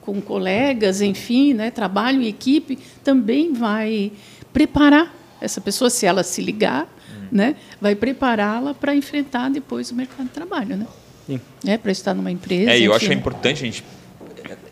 com 0.00 0.20
colegas, 0.20 1.00
enfim, 1.00 1.54
né, 1.54 1.70
trabalho 1.70 2.22
em 2.22 2.26
equipe, 2.26 2.78
também 3.04 3.52
vai 3.52 4.12
preparar 4.52 5.14
essa 5.40 5.60
pessoa, 5.60 5.88
se 5.88 6.06
ela 6.06 6.22
se 6.22 6.42
ligar, 6.42 6.88
né, 7.30 7.56
vai 7.80 7.94
prepará-la 7.94 8.74
para 8.74 8.94
enfrentar 8.94 9.48
depois 9.50 9.90
o 9.90 9.94
mercado 9.94 10.26
de 10.26 10.32
trabalho, 10.32 10.76
né? 10.76 10.86
Sim. 11.26 11.40
É, 11.64 11.78
para 11.78 11.92
estar 11.92 12.12
numa 12.12 12.30
empresa. 12.30 12.72
É, 12.72 12.78
eu 12.78 12.86
enfim, 12.86 12.96
acho 12.96 13.08
né? 13.08 13.14
importante 13.14 13.62
a 13.62 13.66
gente 13.66 13.84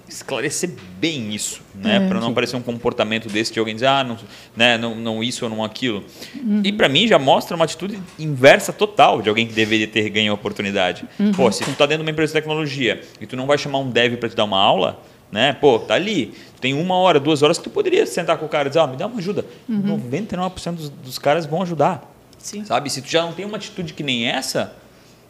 esclarecer 0.09 0.71
bem 0.99 1.35
isso, 1.35 1.61
né? 1.75 1.97
É. 1.97 2.09
para 2.09 2.19
não 2.19 2.31
aparecer 2.31 2.57
um 2.57 2.62
comportamento 2.62 3.29
desse 3.29 3.53
de 3.53 3.59
alguém 3.59 3.75
dizer, 3.75 3.87
ah, 3.87 4.03
não, 4.03 4.19
né, 4.57 4.79
não, 4.79 4.95
não 4.95 5.23
isso 5.23 5.45
ou 5.45 5.51
não 5.51 5.62
aquilo. 5.62 6.03
Uhum. 6.35 6.62
E 6.64 6.73
para 6.73 6.88
mim 6.88 7.07
já 7.07 7.19
mostra 7.19 7.55
uma 7.55 7.64
atitude 7.64 7.99
inversa 8.19 8.73
total 8.73 9.21
de 9.21 9.29
alguém 9.29 9.47
que 9.47 9.53
deveria 9.53 9.87
ter 9.87 10.09
ganho 10.09 10.33
a 10.33 10.35
oportunidade. 10.35 11.05
Uhum. 11.21 11.33
Pô, 11.33 11.53
se 11.53 11.62
tu 11.64 11.73
tá 11.73 11.87
dentro 11.87 12.03
de 12.03 12.09
uma 12.09 12.11
empresa 12.11 12.33
de 12.33 12.41
tecnologia 12.41 13.01
e 13.21 13.27
tu 13.27 13.37
não 13.37 13.47
vai 13.47 13.59
chamar 13.59 13.79
um 13.79 13.91
dev 13.91 14.17
para 14.17 14.29
te 14.29 14.35
dar 14.35 14.45
uma 14.45 14.59
aula, 14.59 15.01
né? 15.31 15.53
Pô, 15.53 15.79
tá 15.79 15.95
ali. 15.95 16.35
Tu 16.57 16.61
tem 16.61 16.75
uma 16.75 16.97
hora, 16.97 17.21
duas 17.21 17.43
horas 17.43 17.59
que 17.59 17.64
tu 17.64 17.71
poderia 17.71 18.07
sentar 18.07 18.38
com 18.38 18.47
o 18.47 18.49
cara 18.49 18.67
e 18.67 18.71
dizer, 18.71 18.81
ah, 18.81 18.87
me 18.87 18.97
dá 18.97 19.07
uma 19.07 19.19
ajuda. 19.19 19.45
Uhum. 19.69 19.99
99% 20.11 20.75
dos, 20.75 20.88
dos 20.88 21.19
caras 21.19 21.47
vão 21.47 21.62
ajudar. 21.62 22.11
Sim. 22.38 22.64
Sabe? 22.64 22.91
Se 22.91 23.03
tu 23.03 23.09
já 23.09 23.23
não 23.23 23.33
tem 23.33 23.45
uma 23.45 23.57
atitude 23.57 23.93
que 23.93 24.03
nem 24.03 24.27
essa, 24.27 24.75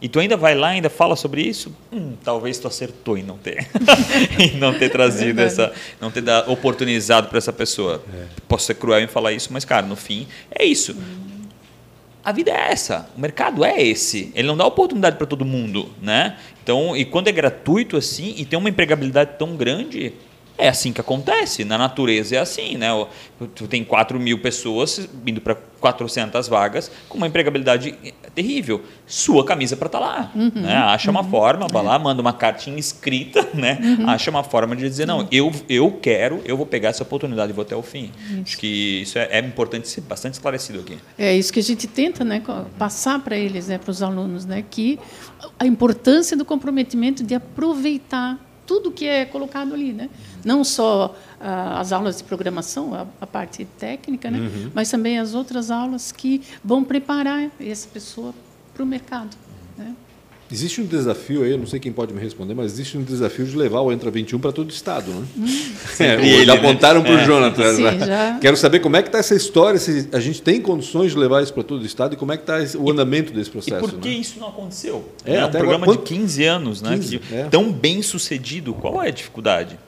e 0.00 0.08
tu 0.08 0.20
ainda 0.20 0.36
vai 0.36 0.54
lá 0.54 0.72
e 0.72 0.76
ainda 0.76 0.88
fala 0.88 1.16
sobre 1.16 1.42
isso, 1.42 1.74
hum, 1.92 2.12
talvez 2.22 2.58
tu 2.58 2.68
acertou 2.68 3.18
em 3.18 3.22
não 3.22 3.36
ter. 3.36 3.68
em 4.38 4.56
não 4.56 4.72
ter 4.78 4.90
trazido 4.90 5.40
É 5.40 5.44
essa. 5.44 5.72
Não 6.00 6.10
ter 6.10 6.20
dado, 6.20 6.50
oportunizado 6.52 7.28
para 7.28 7.38
essa 7.38 7.52
pessoa. 7.52 8.02
Posso 8.46 8.66
ser 8.66 8.74
cruel 8.74 9.00
em 9.00 9.08
falar 9.08 9.32
isso, 9.32 9.52
mas, 9.52 9.64
cara, 9.64 9.86
no 9.86 9.96
fim, 9.96 10.28
é 10.50 10.64
isso. 10.64 10.96
A 12.24 12.32
vida 12.32 12.50
é 12.50 12.72
essa, 12.72 13.08
o 13.16 13.20
mercado 13.20 13.64
é 13.64 13.80
esse. 13.80 14.32
Ele 14.34 14.48
não 14.48 14.56
dá 14.56 14.66
oportunidade 14.66 15.16
para 15.16 15.26
todo 15.26 15.44
mundo, 15.44 15.88
né? 16.02 16.36
Então, 16.62 16.96
e 16.96 17.04
quando 17.04 17.28
é 17.28 17.32
gratuito 17.32 17.96
assim 17.96 18.34
e 18.36 18.44
tem 18.44 18.58
uma 18.58 18.68
empregabilidade 18.68 19.38
tão 19.38 19.56
grande, 19.56 20.12
é 20.58 20.68
assim 20.68 20.92
que 20.92 21.00
acontece. 21.00 21.64
Na 21.64 21.78
natureza 21.78 22.34
é 22.36 22.38
assim, 22.40 22.76
né? 22.76 22.88
Tu 23.54 23.68
tem 23.68 23.84
4 23.84 24.18
mil 24.18 24.40
pessoas 24.40 25.08
indo 25.24 25.40
para 25.40 25.56
400 25.80 26.48
vagas 26.48 26.90
com 27.08 27.16
uma 27.16 27.28
empregabilidade 27.28 27.94
terrível. 28.34 28.82
Sua 29.06 29.44
camisa 29.44 29.76
para 29.76 29.86
estar 29.86 30.00
lá. 30.00 30.32
né? 30.34 30.74
Acha 30.74 31.10
uma 31.10 31.22
forma, 31.22 31.68
vai 31.70 31.84
lá, 31.84 31.96
manda 31.98 32.20
uma 32.20 32.32
cartinha 32.32 32.78
escrita, 32.78 33.46
né? 33.54 33.78
Acha 34.06 34.30
uma 34.30 34.42
forma 34.42 34.74
de 34.74 34.82
dizer, 34.82 35.06
não, 35.06 35.28
eu, 35.30 35.52
eu 35.68 35.92
quero, 36.02 36.42
eu 36.44 36.56
vou 36.56 36.66
pegar 36.66 36.88
essa 36.88 37.04
oportunidade 37.04 37.52
e 37.52 37.54
vou 37.54 37.62
até 37.62 37.76
o 37.76 37.82
fim. 37.82 38.10
Acho 38.42 38.58
que 38.58 39.02
isso 39.02 39.16
é, 39.18 39.28
é 39.30 39.38
importante 39.38 39.88
ser 39.88 40.00
bastante 40.00 40.34
esclarecido 40.34 40.80
aqui. 40.80 40.98
É 41.16 41.36
isso 41.36 41.52
que 41.52 41.60
a 41.60 41.62
gente 41.62 41.86
tenta 41.86 42.24
né, 42.24 42.42
passar 42.76 43.20
para 43.20 43.36
eles, 43.36 43.68
né, 43.68 43.78
para 43.78 43.90
os 43.92 44.02
alunos, 44.02 44.44
né, 44.44 44.64
que 44.68 44.98
a 45.58 45.64
importância 45.66 46.36
do 46.36 46.44
comprometimento 46.44 47.22
de 47.22 47.34
aproveitar 47.34 48.47
tudo 48.68 48.92
que 48.92 49.06
é 49.06 49.24
colocado 49.24 49.72
ali, 49.72 49.94
né? 49.94 50.10
Não 50.44 50.62
só 50.62 51.16
ah, 51.40 51.80
as 51.80 51.90
aulas 51.90 52.18
de 52.18 52.24
programação, 52.24 52.94
a, 52.94 53.06
a 53.18 53.26
parte 53.26 53.64
técnica, 53.64 54.30
né? 54.30 54.38
Mas 54.74 54.90
também 54.90 55.18
as 55.18 55.34
outras 55.34 55.70
aulas 55.70 56.12
que 56.12 56.42
vão 56.62 56.84
preparar 56.84 57.50
essa 57.58 57.88
pessoa 57.88 58.34
para 58.74 58.82
o 58.82 58.86
mercado? 58.86 59.34
Existe 60.50 60.80
um 60.80 60.86
desafio 60.86 61.42
aí, 61.42 61.50
eu 61.50 61.58
não 61.58 61.66
sei 61.66 61.78
quem 61.78 61.92
pode 61.92 62.14
me 62.14 62.20
responder, 62.22 62.54
mas 62.54 62.72
existe 62.72 62.96
um 62.96 63.02
desafio 63.02 63.44
de 63.44 63.54
levar 63.54 63.80
o 63.82 63.92
Entra 63.92 64.10
21 64.10 64.38
para 64.38 64.50
todo 64.50 64.68
o 64.68 64.72
estado, 64.72 65.10
né? 65.10 65.26
É, 66.00 66.14
ele, 66.14 66.44
já 66.46 66.54
né? 66.54 66.58
apontaram 66.60 67.02
para 67.02 67.12
o 67.12 67.24
Jonathan. 67.24 67.74
Sim, 67.74 67.82
né? 67.82 67.98
já. 68.06 68.38
Quero 68.40 68.56
saber 68.56 68.78
como 68.80 68.96
é 68.96 69.02
que 69.02 69.08
está 69.08 69.18
essa 69.18 69.34
história, 69.34 69.78
se 69.78 70.08
a 70.12 70.20
gente 70.20 70.40
tem 70.40 70.60
condições 70.62 71.12
de 71.12 71.18
levar 71.18 71.42
isso 71.42 71.52
para 71.52 71.62
todo 71.64 71.82
o 71.82 71.84
estado 71.86 72.14
e 72.14 72.16
como 72.16 72.32
é 72.32 72.36
que 72.38 72.50
está 72.50 72.78
o 72.78 72.90
andamento 72.90 73.32
desse 73.32 73.50
E 73.50 73.52
processo. 73.52 73.80
por 73.80 73.92
que 74.00 74.08
né? 74.08 74.14
isso 74.14 74.38
não 74.38 74.48
aconteceu? 74.48 75.06
É, 75.24 75.34
É, 75.36 75.44
um 75.44 75.50
programa 75.50 75.84
agora, 75.84 75.98
de 75.98 76.04
15 76.04 76.44
anos, 76.44 76.80
né? 76.80 76.90
15, 76.96 77.18
que- 77.18 77.34
é. 77.34 77.44
Tão 77.44 77.70
bem 77.70 78.00
sucedido. 78.00 78.72
Qual 78.72 79.02
é 79.02 79.08
a 79.08 79.10
dificuldade? 79.10 79.78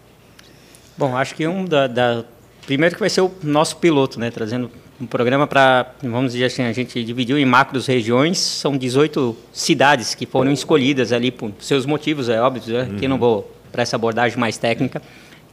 Bom, 0.99 1.16
acho 1.16 1.35
que 1.35 1.46
um 1.46 1.64
da, 1.64 1.87
da- 1.87 2.25
primeiro 2.66 2.94
que 2.94 3.01
vai 3.01 3.09
ser 3.09 3.23
o 3.23 3.31
nosso 3.42 3.77
piloto, 3.79 4.20
né, 4.20 4.31
trazendo 4.31 4.70
um 5.01 5.07
programa 5.07 5.47
para, 5.47 5.93
vamos 6.03 6.33
dizer 6.33 6.45
assim, 6.45 6.63
a 6.63 6.73
gente 6.73 7.03
dividiu 7.03 7.39
em 7.39 7.45
macros 7.45 7.87
regiões, 7.87 8.39
são 8.39 8.77
18 8.77 9.35
cidades 9.53 10.15
que 10.15 10.27
foram 10.27 10.53
escolhidas 10.53 11.13
ali 11.13 11.31
por 11.31 11.53
seus 11.59 11.87
motivos, 11.87 12.29
é 12.29 12.41
óbvio, 12.41 12.63
né, 12.75 12.89
que 12.99 13.09
não 13.09 13.19
vou 13.19 13.51
para 13.73 13.83
essa 13.83 13.97
abordagem 13.97 14.39
mais 14.39 14.59
técnica, 14.59 15.01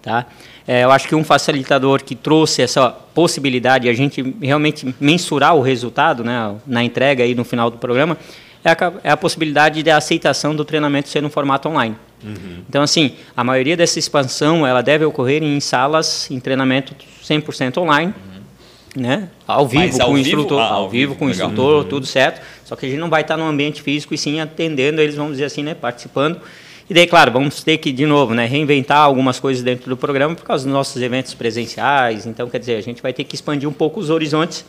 tá? 0.02 0.26
É, 0.68 0.84
eu 0.84 0.92
acho 0.92 1.08
que 1.08 1.16
um 1.16 1.24
facilitador 1.24 2.04
que 2.04 2.14
trouxe 2.14 2.62
essa 2.62 2.90
possibilidade 2.90 3.84
de 3.84 3.90
a 3.90 3.94
gente 3.94 4.36
realmente 4.42 4.94
mensurar 5.00 5.56
o 5.56 5.62
resultado, 5.62 6.26
né, 6.26 6.56
na 6.66 6.84
entrega 6.84 7.24
aí 7.24 7.34
no 7.34 7.46
final 7.46 7.72
do 7.72 7.78
programa, 7.78 8.18
é 8.66 8.72
a, 8.72 8.94
é 9.04 9.12
a 9.12 9.18
possibilidade 9.18 9.82
da 9.82 9.96
aceitação 9.96 10.54
do 10.54 10.66
treinamento 10.66 11.08
ser 11.08 11.22
no 11.22 11.30
formato 11.30 11.70
online. 11.70 11.96
Então, 12.68 12.82
assim, 12.82 13.14
a 13.36 13.44
maioria 13.44 13.78
dessa 13.78 14.00
expansão 14.00 14.66
ela 14.66 14.82
deve 14.82 15.06
ocorrer 15.06 15.44
em 15.44 15.60
salas, 15.60 16.30
em 16.32 16.40
treinamento 16.40 16.96
100% 17.24 17.78
online, 17.78 18.14
né? 19.02 19.30
Ao 19.48 19.68
vivo 19.68 19.84
Mas 19.84 19.96
com 19.98 20.04
ao 20.04 20.10
o 20.12 20.14
vivo? 20.16 20.28
instrutor, 20.28 20.60
Ah, 20.60 20.68
ao, 20.68 20.90
vivo 20.90 21.12
vivo, 21.12 21.16
com 21.16 21.26
o 21.26 21.28
legal. 21.30 21.48
instrutor, 21.50 21.84
tudo 21.86 22.06
certo. 22.06 22.42
Só 22.66 22.76
que 22.76 22.86
a 22.86 22.90
gente 22.90 23.00
não 23.00 23.10
vai 23.10 23.22
estar 23.22 23.38
no 23.38 23.44
ambiente 23.46 23.82
físico 23.82 24.14
e 24.14 24.18
sim 24.18 24.40
atendendo 24.40 25.02
eles, 25.02 25.16
vamos 25.16 25.34
dizer 25.34 25.46
assim, 25.46 25.64
né? 25.64 25.74
Participando. 25.74 26.40
E 26.90 26.94
daí, 26.94 27.06
claro, 27.06 27.32
vamos 27.32 27.64
ter 27.64 27.78
que, 27.80 27.92
de 27.92 28.06
novo, 28.06 28.34
né, 28.34 28.46
reinventar 28.46 29.00
algumas 29.00 29.40
coisas 29.40 29.62
dentro 29.62 29.90
do 29.90 29.98
programa 29.98 30.36
por 30.36 30.46
causa 30.46 30.64
dos 30.64 30.72
nossos 30.74 31.02
eventos 31.02 31.34
presenciais. 31.34 32.26
Então, 32.26 32.50
quer 32.50 32.60
dizer, 32.60 32.76
a 32.78 32.82
gente 32.82 33.02
vai 33.02 33.12
ter 33.12 33.26
que 33.26 33.36
expandir 33.36 33.68
um 33.68 33.74
pouco 33.74 34.00
os 34.00 34.10
horizontes. 34.10 34.64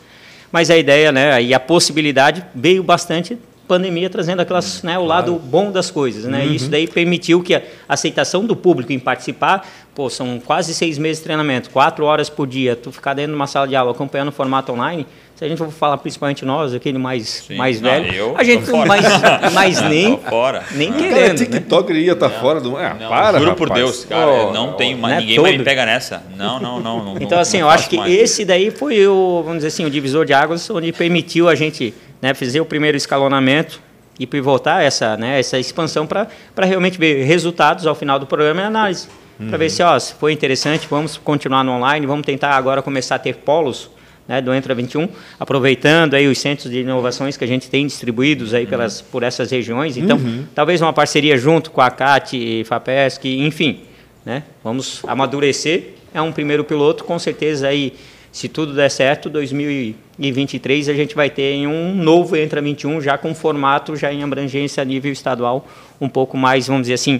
Mas 0.51 0.69
a 0.69 0.77
ideia, 0.77 1.11
né, 1.11 1.41
e 1.41 1.53
a 1.53 1.59
possibilidade 1.59 2.43
veio 2.53 2.83
bastante 2.83 3.37
pandemia 3.69 4.09
trazendo 4.09 4.41
aquelas, 4.41 4.81
né, 4.83 4.97
o 4.97 5.05
lado 5.05 5.35
bom 5.35 5.71
das 5.71 5.89
coisas, 5.91 6.25
né? 6.25 6.45
E 6.45 6.55
isso 6.55 6.69
daí 6.69 6.87
permitiu 6.87 7.41
que 7.41 7.53
a 7.55 7.61
aceitação 7.87 8.43
do 8.43 8.55
público 8.55 8.91
em 8.91 8.99
participar, 8.99 9.65
pô, 9.95 10.09
são 10.09 10.41
quase 10.43 10.73
seis 10.73 10.97
meses 10.97 11.19
de 11.19 11.23
treinamento, 11.25 11.69
quatro 11.69 12.03
horas 12.03 12.29
por 12.29 12.47
dia, 12.47 12.75
tu 12.75 12.91
ficar 12.91 13.13
dentro 13.13 13.31
de 13.31 13.35
uma 13.35 13.47
sala 13.47 13.67
de 13.67 13.75
aula 13.75 13.91
acompanhando 13.91 14.29
o 14.29 14.31
formato 14.31 14.71
online, 14.71 15.05
se 15.35 15.45
a 15.45 15.47
gente 15.47 15.57
for 15.59 15.69
falar 15.71 15.97
principalmente 15.99 16.43
nós, 16.43 16.73
aquele 16.73 16.97
mais, 16.97 17.43
Sim. 17.47 17.55
mais 17.55 17.79
Não, 17.79 17.89
velho, 17.89 18.13
eu 18.13 18.33
a 18.37 18.43
gente 18.43 18.65
fora. 18.65 18.85
mais, 18.85 19.05
mais 19.53 19.81
nem, 19.83 20.17
fora. 20.17 20.63
nem 20.73 20.89
Ah. 20.89 20.93
Cara, 20.93 21.03
querendo, 21.07 21.39
né? 21.39 21.45
TikTok 21.45 21.93
ia 21.93 22.11
estar 22.11 22.29
fora 22.29 22.59
do. 22.59 22.75
Ah, 22.75 22.97
Não, 22.99 23.07
para, 23.07 23.39
juro 23.39 23.55
por 23.55 23.69
rapaz. 23.69 23.85
Deus, 23.85 24.03
cara, 24.05 24.27
Oh, 24.49 24.51
não 24.51 24.73
tenho 24.73 24.97
mais, 24.97 25.15
né, 25.15 25.21
ninguém 25.21 25.39
mais 25.39 25.51
me 25.53 25.57
todo. 25.59 25.65
pega 25.65 25.85
nessa. 25.85 26.23
Não, 26.35 26.59
não, 26.59 26.79
não. 26.81 27.05
não 27.05 27.15
Então, 27.21 27.37
não- 27.37 27.39
assim, 27.39 27.59
não 27.59 27.67
eu 27.67 27.69
acho 27.69 27.87
que 27.89 27.95
mais. 27.97 28.11
esse 28.13 28.43
daí 28.43 28.69
foi 28.71 29.07
o, 29.07 29.37
vamos 29.43 29.57
dizer 29.59 29.67
assim, 29.69 29.85
o 29.85 29.89
divisor 29.89 30.25
de 30.25 30.33
águas, 30.33 30.69
onde 30.69 30.91
permitiu 30.91 31.47
a 31.47 31.55
gente 31.55 31.93
né, 32.21 32.33
fazer 32.33 32.61
o 32.61 32.65
primeiro 32.65 32.97
escalonamento 32.97 33.81
e 34.19 34.27
pivotar 34.27 34.81
essa, 34.81 35.15
né, 35.15 35.39
essa 35.39 35.57
expansão 35.57 36.05
para 36.05 36.27
realmente 36.65 36.99
ver 36.99 37.23
resultados 37.23 37.87
ao 37.87 37.95
final 37.95 38.19
do 38.19 38.25
programa 38.25 38.61
e 38.61 38.63
análise. 38.65 39.07
Para 39.47 39.57
ver 39.57 39.69
se, 39.69 39.81
ó, 39.81 39.97
se 39.97 40.13
foi 40.15 40.33
interessante, 40.33 40.85
vamos 40.89 41.15
continuar 41.17 41.63
no 41.63 41.71
online, 41.71 42.05
vamos 42.05 42.25
tentar 42.25 42.51
agora 42.55 42.81
começar 42.81 43.15
a 43.15 43.19
ter 43.19 43.37
polos 43.37 43.89
né, 44.27 44.41
do 44.41 44.53
Entra 44.53 44.75
21, 44.75 45.07
aproveitando 45.39 46.13
aí 46.13 46.27
os 46.27 46.37
centros 46.37 46.69
de 46.69 46.81
inovações 46.81 47.37
que 47.37 47.43
a 47.45 47.47
gente 47.47 47.69
tem 47.69 47.87
distribuídos 47.87 48.53
aí 48.53 48.67
pelas, 48.67 49.01
por 49.01 49.23
essas 49.23 49.49
regiões. 49.49 49.95
Então, 49.95 50.19
talvez 50.53 50.81
uma 50.81 50.91
parceria 50.91 51.37
junto 51.37 51.71
com 51.71 51.79
a 51.79 51.89
CAT, 51.89 52.63
FAPESC, 52.65 53.25
enfim, 53.39 53.79
né? 54.25 54.43
Vamos 54.61 55.01
amadurecer. 55.07 55.93
É 56.13 56.21
um 56.21 56.31
primeiro 56.33 56.65
piloto, 56.65 57.05
com 57.05 57.17
certeza 57.17 57.69
aí, 57.69 57.93
se 58.31 58.47
tudo 58.47 58.73
der 58.73 58.89
certo, 58.91 59.29
2023 59.29 60.89
a 60.89 60.93
gente 60.93 61.15
vai 61.15 61.29
ter 61.29 61.53
em 61.53 61.67
um 61.67 61.95
novo 61.95 62.35
Entra 62.35 62.61
21 62.61 63.01
já 63.01 63.17
com 63.17 63.33
formato 63.33 63.95
já 63.95 64.11
em 64.13 64.23
abrangência 64.23 64.81
a 64.81 64.85
nível 64.85 65.11
estadual, 65.11 65.67
um 65.99 66.07
pouco 66.07 66.37
mais, 66.37 66.67
vamos 66.67 66.83
dizer 66.83 66.93
assim, 66.93 67.19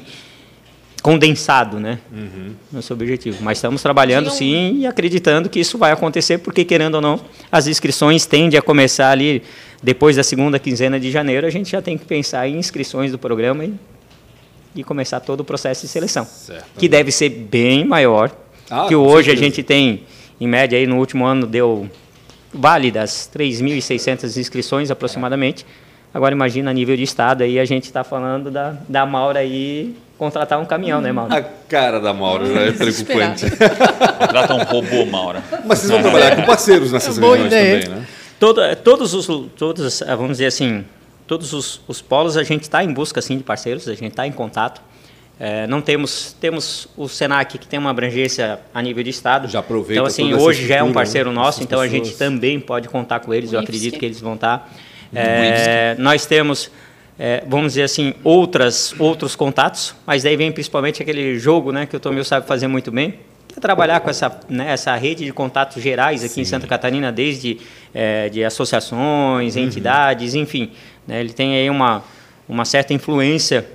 condensado, 1.01 1.79
né? 1.79 1.99
Nosso 2.71 2.93
objetivo. 2.93 3.37
Mas 3.41 3.57
estamos 3.57 3.81
trabalhando 3.81 4.27
um- 4.27 4.31
sim 4.31 4.79
e 4.79 4.85
acreditando 4.85 5.49
que 5.49 5.59
isso 5.59 5.77
vai 5.77 5.91
acontecer, 5.91 6.39
porque 6.39 6.65
querendo 6.65 6.95
ou 6.95 7.01
não, 7.01 7.19
as 7.51 7.67
inscrições 7.67 8.25
tendem 8.25 8.57
a 8.59 8.61
começar 8.61 9.09
ali 9.11 9.41
depois 9.81 10.17
da 10.17 10.23
segunda 10.23 10.59
quinzena 10.59 10.99
de 10.99 11.09
janeiro, 11.09 11.47
a 11.47 11.49
gente 11.49 11.71
já 11.71 11.81
tem 11.81 11.97
que 11.97 12.03
pensar 12.05 12.47
em 12.49 12.57
inscrições 12.57 13.11
do 13.11 13.17
programa 13.17 13.63
e, 13.63 13.73
e 14.75 14.83
começar 14.83 15.21
todo 15.21 15.39
o 15.39 15.43
processo 15.45 15.83
de 15.83 15.87
seleção, 15.87 16.27
que 16.77 16.89
deve 16.89 17.11
ser 17.11 17.29
bem 17.29 17.85
maior, 17.85 18.29
Ah, 18.69 18.85
que 18.87 18.95
hoje 18.95 19.31
a 19.31 19.33
certeza. 19.33 19.43
gente 19.43 19.63
tem, 19.63 20.01
em 20.39 20.47
média 20.47 20.77
aí 20.77 20.87
no 20.87 20.97
último 20.97 21.25
ano 21.25 21.45
deu 21.45 21.89
vale 22.53 22.91
das 22.91 23.29
3.600 23.33 24.37
inscrições 24.37 24.89
aproximadamente. 24.91 25.65
Agora 26.13 26.33
imagina 26.33 26.71
a 26.71 26.73
nível 26.73 26.95
de 26.95 27.03
estado 27.03 27.43
aí 27.43 27.59
a 27.59 27.65
gente 27.65 27.85
está 27.85 28.03
falando 28.03 28.49
da, 28.49 28.75
da 28.87 29.05
Maura 29.05 29.39
aí 29.39 29.95
contratar 30.17 30.59
um 30.59 30.65
caminhão, 30.65 30.99
né, 30.99 31.11
Maura? 31.11 31.37
A 31.37 31.41
cara 31.41 31.99
da 31.99 32.13
Maura 32.13 32.45
já 32.45 32.59
é 32.61 32.71
preocupante. 32.71 33.45
Contrata 33.49 34.53
um 34.53 34.63
robô, 34.63 35.05
Maura. 35.05 35.41
Mas 35.65 35.79
vocês 35.79 35.91
vão 35.91 36.01
trabalhar 36.01 36.35
com 36.35 36.43
parceiros 36.43 36.91
nessas 36.91 37.17
Boa 37.17 37.37
regiões 37.37 37.53
ideia. 37.53 37.83
também, 37.83 37.99
né? 37.99 38.07
todo, 38.39 38.61
todos 38.77 39.13
os, 39.13 39.27
todos, 39.55 40.01
vamos 40.05 40.31
dizer 40.31 40.47
assim, 40.47 40.83
todos 41.25 41.53
os, 41.53 41.81
os 41.87 42.01
polos 42.01 42.35
a 42.35 42.43
gente 42.43 42.63
está 42.63 42.83
em 42.83 42.91
busca 42.91 43.19
assim 43.19 43.37
de 43.37 43.43
parceiros, 43.43 43.87
a 43.87 43.93
gente 43.93 44.09
está 44.09 44.27
em 44.27 44.31
contato. 44.31 44.81
É, 45.39 45.65
não 45.67 45.81
temos 45.81 46.35
temos 46.41 46.87
o 46.97 47.07
Senac 47.07 47.57
que 47.57 47.65
tem 47.65 47.79
uma 47.79 47.89
abrangência 47.91 48.59
a 48.73 48.81
nível 48.81 49.01
de 49.03 49.09
estado. 49.09 49.47
Já 49.47 49.59
aproveita 49.59 49.93
Então 49.93 50.05
assim 50.05 50.29
toda 50.31 50.43
hoje 50.43 50.59
essa 50.59 50.67
já 50.67 50.75
é 50.75 50.83
um 50.83 50.87
estrutura, 50.87 50.93
parceiro 51.05 51.29
né? 51.29 51.35
nosso, 51.35 51.63
então 51.63 51.79
a 51.79 51.87
gente 51.87 52.09
pessoas. 52.09 52.17
também 52.17 52.59
pode 52.59 52.89
contar 52.89 53.21
com 53.21 53.33
eles. 53.33 53.53
Eu 53.53 53.59
O 53.59 53.63
acredito 53.63 53.93
IFSC. 53.93 53.99
que 53.99 54.05
eles 54.05 54.19
vão 54.19 54.33
estar. 54.35 54.69
É, 55.15 55.95
nós 55.97 56.25
temos 56.25 56.69
é, 57.17 57.43
vamos 57.47 57.73
dizer 57.73 57.83
assim 57.83 58.13
outras 58.23 58.93
outros 58.99 59.35
contatos, 59.35 59.95
mas 60.05 60.23
daí 60.23 60.35
vem 60.35 60.51
principalmente 60.51 61.01
aquele 61.01 61.37
jogo, 61.39 61.71
né, 61.71 61.85
que 61.85 61.95
o 61.95 61.99
Tomil 61.99 62.23
sabe 62.25 62.45
fazer 62.47 62.67
muito 62.67 62.91
bem. 62.91 63.15
que 63.47 63.57
é 63.57 63.61
trabalhar 63.61 63.99
com 64.01 64.09
essa, 64.09 64.39
né, 64.47 64.71
essa 64.71 64.93
rede 64.95 65.25
de 65.25 65.33
contatos 65.33 65.81
gerais 65.81 66.23
aqui 66.23 66.39
em 66.39 66.45
Santa 66.45 66.67
Catarina, 66.67 67.11
desde 67.11 67.57
é, 67.93 68.29
de 68.29 68.43
associações, 68.43 69.55
Uhum. 69.55 69.63
entidades, 69.63 70.35
enfim. 70.35 70.71
né, 71.07 71.19
ele 71.19 71.33
tem 71.33 71.55
aí 71.55 71.69
uma, 71.69 72.03
uma 72.47 72.63
certa 72.63 72.93
influência 72.93 73.65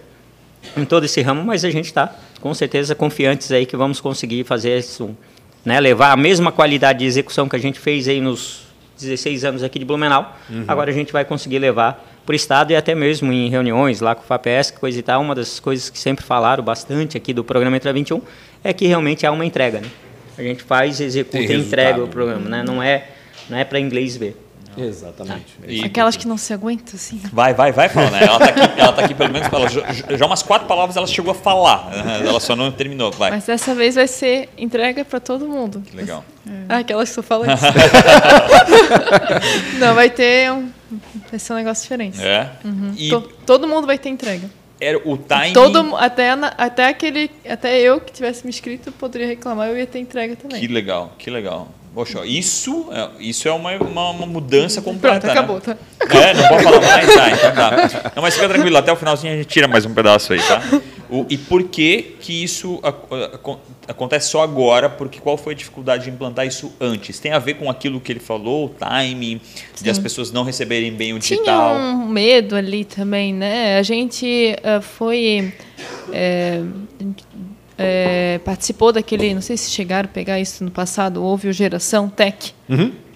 em 0.77 0.85
todo 0.85 1.05
esse 1.05 1.21
ramo, 1.23 1.45
mas 1.45 1.65
a 1.65 1.71
gente 1.71 1.87
está 1.87 2.15
com 2.41 2.53
certeza 2.53 2.95
confiantes 2.95 3.51
aí 3.53 3.67
que 3.67 3.77
vamos 3.77 4.01
conseguir 4.01 4.45
fazer 4.45 4.79
isso, 4.79 5.17
né, 5.65 5.81
levar 5.81 6.13
a 6.13 6.17
mesma 6.17 6.53
qualidade 6.53 7.01
de 7.01 7.05
execução 7.07 7.49
que 7.49 7.57
a 7.57 7.59
gente 7.59 7.79
fez 7.79 8.07
aí 8.09 8.21
nos 8.21 8.65
16 8.99 9.45
anos 9.45 9.63
aqui 9.63 9.79
de 9.79 9.85
Blumenau. 9.85 10.37
Agora 10.69 10.91
a 10.91 10.95
gente 10.95 11.13
vai 11.13 11.25
conseguir 11.25 11.59
levar 11.59 12.05
para 12.25 12.33
o 12.33 12.37
estado 12.37 12.71
e 12.71 12.77
até 12.77 12.95
mesmo 12.95 13.33
em 13.33 13.49
reuniões 13.49 14.01
lá 14.01 14.15
com 14.15 14.23
o 14.23 14.25
FAPESC, 14.25 14.79
coisa 14.79 14.99
e 14.99 15.03
tal. 15.03 15.21
Uma 15.21 15.35
das 15.35 15.61
coisas 15.61 15.91
que 15.91 15.99
sempre 15.99 16.25
falaram 16.25 16.63
bastante 16.63 17.17
aqui 17.17 17.33
do 17.33 17.45
programa 17.45 17.77
Entra 17.77 17.93
21 17.93 18.21
é 18.63 18.73
que 18.73 18.87
realmente 18.87 19.27
há 19.27 19.33
uma 19.33 19.45
entrega, 19.45 19.81
né? 19.81 19.89
A 20.37 20.43
gente 20.43 20.63
faz, 20.63 21.01
executa 21.01 21.39
e 21.39 21.57
entrega 21.57 22.03
o 22.03 22.09
programa, 22.09 22.49
né? 22.49 22.63
Não 22.65 22.83
é, 22.83 23.09
não 23.49 23.59
é 23.59 23.65
para 23.65 23.79
inglês 23.79 24.17
ver. 24.17 24.37
Exatamente. 24.77 25.47
E- 25.67 25.85
Aquelas 25.85 26.17
que 26.17 26.27
não 26.29 26.37
se 26.37 26.53
aguentam, 26.53 26.95
assim. 26.95 27.21
Vai, 27.33 27.55
vai, 27.55 27.73
vai 27.73 27.89
falando. 27.89 28.13
né? 28.13 28.25
Ela 28.25 28.39
tá 28.39 28.45
aqui, 28.47 28.81
ela 28.81 28.93
tá 28.93 29.05
aqui 29.05 29.15
pelo 29.15 29.33
menos, 29.33 29.49
ela 29.53 29.69
já, 29.69 30.27
umas 30.27 30.43
quatro 30.43 30.67
palavras 30.69 30.97
ela 30.97 31.07
chegou 31.07 31.33
a 31.33 31.35
falar. 31.35 31.91
Ela 32.27 32.41
só 32.41 32.55
não 32.57 32.71
terminou. 32.73 33.11
Vai. 33.13 33.31
Mas 33.31 33.45
dessa 33.47 33.75
vez 33.75 33.95
vai 33.95 34.07
ser 34.07 34.49
entrega 34.59 35.05
para 35.05 35.21
todo 35.21 35.47
mundo. 35.49 35.83
Que 35.85 35.97
legal. 35.97 36.25
Ah, 36.69 36.79
aquelas 36.79 37.09
que 37.09 37.15
tu 37.15 37.23
fala 37.23 37.47
isso. 37.53 37.65
não, 39.79 39.95
vai 39.95 40.11
ter 40.11 40.51
um, 40.53 40.71
vai 41.31 41.39
ser 41.39 41.53
um 41.53 41.57
negócio 41.57 41.83
diferente. 41.83 42.21
É. 42.23 42.51
E 42.97 43.09
To- 43.11 43.21
todo 43.47 43.67
mundo 43.67 43.87
vai 43.87 43.99
ter 43.99 44.09
entrega. 44.09 44.49
era 44.81 44.99
o 45.09 45.17
timing. 45.17 45.53
Todo, 45.53 45.97
até, 45.97 46.31
até 46.59 46.89
aquele, 46.89 47.31
até 47.49 47.79
eu 47.81 48.01
que 48.01 48.13
tivesse 48.13 48.45
me 48.45 48.51
inscrito 48.51 48.93
poderia 48.93 49.27
reclamar, 49.27 49.69
eu 49.69 49.79
ia 49.79 49.87
ter 49.87 49.99
entrega 49.99 50.37
também. 50.37 50.61
Que 50.61 50.69
legal, 50.69 51.13
que 51.19 51.31
legal. 51.31 51.69
Poxa, 51.95 52.27
isso, 52.27 52.89
é- 52.91 53.09
isso 53.21 53.47
é 53.47 53.53
uma, 53.53 53.71
uma, 53.77 54.11
uma 54.11 54.27
mudança 54.27 54.83
completa. 54.83 55.21
Pronto, 55.21 55.31
acabou, 55.33 55.57
né? 55.65 55.77
tá? 56.01 56.19
É, 56.19 56.35
não 56.35 56.49
pode 56.49 56.63
falar 56.65 56.81
mais? 56.81 57.17
Ah, 57.17 57.31
então 57.31 57.55
tá. 57.55 58.13
Não, 58.17 58.23
mas 58.23 58.35
fica 58.35 58.49
tranquilo, 58.49 58.77
até 58.77 58.93
o 58.93 58.97
finalzinho 58.97 59.33
a 59.33 59.37
gente 59.37 59.47
tira 59.47 59.69
mais 59.69 59.87
um 59.87 59.95
pedaço 59.95 60.33
aí, 60.33 60.41
tá? 60.43 60.61
O, 61.09 61.25
e 61.31 61.39
por 61.39 61.63
que 61.65 62.17
que 62.21 62.43
isso 62.43 62.81
ac- 62.83 62.97
ac- 63.35 63.59
acontece 63.87 64.29
só 64.31 64.43
agora? 64.43 64.89
Porque 64.89 65.21
qual 65.21 65.37
foi 65.37 65.53
a 65.53 65.57
dificuldade 65.57 66.05
de 66.05 66.11
implantar 66.11 66.45
isso 66.47 66.73
antes? 66.81 67.21
Tem 67.21 67.31
a 67.31 67.39
ver 67.39 67.55
com 67.55 67.71
aquilo 67.71 68.01
que 68.01 68.11
ele 68.11 68.19
falou, 68.21 68.67
o 68.67 68.69
timing, 68.71 69.41
de 69.81 69.89
as 69.89 69.99
pessoas 69.99 70.33
não 70.33 70.43
receberem 70.43 70.93
bem 70.93 71.13
o 71.13 71.21
Tinha 71.21 71.39
digital? 71.39 71.77
um 71.77 72.09
medo 72.09 72.57
ali 72.57 72.85
também, 72.85 73.33
né? 73.33 73.79
A 73.79 73.83
gente 73.85 74.57
ah, 74.65 74.81
foi. 74.81 75.53
é, 76.13 76.61
é, 77.79 78.41
participou 78.45 78.93
daquele. 78.93 79.35
Não 79.35 79.43
sei 79.43 79.57
se 79.57 79.71
chegaram 79.71 80.09
a 80.09 80.13
pegar 80.13 80.41
isso 80.41 80.63
no 80.65 80.71
passado, 80.71 81.23
houve 81.23 81.49
o 81.49 81.53
Geração 81.53 82.09
Tech. 82.09 82.55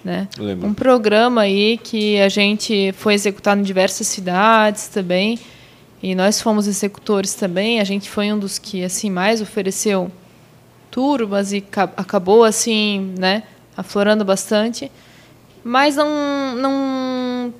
Né? 0.03 0.27
Eu 0.37 0.45
lembro. 0.45 0.67
Um 0.67 0.73
programa 0.73 1.41
aí 1.41 1.77
que 1.77 2.19
a 2.21 2.29
gente 2.29 2.93
foi 2.97 3.13
executado 3.13 3.59
em 3.59 3.63
diversas 3.63 4.07
cidades 4.07 4.87
também. 4.87 5.37
E 6.01 6.15
nós 6.15 6.41
fomos 6.41 6.67
executores 6.67 7.33
também. 7.33 7.81
A 7.81 7.83
gente 7.83 8.09
foi 8.09 8.31
um 8.31 8.39
dos 8.39 8.57
que 8.57 8.83
assim 8.83 9.09
mais 9.09 9.41
ofereceu 9.41 10.09
turbas 10.89 11.51
e 11.53 11.59
ca- 11.61 11.91
acabou 11.97 12.43
assim, 12.45 13.13
né, 13.19 13.43
aflorando 13.75 14.23
bastante. 14.23 14.89
Mas 15.63 15.95
não 15.97 16.55
não 16.55 17.53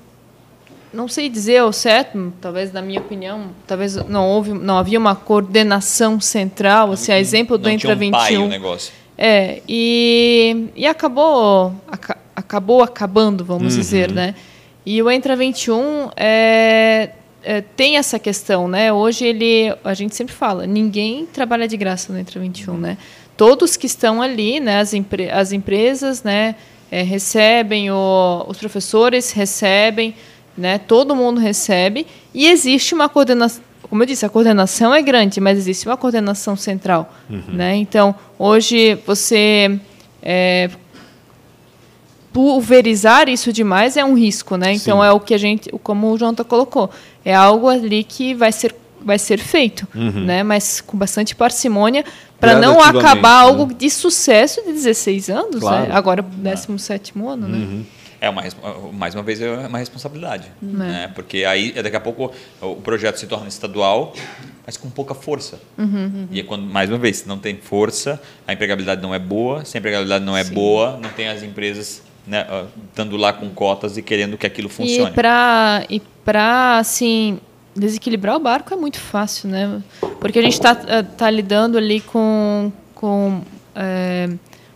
não 0.92 1.06
sei 1.08 1.28
dizer 1.28 1.58
ao 1.58 1.72
certo, 1.72 2.32
talvez 2.40 2.72
na 2.72 2.82
minha 2.82 3.00
opinião, 3.00 3.46
talvez 3.66 3.94
não 4.06 4.28
houve, 4.28 4.52
não 4.52 4.76
havia 4.78 4.98
uma 4.98 5.14
coordenação 5.14 6.20
central, 6.20 6.92
assim, 6.92 7.12
a 7.12 7.18
exemplo 7.20 7.56
do 7.58 7.64
não 7.64 7.70
Entra 7.70 7.96
tinha 7.96 8.08
um 8.08 8.10
pai 8.12 8.30
21. 8.30 8.44
o 8.44 8.48
negócio. 8.48 8.92
É, 9.16 9.60
e, 9.68 10.68
e 10.74 10.86
acabou, 10.86 11.74
aca- 11.86 12.16
acabou 12.34 12.82
acabando, 12.82 13.44
vamos 13.44 13.74
Uhum. 13.74 13.80
dizer, 13.80 14.10
né? 14.10 14.34
E 14.84 15.02
o 15.02 15.10
Entra 15.10 15.36
21 15.36 16.10
é, 16.16 17.10
é, 17.42 17.60
tem 17.60 17.96
essa 17.98 18.18
questão, 18.18 18.66
né? 18.66 18.90
Hoje 18.92 19.26
ele, 19.26 19.74
a 19.84 19.92
gente 19.94 20.16
sempre 20.16 20.34
fala, 20.34 20.66
ninguém 20.66 21.26
trabalha 21.26 21.68
de 21.68 21.76
graça 21.76 22.12
no 22.12 22.18
Entra 22.18 22.40
21, 22.40 22.76
né? 22.78 22.96
Todos 23.36 23.76
que 23.76 23.86
estão 23.86 24.20
ali, 24.22 24.58
né? 24.58 24.80
As, 24.80 24.92
empre 24.94 25.30
as 25.30 25.52
empresas, 25.52 26.22
né? 26.22 26.54
é, 26.90 27.02
recebem, 27.02 27.90
o, 27.90 28.44
os 28.48 28.58
professores 28.58 29.30
recebem, 29.32 30.14
né? 30.60 30.78
Todo 30.78 31.16
mundo 31.16 31.40
recebe 31.40 32.06
e 32.34 32.46
existe 32.46 32.94
uma 32.94 33.08
coordenação 33.08 33.62
como 33.88 34.04
eu 34.04 34.06
disse, 34.06 34.24
a 34.24 34.28
coordenação 34.28 34.94
é 34.94 35.02
grande, 35.02 35.40
mas 35.40 35.58
existe 35.58 35.84
uma 35.88 35.96
coordenação 35.96 36.54
central. 36.54 37.12
Né? 37.48 37.74
Então, 37.74 38.14
hoje, 38.38 38.94
você 39.04 39.80
é, 40.22 40.70
pulverizar 42.32 43.28
isso 43.28 43.52
demais 43.52 43.96
é 43.96 44.04
um 44.04 44.14
risco. 44.14 44.56
Né? 44.56 44.74
Então, 44.74 45.00
Sim. 45.00 45.06
é 45.06 45.10
o 45.10 45.18
que 45.18 45.34
a 45.34 45.38
gente, 45.38 45.70
como 45.82 46.12
o 46.12 46.16
Jonathan 46.16 46.44
colocou, 46.44 46.90
é 47.24 47.34
algo 47.34 47.68
ali 47.68 48.04
que 48.04 48.32
vai 48.32 48.52
ser, 48.52 48.74
vai 49.02 49.18
ser 49.18 49.38
feito, 49.38 49.88
né? 49.92 50.42
mas 50.42 50.80
com 50.80 50.96
bastante 50.96 51.34
parcimônia, 51.34 52.04
para 52.38 52.58
não 52.58 52.80
acabar 52.80 53.44
né? 53.44 53.50
algo 53.50 53.74
de 53.74 53.90
sucesso 53.90 54.62
de 54.62 54.72
16 54.72 55.28
anos, 55.30 55.60
Claro. 55.60 55.88
né? 55.88 55.94
agora 55.94 56.22
17 56.22 57.12
ano. 57.26 57.48
Né? 57.48 57.84
É 58.20 58.28
uma, 58.28 58.42
res- 58.42 58.56
mais 58.92 59.14
uma 59.14 59.22
vez 59.22 59.40
é 59.40 59.66
uma 59.66 59.78
responsabilidade, 59.78 60.50
né? 60.60 61.10
Porque 61.14 61.44
aí 61.44 61.72
daqui 61.72 61.96
a 61.96 62.00
pouco 62.00 62.30
o 62.60 62.76
projeto 62.76 63.16
se 63.16 63.26
torna 63.26 63.48
estadual, 63.48 64.12
mas 64.66 64.76
com 64.76 64.90
pouca 64.90 65.14
força. 65.14 65.58
E 66.30 66.40
é 66.40 66.42
quando 66.42 66.64
mais 66.64 66.90
uma 66.90 66.98
vez, 66.98 67.18
se 67.18 67.28
não 67.28 67.38
tem 67.38 67.56
força, 67.56 68.20
a 68.46 68.52
empregabilidade 68.52 69.00
não 69.00 69.14
é 69.14 69.18
boa. 69.18 69.64
Se 69.64 69.76
a 69.76 69.78
empregabilidade 69.78 70.24
não 70.24 70.36
é 70.36 70.44
boa, 70.44 70.98
não 71.02 71.08
tem 71.10 71.28
as 71.28 71.42
empresas 71.42 72.02
né, 72.26 72.46
ah, 72.48 72.66
estando 72.90 73.16
lá 73.16 73.32
com 73.32 73.48
cotas 73.50 73.96
e 73.96 74.02
querendo 74.02 74.36
que 74.36 74.46
aquilo 74.46 74.68
funcione. 74.68 75.10
E 75.10 75.14
para 75.14 75.84
e 75.88 76.00
para 76.24 76.76
assim 76.78 77.40
desequilibrar 77.74 78.36
o 78.36 78.40
barco 78.40 78.74
é 78.74 78.76
muito 78.76 79.00
fácil, 79.00 79.48
né? 79.48 79.80
Porque 80.20 80.38
a 80.38 80.42
gente 80.42 80.52
está 80.52 80.74
tá 81.02 81.30
lidando 81.30 81.78
ali 81.78 82.00
com 82.00 82.70
com 82.94 83.40
é, 83.74 84.28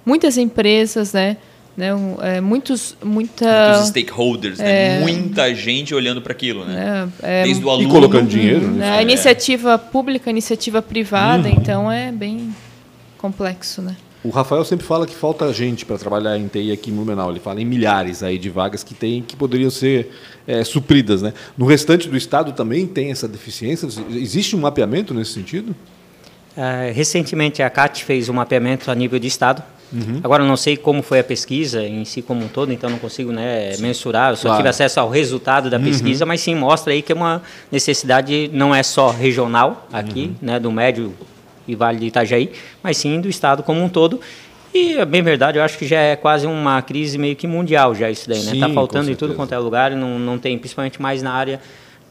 muitas 0.06 0.38
empresas, 0.38 1.12
né? 1.12 1.36
Né? 1.76 1.88
é, 2.22 2.40
muitos 2.40 2.96
muita 3.02 3.70
Muitos 3.72 3.88
stakeholders, 3.88 4.58
né? 4.58 5.00
muita 5.00 5.54
gente 5.54 5.94
olhando 5.94 6.22
para 6.22 6.32
aquilo, 6.32 6.64
né? 6.64 7.08
é, 7.22 7.40
é, 7.40 7.44
Desde 7.44 7.64
o 7.64 7.68
E 7.68 7.70
aluno. 7.70 7.88
colocando 7.88 8.28
dinheiro, 8.28 8.66
né? 8.68 8.98
a 8.98 9.02
iniciativa 9.02 9.78
pública, 9.78 10.30
a 10.30 10.32
iniciativa 10.32 10.80
privada, 10.80 11.48
então 11.48 11.90
é 11.90 12.12
bem 12.12 12.54
complexo, 13.18 13.82
né? 13.82 13.96
O 14.22 14.30
Rafael 14.30 14.64
sempre 14.64 14.86
fala 14.86 15.06
que 15.06 15.14
falta 15.14 15.52
gente 15.52 15.84
para 15.84 15.98
trabalhar 15.98 16.38
em 16.38 16.48
TI 16.48 16.72
aqui 16.72 16.90
em 16.90 16.94
Blumenau. 16.94 17.30
Ele 17.30 17.40
fala 17.40 17.60
em 17.60 17.64
milhares 17.66 18.22
aí 18.22 18.38
de 18.38 18.48
vagas 18.48 18.82
que 18.82 18.94
tem 18.94 19.20
que 19.20 19.36
poderiam 19.36 19.68
ser 19.68 20.10
é, 20.46 20.64
supridas, 20.64 21.20
né? 21.20 21.34
No 21.58 21.66
restante 21.66 22.08
do 22.08 22.16
estado 22.16 22.52
também 22.52 22.86
tem 22.86 23.10
essa 23.10 23.28
deficiência. 23.28 23.86
Existe 24.10 24.56
um 24.56 24.60
mapeamento 24.60 25.12
nesse 25.12 25.32
sentido? 25.32 25.76
É, 26.56 26.90
recentemente 26.90 27.62
a 27.62 27.68
CAT 27.68 28.02
fez 28.02 28.30
um 28.30 28.32
mapeamento 28.32 28.90
a 28.90 28.94
nível 28.94 29.18
de 29.18 29.26
estado. 29.26 29.62
Agora 30.22 30.42
eu 30.42 30.46
não 30.46 30.56
sei 30.56 30.76
como 30.76 31.02
foi 31.02 31.20
a 31.20 31.24
pesquisa 31.24 31.82
em 31.82 32.04
si 32.04 32.20
como 32.20 32.44
um 32.44 32.48
todo, 32.48 32.72
então 32.72 32.90
não 32.90 32.98
consigo 32.98 33.30
né, 33.30 33.76
mensurar. 33.78 34.30
Eu 34.32 34.36
só 34.36 34.42
Claro. 34.48 34.56
tive 34.56 34.68
acesso 34.68 34.98
ao 34.98 35.08
resultado 35.08 35.70
da 35.70 35.78
pesquisa, 35.78 36.26
mas 36.26 36.40
sim 36.40 36.54
mostra 36.54 36.92
aí 36.92 37.00
que 37.02 37.12
é 37.12 37.14
uma 37.14 37.42
necessidade 37.70 38.50
não 38.52 38.74
é 38.74 38.82
só 38.82 39.10
regional 39.10 39.86
aqui, 39.92 40.32
né, 40.42 40.58
do 40.58 40.70
médio 40.72 41.14
e 41.66 41.74
Vale 41.74 41.98
de 41.98 42.06
Itajaí, 42.06 42.50
mas 42.82 42.96
sim 42.96 43.20
do 43.20 43.28
estado 43.28 43.62
como 43.62 43.82
um 43.82 43.88
todo. 43.88 44.20
E 44.74 44.94
é 44.94 45.04
bem 45.04 45.22
verdade, 45.22 45.58
eu 45.58 45.62
acho 45.62 45.78
que 45.78 45.86
já 45.86 46.00
é 46.00 46.16
quase 46.16 46.46
uma 46.48 46.82
crise 46.82 47.16
meio 47.16 47.36
que 47.36 47.46
mundial 47.46 47.94
já 47.94 48.10
isso 48.10 48.28
daí, 48.28 48.42
né? 48.42 48.50
Sim, 48.52 48.60
Tá 48.60 48.66
com 48.68 48.74
faltando 48.74 49.08
em 49.10 49.14
tudo 49.14 49.34
quanto 49.34 49.54
é 49.54 49.58
lugar, 49.58 49.92
não, 49.92 50.18
não 50.18 50.36
tem, 50.36 50.58
principalmente 50.58 51.00
mais 51.00 51.22
na 51.22 51.32
área 51.32 51.60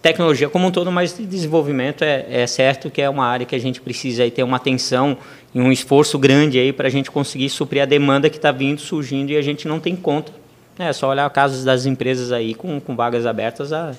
tecnologia 0.01 0.49
como 0.49 0.67
um 0.67 0.71
todo, 0.71 0.91
mas 0.91 1.15
de 1.17 1.25
desenvolvimento 1.25 2.03
é, 2.03 2.25
é 2.29 2.45
certo 2.45 2.89
que 2.89 3.01
é 3.01 3.09
uma 3.09 3.25
área 3.25 3.45
que 3.45 3.55
a 3.55 3.59
gente 3.59 3.79
precisa 3.79 4.23
aí 4.23 4.29
ter 4.31 4.43
uma 4.43 4.57
atenção 4.57 5.17
e 5.53 5.59
um 5.61 5.71
esforço 5.71 6.17
grande 6.17 6.57
aí 6.59 6.73
para 6.73 6.87
a 6.87 6.91
gente 6.91 7.11
conseguir 7.11 7.49
suprir 7.49 7.83
a 7.83 7.85
demanda 7.85 8.29
que 8.29 8.37
está 8.37 8.51
vindo, 8.51 8.81
surgindo 8.81 9.31
e 9.31 9.37
a 9.37 9.41
gente 9.41 9.67
não 9.67 9.79
tem 9.79 9.95
conta. 9.95 10.31
É 10.79 10.91
só 10.91 11.09
olhar 11.09 11.29
casos 11.29 11.63
das 11.63 11.85
empresas 11.85 12.31
aí 12.31 12.53
com, 12.55 12.79
com 12.79 12.95
vagas 12.95 13.25
abertas 13.25 13.71
a, 13.71 13.93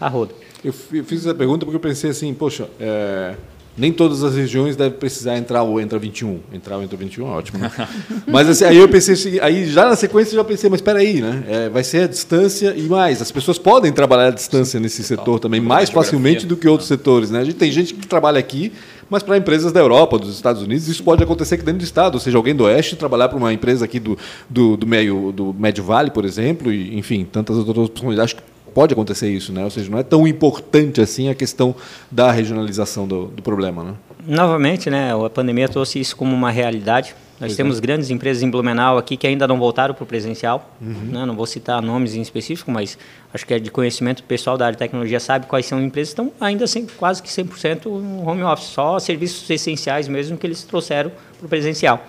a 0.00 0.08
rodo. 0.08 0.34
Eu 0.64 0.72
fi- 0.72 1.02
fiz 1.02 1.20
essa 1.26 1.34
pergunta 1.34 1.66
porque 1.66 1.76
eu 1.76 1.80
pensei 1.80 2.10
assim, 2.10 2.32
poxa, 2.32 2.66
é, 2.80 3.34
Nem 3.76 3.92
todas 3.92 4.22
as 4.22 4.36
regiões 4.36 4.76
devem 4.76 4.96
precisar 4.98 5.36
entrar 5.36 5.64
ou 5.64 5.80
entra 5.80 5.98
21. 5.98 6.38
Entrar 6.52 6.76
ou 6.76 6.82
entra 6.84 6.96
21 6.96 7.26
é 7.26 7.30
ótimo. 7.30 7.58
Né? 7.58 7.70
mas 8.26 8.48
assim, 8.48 8.64
aí 8.64 8.76
eu 8.76 8.88
pensei, 8.88 9.14
assim, 9.14 9.38
aí 9.40 9.66
já 9.66 9.86
na 9.86 9.96
sequência 9.96 10.32
eu 10.32 10.36
já 10.36 10.44
pensei, 10.44 10.70
mas 10.70 10.78
espera 10.78 11.00
aí, 11.00 11.20
né? 11.20 11.42
É, 11.48 11.68
vai 11.68 11.82
ser 11.84 12.04
a 12.04 12.06
distância 12.06 12.72
e 12.76 12.82
mais. 12.82 13.20
As 13.20 13.32
pessoas 13.32 13.58
podem 13.58 13.92
trabalhar 13.92 14.28
à 14.28 14.30
distância 14.30 14.78
nesse 14.78 15.02
setor 15.02 15.40
também, 15.40 15.60
mais 15.60 15.90
facilmente 15.90 16.46
do 16.46 16.56
que 16.56 16.68
outros 16.68 16.86
setores, 16.88 17.30
né? 17.30 17.40
A 17.40 17.44
gente 17.44 17.56
tem 17.56 17.70
gente 17.72 17.92
que 17.94 18.06
trabalha 18.06 18.38
aqui, 18.38 18.72
mas 19.08 19.22
para 19.22 19.36
empresas 19.36 19.72
da 19.72 19.80
Europa, 19.80 20.18
dos 20.18 20.34
Estados 20.34 20.62
Unidos, 20.62 20.88
isso 20.88 21.02
pode 21.02 21.22
acontecer 21.22 21.56
aqui 21.56 21.64
dentro 21.64 21.80
do 21.80 21.84
estado. 21.84 22.14
Ou 22.14 22.20
seja, 22.20 22.36
alguém 22.36 22.54
do 22.54 22.64
Oeste 22.64 22.96
trabalhar 22.96 23.28
para 23.28 23.38
uma 23.38 23.52
empresa 23.52 23.84
aqui 23.84 23.98
do, 23.98 24.18
do, 24.48 24.76
do, 24.76 24.86
meio, 24.86 25.32
do 25.32 25.54
Médio 25.54 25.84
Vale, 25.84 26.10
por 26.10 26.24
exemplo, 26.24 26.72
e, 26.72 26.96
enfim, 26.98 27.26
tantas 27.30 27.56
outras 27.56 27.88
possibilidades. 27.88 28.34
Acho 28.34 28.42
que 28.42 28.54
pode 28.72 28.92
acontecer 28.92 29.30
isso, 29.30 29.52
né? 29.52 29.64
Ou 29.64 29.70
seja, 29.70 29.90
não 29.90 29.98
é 29.98 30.02
tão 30.02 30.26
importante 30.26 31.00
assim 31.00 31.28
a 31.28 31.34
questão 31.34 31.74
da 32.10 32.32
regionalização 32.32 33.06
do, 33.06 33.26
do 33.26 33.42
problema, 33.42 33.84
né? 33.84 33.94
Novamente, 34.26 34.90
né? 34.90 35.12
A 35.14 35.30
pandemia 35.30 35.68
trouxe 35.68 36.00
isso 36.00 36.16
como 36.16 36.34
uma 36.34 36.50
realidade. 36.50 37.14
Nós 37.40 37.56
temos 37.56 37.80
grandes 37.80 38.10
empresas 38.10 38.42
em 38.42 38.48
Blumenau 38.48 38.96
aqui 38.96 39.16
que 39.16 39.26
ainda 39.26 39.46
não 39.46 39.58
voltaram 39.58 39.92
para 39.92 40.04
o 40.04 40.06
presencial. 40.06 40.70
Uhum. 40.80 41.10
Né? 41.10 41.26
Não 41.26 41.34
vou 41.34 41.46
citar 41.46 41.82
nomes 41.82 42.14
em 42.14 42.22
específico, 42.22 42.70
mas 42.70 42.96
acho 43.32 43.44
que 43.44 43.52
é 43.52 43.58
de 43.58 43.70
conhecimento 43.70 44.22
pessoal 44.22 44.56
da 44.56 44.66
área 44.66 44.74
de 44.74 44.78
tecnologia 44.78 45.18
sabe 45.18 45.46
quais 45.46 45.66
são 45.66 45.78
as 45.78 45.84
empresas 45.84 46.14
que 46.14 46.20
estão 46.20 46.32
ainda 46.40 46.64
assim, 46.64 46.86
quase 46.96 47.22
que 47.22 47.28
100% 47.28 47.86
no 47.86 48.26
home 48.26 48.42
office. 48.42 48.68
Só 48.68 48.98
serviços 48.98 49.48
essenciais 49.50 50.06
mesmo 50.08 50.38
que 50.38 50.46
eles 50.46 50.62
trouxeram 50.62 51.10
para 51.38 51.46
o 51.46 51.48
presencial. 51.48 52.04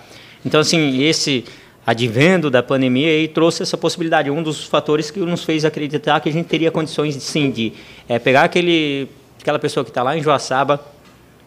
Então, 0.45 0.59
assim, 0.59 1.01
esse 1.03 1.43
advendo 1.85 2.49
da 2.49 2.63
pandemia 2.63 3.19
e 3.19 3.27
trouxe 3.27 3.63
essa 3.63 3.77
possibilidade. 3.77 4.29
Um 4.29 4.41
dos 4.41 4.63
fatores 4.63 5.11
que 5.11 5.19
nos 5.19 5.43
fez 5.43 5.65
acreditar 5.65 6.19
que 6.19 6.29
a 6.29 6.31
gente 6.31 6.47
teria 6.47 6.71
condições, 6.71 7.15
sim, 7.15 7.51
de 7.51 7.73
é, 8.07 8.17
pegar 8.17 8.43
aquele, 8.43 9.07
aquela 9.39 9.59
pessoa 9.59 9.83
que 9.83 9.91
está 9.91 10.01
lá 10.01 10.17
em 10.17 10.21
Joaçaba, 10.21 10.83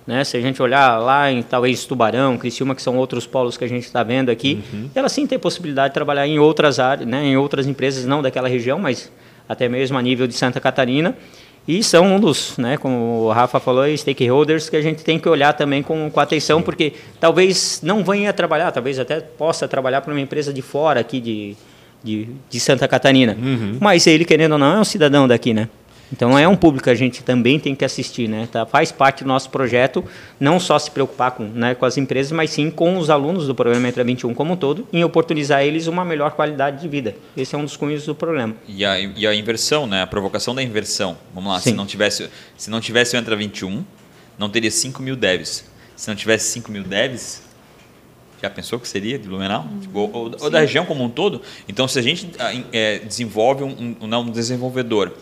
né, 0.09 0.25
se 0.25 0.39
a 0.39 0.41
gente 0.41 0.63
olhar 0.63 0.97
lá 0.97 1.31
em 1.31 1.43
talvez 1.43 1.85
Tubarão, 1.85 2.39
Criciúma, 2.39 2.75
que 2.75 2.81
são 2.81 2.97
outros 2.97 3.27
polos 3.27 3.59
que 3.59 3.65
a 3.65 3.69
gente 3.69 3.85
está 3.85 4.03
vendo 4.03 4.31
aqui, 4.31 4.65
uhum. 4.73 4.89
ela 4.95 5.07
sim 5.07 5.27
tem 5.27 5.39
possibilidade 5.39 5.91
de 5.91 5.95
trabalhar 5.95 6.27
em 6.27 6.39
outras 6.39 6.79
áreas, 6.79 7.07
né, 7.07 7.27
em 7.27 7.37
outras 7.37 7.67
empresas, 7.67 8.07
não 8.07 8.23
daquela 8.23 8.49
região, 8.49 8.79
mas 8.79 9.13
até 9.47 9.69
mesmo 9.69 9.99
a 9.99 10.03
nível 10.03 10.27
de 10.27 10.33
Santa 10.33 10.59
Catarina, 10.61 11.15
e 11.67 11.83
são 11.83 12.07
um 12.07 12.19
dos, 12.19 12.57
né, 12.57 12.79
como 12.79 13.27
o 13.27 13.31
Rafa 13.31 13.61
falou, 13.61 13.85
stakeholders 13.95 14.71
que 14.71 14.77
a 14.77 14.81
gente 14.81 15.05
tem 15.05 15.19
que 15.19 15.29
olhar 15.29 15.53
também 15.53 15.83
com, 15.83 16.11
com 16.11 16.21
atenção, 16.21 16.63
porque 16.63 16.95
talvez 17.21 17.81
não 17.83 18.03
venha 18.03 18.33
trabalhar, 18.33 18.73
talvez 18.73 18.99
até 18.99 19.21
possa 19.21 19.69
trabalhar 19.69 20.01
para 20.01 20.15
uma 20.15 20.21
empresa 20.23 20.55
de 20.55 20.63
fora 20.63 21.01
aqui 21.01 21.21
de, 21.21 21.55
de, 22.03 22.31
de 22.49 22.59
Santa 22.59 22.89
Catarina. 22.89 23.37
Uhum. 23.39 23.77
Mas 23.79 24.07
ele, 24.07 24.25
querendo 24.25 24.53
ou 24.53 24.59
não, 24.59 24.79
é 24.79 24.81
um 24.81 24.85
cidadão 24.85 25.29
daqui, 25.29 25.53
né? 25.53 25.69
Então 26.13 26.39
é 26.39 26.49
um 26.49 26.57
público 26.57 26.85
que 26.85 26.91
a 26.91 26.95
gente 26.95 27.23
também 27.23 27.61
tem 27.61 27.75
que 27.75 27.85
assistir, 27.85 28.29
né? 28.29 28.49
Tá? 28.51 28.65
Faz 28.65 28.91
parte 28.91 29.25
do 29.25 29.29
nosso 29.29 29.51
projeto 29.51 30.05
não 30.41 30.59
só 30.59 30.79
se 30.79 30.91
preocupar 30.91 31.33
com, 31.33 31.45
né, 31.45 31.75
com 31.75 31.85
as 31.85 31.97
empresas, 31.99 32.33
mas 32.33 32.51
sim 32.51 32.71
com 32.71 32.97
os 32.99 33.11
alunos 33.11 33.47
do 33.47 33.55
programa 33.55 33.89
Entra 33.89 34.05
21 34.05 34.35
como 34.35 34.55
um 34.55 34.57
todo, 34.57 34.87
em 34.93 35.05
oportunizar 35.05 35.63
eles 35.63 35.87
uma 35.87 36.05
melhor 36.05 36.33
qualidade 36.33 36.81
de 36.81 36.89
vida. 36.89 37.15
Esse 37.37 37.55
é 37.55 37.59
um 37.59 37.65
dos 37.65 37.77
cunhos 37.77 38.05
do 38.07 38.15
programa. 38.15 38.55
E 38.67 38.85
a, 38.85 38.99
e 38.99 39.27
a 39.27 39.35
inversão, 39.35 39.87
né? 39.87 40.03
A 40.03 40.07
provocação 40.07 40.55
da 40.55 40.63
inversão. 40.63 41.17
Vamos 41.35 41.53
lá, 41.53 41.61
sim. 41.61 41.71
se 41.71 41.77
não 41.77 41.87
tivesse 41.87 42.29
se 42.57 42.71
não 42.71 42.81
tivesse 42.81 43.17
o 43.17 43.19
Entra 43.19 43.37
21, 43.37 43.85
não 44.39 44.49
teria 44.49 44.71
5 44.71 45.03
mil 45.03 45.17
devs. 45.17 45.65
Se 45.97 46.09
não 46.09 46.17
tivesse 46.17 46.53
5 46.53 46.71
mil 46.71 46.85
devs, 46.85 47.43
já 48.41 48.49
pensou 48.49 48.79
que 48.79 48.87
seria 48.87 49.19
de 49.19 49.27
Blumenau? 49.29 49.63
Hum, 49.71 49.81
tipo, 49.81 49.99
ou, 49.99 50.33
ou, 50.41 50.51
da 50.51 50.61
região 50.61 50.87
como 50.87 51.03
um 51.03 51.09
todo? 51.09 51.43
Então, 51.69 51.89
se 51.89 51.99
a 51.99 52.03
gente 52.03 52.31
é, 52.73 53.01
desenvolve 53.01 53.65
um, 53.65 53.97
um, 54.01 54.17
um 54.17 54.31
desenvolvedor 54.31 55.13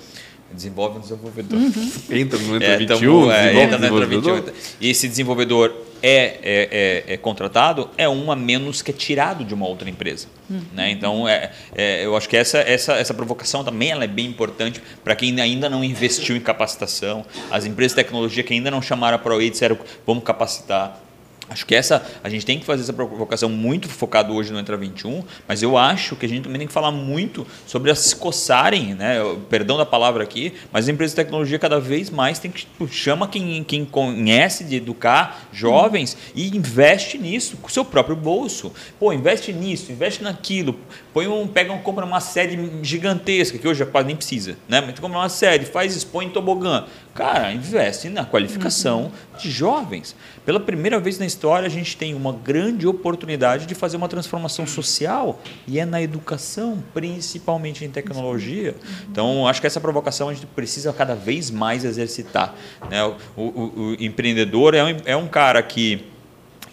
desenvolve 0.53 0.99
um 0.99 1.01
desenvolvedor. 1.01 1.59
Uhum. 1.59 1.93
Entra 2.11 2.39
no 2.39 2.57
Entra 2.57 2.69
é, 2.69 2.77
21, 2.79 2.99
tamo, 2.99 3.33
é, 3.33 3.63
entra 3.63 3.79
no 3.79 3.87
Entra 3.87 4.07
21. 4.07 4.53
E 4.81 4.91
esse 4.91 5.09
desenvolvedor 5.09 5.73
é, 6.03 6.09
é, 6.09 6.39
é, 6.43 7.15
é, 7.15 7.17
contratado, 7.17 7.91
é 7.97 8.09
um 8.09 8.31
a 8.31 8.37
menos 8.37 8.83
que 8.83 8.91
é 8.91 8.95
tirado 8.95 9.45
de 9.45 9.55
uma 9.55 9.67
outra 9.67 9.89
empresa. 9.89 10.29
Uhum. 10.49 10.63
Né? 10.73 10.91
Então, 10.91 11.29
é, 11.29 11.53
é, 11.75 12.05
eu 12.05 12.17
acho 12.17 12.29
que 12.29 12.37
essa, 12.37 12.59
essa, 12.59 12.95
essa 12.95 13.15
provocação 13.15 13.65
também 13.65 13.91
ela 13.91 14.05
é 14.05 14.09
bem 14.09 14.27
importante 14.27 14.83
para 15.03 15.17
quem 15.17 15.41
ainda 15.41 15.69
não 15.69 15.83
investiu 15.83 16.37
em 16.37 16.41
capacitação, 16.41 17.25
as 17.51 17.65
empresas 17.65 17.97
de 17.97 18.03
tecnologia 18.03 18.43
que 18.43 18.53
ainda 18.53 18.71
não 18.71 18.83
chamaram 18.83 19.17
a 19.17 19.19
ProE 19.19 19.47
e 19.47 19.51
disseram 19.51 19.79
vamos 20.07 20.25
capacitar. 20.25 21.06
Acho 21.49 21.65
que 21.65 21.75
essa 21.75 22.05
a 22.25 22.29
gente 22.29 22.45
tem 22.45 22.59
que 22.59 22.65
fazer 22.65 22.83
essa 22.83 22.93
provocação 22.93 23.49
muito 23.49 23.89
focado 23.89 24.35
hoje 24.35 24.53
no 24.53 24.59
Entra 24.59 24.77
21, 24.77 25.23
mas 25.47 25.63
eu 25.63 25.79
acho 25.79 26.17
que 26.17 26.27
a 26.27 26.29
gente 26.29 26.45
também 26.45 26.59
tem 26.59 26.67
que 26.67 26.73
falar 26.73 26.91
muito 26.91 27.47
sobre 27.67 27.91
as 27.91 28.01
se 28.01 28.17
coçarem, 28.17 28.95
né? 28.95 29.17
Perdão 29.49 29.77
da 29.77 29.87
palavra 29.87 30.23
aqui, 30.23 30.55
mas 30.73 30.85
as 30.85 30.89
empresas 30.89 31.13
de 31.13 31.23
tecnologia 31.23 31.59
cada 31.59 31.79
vez 31.79 32.11
mais 32.11 32.39
tem 32.39 32.51
que 32.51 32.61
tipo, 32.61 32.89
chama 32.89 33.29
quem, 33.29 33.63
quem 33.65 33.85
conhece 33.85 34.65
de 34.65 34.77
educar 34.77 35.49
jovens 35.53 36.17
e 36.35 36.57
investe 36.57 37.19
nisso 37.19 37.57
com 37.59 37.69
o 37.69 37.71
seu 37.71 37.85
próprio 37.85 38.17
bolso. 38.17 38.73
Pô, 38.99 39.13
investe 39.13 39.53
nisso, 39.53 39.93
investe 39.93 40.23
naquilo, 40.23 40.79
põe 41.13 41.29
um, 41.29 41.47
pega 41.47 41.73
um, 41.73 41.79
compra 41.79 42.05
uma 42.05 42.21
sede 42.21 42.59
gigantesca 42.83 43.59
que 43.59 43.69
hoje 43.69 43.81
já 43.81 43.87
quase 43.87 44.07
nem 44.07 44.17
precisa, 44.17 44.57
né? 44.69 44.81
Mas 44.81 44.95
tu 44.95 45.01
compra 45.01 45.19
uma 45.19 45.29
sede, 45.29 45.67
faz 45.67 45.95
expõe 45.95 46.27
em 46.27 46.31
tobogã. 46.31 46.85
Cara, 47.15 47.51
investe 47.51 48.11
na 48.11 48.25
qualificação 48.27 49.05
uhum. 49.05 49.11
De 49.43 49.51
jovens. 49.51 50.15
Pela 50.45 50.61
primeira 50.61 50.99
vez 50.99 51.19
na 51.19 51.27
história, 51.27 51.67
a 51.67 51.71
gente 51.71 51.97
tem 51.97 52.15
uma 52.15 52.33
grande 52.33 52.87
oportunidade 52.87 53.67
de 53.67 53.75
fazer 53.75 53.97
uma 53.97 54.09
transformação 54.09 54.67
social 54.67 55.41
e 55.67 55.79
é 55.79 55.85
na 55.85 56.03
educação, 56.03 56.83
principalmente 56.93 57.85
em 57.85 57.91
tecnologia. 57.91 58.75
Então, 59.11 59.47
acho 59.47 59.61
que 59.61 59.67
essa 59.67 59.81
provocação 59.81 60.29
a 60.29 60.35
gente 60.35 60.47
precisa 60.47 60.93
cada 60.93 61.15
vez 61.15 61.51
mais 61.51 61.85
exercitar. 61.85 62.55
Né? 62.91 63.05
O, 63.05 63.43
o, 63.43 63.73
o 63.77 63.97
empreendedor 63.99 64.75
é 64.75 64.85
um, 64.85 64.97
é 65.05 65.17
um 65.17 65.27
cara 65.27 65.63
que 65.63 66.05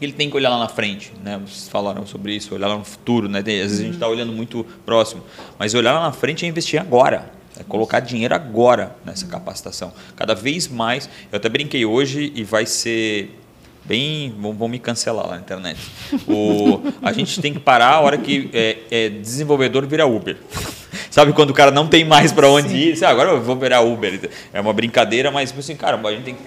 ele 0.02 0.14
tem 0.14 0.30
que 0.30 0.36
olhar 0.36 0.50
lá 0.50 0.60
na 0.60 0.68
frente, 0.68 1.14
né? 1.24 1.38
Vocês 1.38 1.70
falaram 1.70 2.06
sobre 2.06 2.36
isso, 2.36 2.54
olhar 2.54 2.68
lá 2.68 2.78
no 2.78 2.84
futuro, 2.84 3.30
né? 3.30 3.40
Às 3.40 3.46
vezes 3.46 3.80
a 3.80 3.84
gente 3.84 3.94
está 3.94 4.08
olhando 4.08 4.34
muito 4.34 4.66
próximo, 4.86 5.24
mas 5.58 5.74
olhar 5.74 5.94
lá 5.94 6.02
na 6.02 6.12
frente 6.12 6.46
é 6.46 6.50
investir 6.50 6.80
agora. 6.80 7.32
É 7.60 7.64
colocar 7.64 8.00
dinheiro 8.00 8.34
agora 8.34 8.96
nessa 9.06 9.28
capacitação. 9.28 9.94
Cada 10.16 10.34
vez 10.34 10.68
mais. 10.68 11.10
Eu 11.32 11.38
até 11.38 11.50
brinquei 11.50 11.86
hoje 11.86 12.32
e 12.36 12.44
vai 12.44 12.66
ser 12.66 13.40
bem. 13.86 14.34
Vão, 14.40 14.54
vão 14.54 14.68
me 14.68 14.80
cancelar 14.80 15.28
lá 15.28 15.36
na 15.36 15.42
internet. 15.42 15.80
O, 16.28 16.82
a 17.02 17.14
gente 17.14 17.40
tem 17.42 17.54
que 17.54 17.60
parar 17.60 17.94
a 17.94 18.00
hora 18.02 18.18
que 18.18 18.50
é, 18.54 18.78
é 18.90 19.10
desenvolvedor 19.10 19.86
vira 19.86 20.06
Uber. 20.06 20.38
Sabe 21.10 21.32
quando 21.34 21.52
o 21.52 21.54
cara 21.54 21.70
não 21.70 21.88
tem 21.88 22.04
mais 22.04 22.32
para 22.32 22.50
onde 22.50 22.70
Sim. 22.70 22.76
ir? 22.76 23.06
agora 23.06 23.30
eu 23.30 23.42
vou 23.42 23.56
virar 23.56 23.82
Uber. 23.82 24.30
É 24.52 24.60
uma 24.60 24.74
brincadeira, 24.74 25.30
mas 25.30 25.50
tipo 25.50 25.60
assim, 25.60 25.76
cara, 25.76 25.96
a 25.96 26.12
gente 26.12 26.24
tem 26.24 26.36
que 26.36 26.42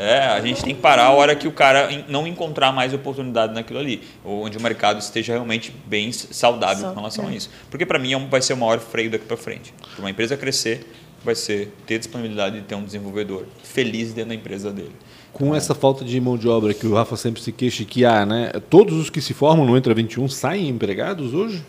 é, 0.00 0.28
a 0.28 0.40
gente 0.40 0.64
tem 0.64 0.74
que 0.74 0.80
parar 0.80 1.04
a 1.04 1.10
hora 1.10 1.36
que 1.36 1.46
o 1.46 1.52
cara 1.52 1.90
não 2.08 2.26
encontrar 2.26 2.72
mais 2.72 2.94
oportunidade 2.94 3.52
naquilo 3.52 3.78
ali, 3.78 4.02
onde 4.24 4.56
o 4.56 4.62
mercado 4.62 4.98
esteja 4.98 5.34
realmente 5.34 5.74
bem 5.86 6.10
saudável 6.10 6.84
Só, 6.84 6.88
com 6.90 6.96
relação 6.96 7.26
é. 7.26 7.28
a 7.28 7.32
isso. 7.32 7.50
Porque 7.70 7.84
para 7.84 7.98
mim 7.98 8.14
é 8.14 8.18
vai 8.18 8.40
ser 8.40 8.54
o 8.54 8.56
maior 8.56 8.78
freio 8.78 9.10
daqui 9.10 9.26
para 9.26 9.36
frente. 9.36 9.74
Para 9.94 10.00
uma 10.00 10.10
empresa 10.10 10.38
crescer, 10.38 10.86
vai 11.22 11.34
ser 11.34 11.74
ter 11.86 11.98
disponibilidade 11.98 12.60
de 12.60 12.62
ter 12.62 12.74
um 12.74 12.82
desenvolvedor 12.82 13.44
feliz 13.62 14.14
dentro 14.14 14.30
da 14.30 14.34
empresa 14.34 14.72
dele. 14.72 14.92
Com 15.34 15.54
essa 15.54 15.74
falta 15.74 16.02
de 16.02 16.18
mão 16.18 16.38
de 16.38 16.48
obra 16.48 16.72
que 16.72 16.86
o 16.86 16.94
Rafa 16.94 17.16
sempre 17.16 17.42
se 17.42 17.52
queixa 17.52 17.84
que 17.84 18.02
há, 18.04 18.24
né? 18.24 18.52
Todos 18.70 18.96
os 18.96 19.10
que 19.10 19.20
se 19.20 19.34
formam 19.34 19.66
no 19.66 19.76
Entra 19.76 19.92
21 19.92 20.28
saem 20.28 20.68
empregados 20.68 21.34
hoje? 21.34 21.62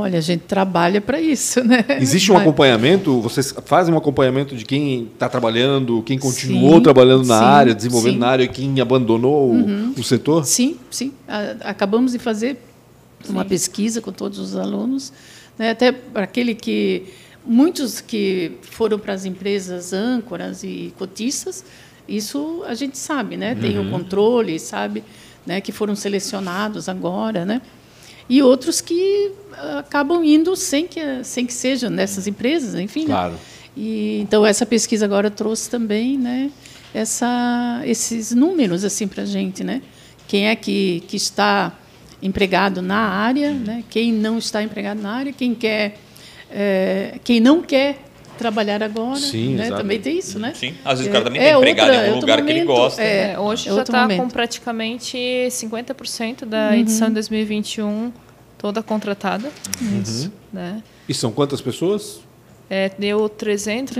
Olha, 0.00 0.18
a 0.18 0.22
gente 0.22 0.42
trabalha 0.42 1.00
para 1.00 1.20
isso, 1.20 1.62
né? 1.62 1.84
Existe 2.00 2.30
um 2.30 2.34
Mas... 2.34 2.42
acompanhamento? 2.42 3.20
Vocês 3.20 3.54
fazem 3.66 3.92
um 3.92 3.98
acompanhamento 3.98 4.56
de 4.56 4.64
quem 4.64 5.10
está 5.12 5.28
trabalhando, 5.28 6.02
quem 6.02 6.18
continuou 6.18 6.76
sim, 6.76 6.82
trabalhando 6.82 7.26
na 7.26 7.38
sim, 7.38 7.44
área, 7.44 7.74
desenvolvendo 7.74 8.14
sim. 8.14 8.18
na 8.18 8.28
área, 8.28 8.48
quem 8.48 8.80
abandonou 8.80 9.50
uhum. 9.50 9.92
o, 9.96 10.00
o, 10.00 10.02
setor? 10.02 10.44
Sim, 10.46 10.78
sim. 10.90 11.12
Acabamos 11.60 12.12
de 12.12 12.18
fazer 12.18 12.56
uma 13.28 13.44
pesquisa 13.44 14.00
com 14.00 14.10
todos 14.10 14.38
os 14.38 14.56
alunos, 14.56 15.12
né? 15.58 15.70
até 15.70 15.92
para 15.92 16.24
aquele 16.24 16.54
que 16.54 17.04
muitos 17.44 18.00
que 18.00 18.52
foram 18.62 18.98
para 18.98 19.12
as 19.12 19.24
empresas 19.24 19.92
âncoras 19.92 20.62
e 20.62 20.94
cotistas, 20.98 21.64
isso 22.08 22.64
a 22.66 22.74
gente 22.74 22.96
sabe, 22.98 23.36
né? 23.36 23.54
Tem 23.54 23.78
uhum. 23.78 23.88
o 23.88 23.90
controle, 23.90 24.58
sabe, 24.58 25.04
né? 25.46 25.60
Que 25.60 25.72
foram 25.72 25.94
selecionados 25.94 26.88
agora, 26.88 27.44
né? 27.44 27.60
E 28.30 28.40
outros 28.44 28.80
que 28.80 29.32
ah, 29.52 29.80
acabam 29.80 30.24
indo 30.24 30.54
sem 30.54 30.86
que, 30.86 31.00
sem 31.24 31.44
que 31.44 31.52
sejam 31.52 31.90
nessas 31.90 32.28
empresas, 32.28 32.76
enfim. 32.76 33.00
Né? 33.00 33.06
Claro. 33.06 33.32
Né? 33.32 33.38
E, 33.76 34.20
então, 34.20 34.46
essa 34.46 34.64
pesquisa 34.64 35.04
agora 35.04 35.28
trouxe 35.28 35.68
também 35.68 36.16
né, 36.16 36.52
essa, 36.94 37.82
esses 37.84 38.30
números 38.30 38.84
assim, 38.84 39.08
para 39.08 39.24
a 39.24 39.26
gente. 39.26 39.64
Né? 39.64 39.82
Quem 40.28 40.46
é 40.46 40.54
que, 40.54 41.02
que 41.08 41.16
está 41.16 41.76
empregado 42.22 42.80
na 42.80 42.98
área, 42.98 43.52
né? 43.52 43.82
quem 43.90 44.12
não 44.12 44.38
está 44.38 44.62
empregado 44.62 45.02
na 45.02 45.10
área, 45.10 45.32
quem, 45.32 45.52
quer, 45.52 45.98
é, 46.48 47.18
quem 47.24 47.40
não 47.40 47.60
quer 47.60 48.09
trabalhar 48.40 48.82
agora. 48.82 49.16
Sim, 49.20 49.54
né? 49.54 49.68
Também 49.68 50.00
tem 50.00 50.18
isso, 50.18 50.38
né? 50.38 50.52
Sim. 50.54 50.74
Às 50.82 50.98
vezes 50.98 51.08
o 51.08 51.12
cara 51.12 51.24
também 51.24 51.42
é, 51.42 51.54
empregado 51.54 51.88
outra, 51.88 52.04
em 52.04 52.08
algum 52.08 52.20
lugar 52.20 52.38
momento, 52.38 52.54
que 52.54 52.60
ele 52.60 52.66
gosta. 52.66 53.02
É, 53.02 53.38
hoje 53.38 53.68
é 53.68 53.74
já 53.74 53.82
está 53.82 54.08
com 54.08 54.28
praticamente 54.28 55.18
50% 55.50 56.46
da 56.46 56.68
uhum. 56.68 56.74
edição 56.74 57.08
de 57.08 57.14
2021 57.14 58.10
toda 58.56 58.82
contratada. 58.82 59.50
Uhum. 59.80 60.30
Né? 60.52 60.82
E 61.06 61.12
são 61.12 61.30
quantas 61.30 61.60
pessoas? 61.60 62.20
É, 62.70 62.90
deu 62.96 63.28
311 63.28 63.92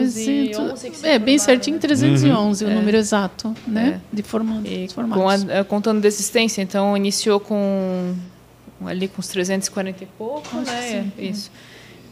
300, 0.54 0.82
que 0.82 0.96
se 0.96 1.06
é, 1.06 1.18
bem 1.18 1.36
certinho, 1.38 1.74
né? 1.74 1.80
311 1.80 2.64
o 2.64 2.70
número 2.70 2.96
exato, 2.96 3.54
né? 3.66 4.00
É. 4.12 4.16
De 4.16 4.22
forma, 4.22 4.62
E 4.64 4.88
formados. 4.88 5.44
com 5.44 5.52
a- 5.52 5.64
contando 5.64 6.00
desistência, 6.00 6.62
então 6.62 6.96
iniciou 6.96 7.40
com 7.40 8.14
ali 8.86 9.08
com 9.08 9.20
os 9.20 9.28
340 9.28 10.04
e 10.04 10.06
pouco, 10.06 10.56
Acho 10.56 10.70
né? 10.70 11.10
sim, 11.18 11.28
Isso. 11.28 11.50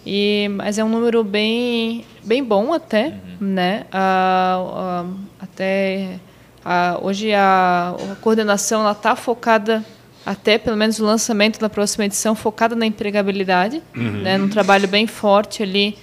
E, 0.06 0.48
mas 0.52 0.78
é 0.78 0.84
um 0.84 0.88
número 0.88 1.22
bem, 1.22 2.04
bem 2.24 2.42
bom 2.42 2.72
até, 2.72 3.14
né? 3.40 3.84
Ah, 3.92 5.04
ah, 5.04 5.04
até 5.40 6.18
ah, 6.64 6.98
hoje 7.02 7.32
a, 7.34 7.94
a 8.12 8.16
coordenação 8.16 8.80
ela 8.82 8.92
está 8.92 9.14
focada 9.14 9.84
até 10.24 10.58
pelo 10.58 10.76
menos 10.76 10.98
o 10.98 11.04
lançamento 11.04 11.58
da 11.58 11.68
próxima 11.68 12.04
edição 12.04 12.34
focada 12.34 12.74
na 12.74 12.86
empregabilidade, 12.86 13.82
né? 13.94 14.36
Num 14.38 14.48
trabalho 14.48 14.88
bem 14.88 15.06
forte 15.06 15.62
ali 15.62 15.96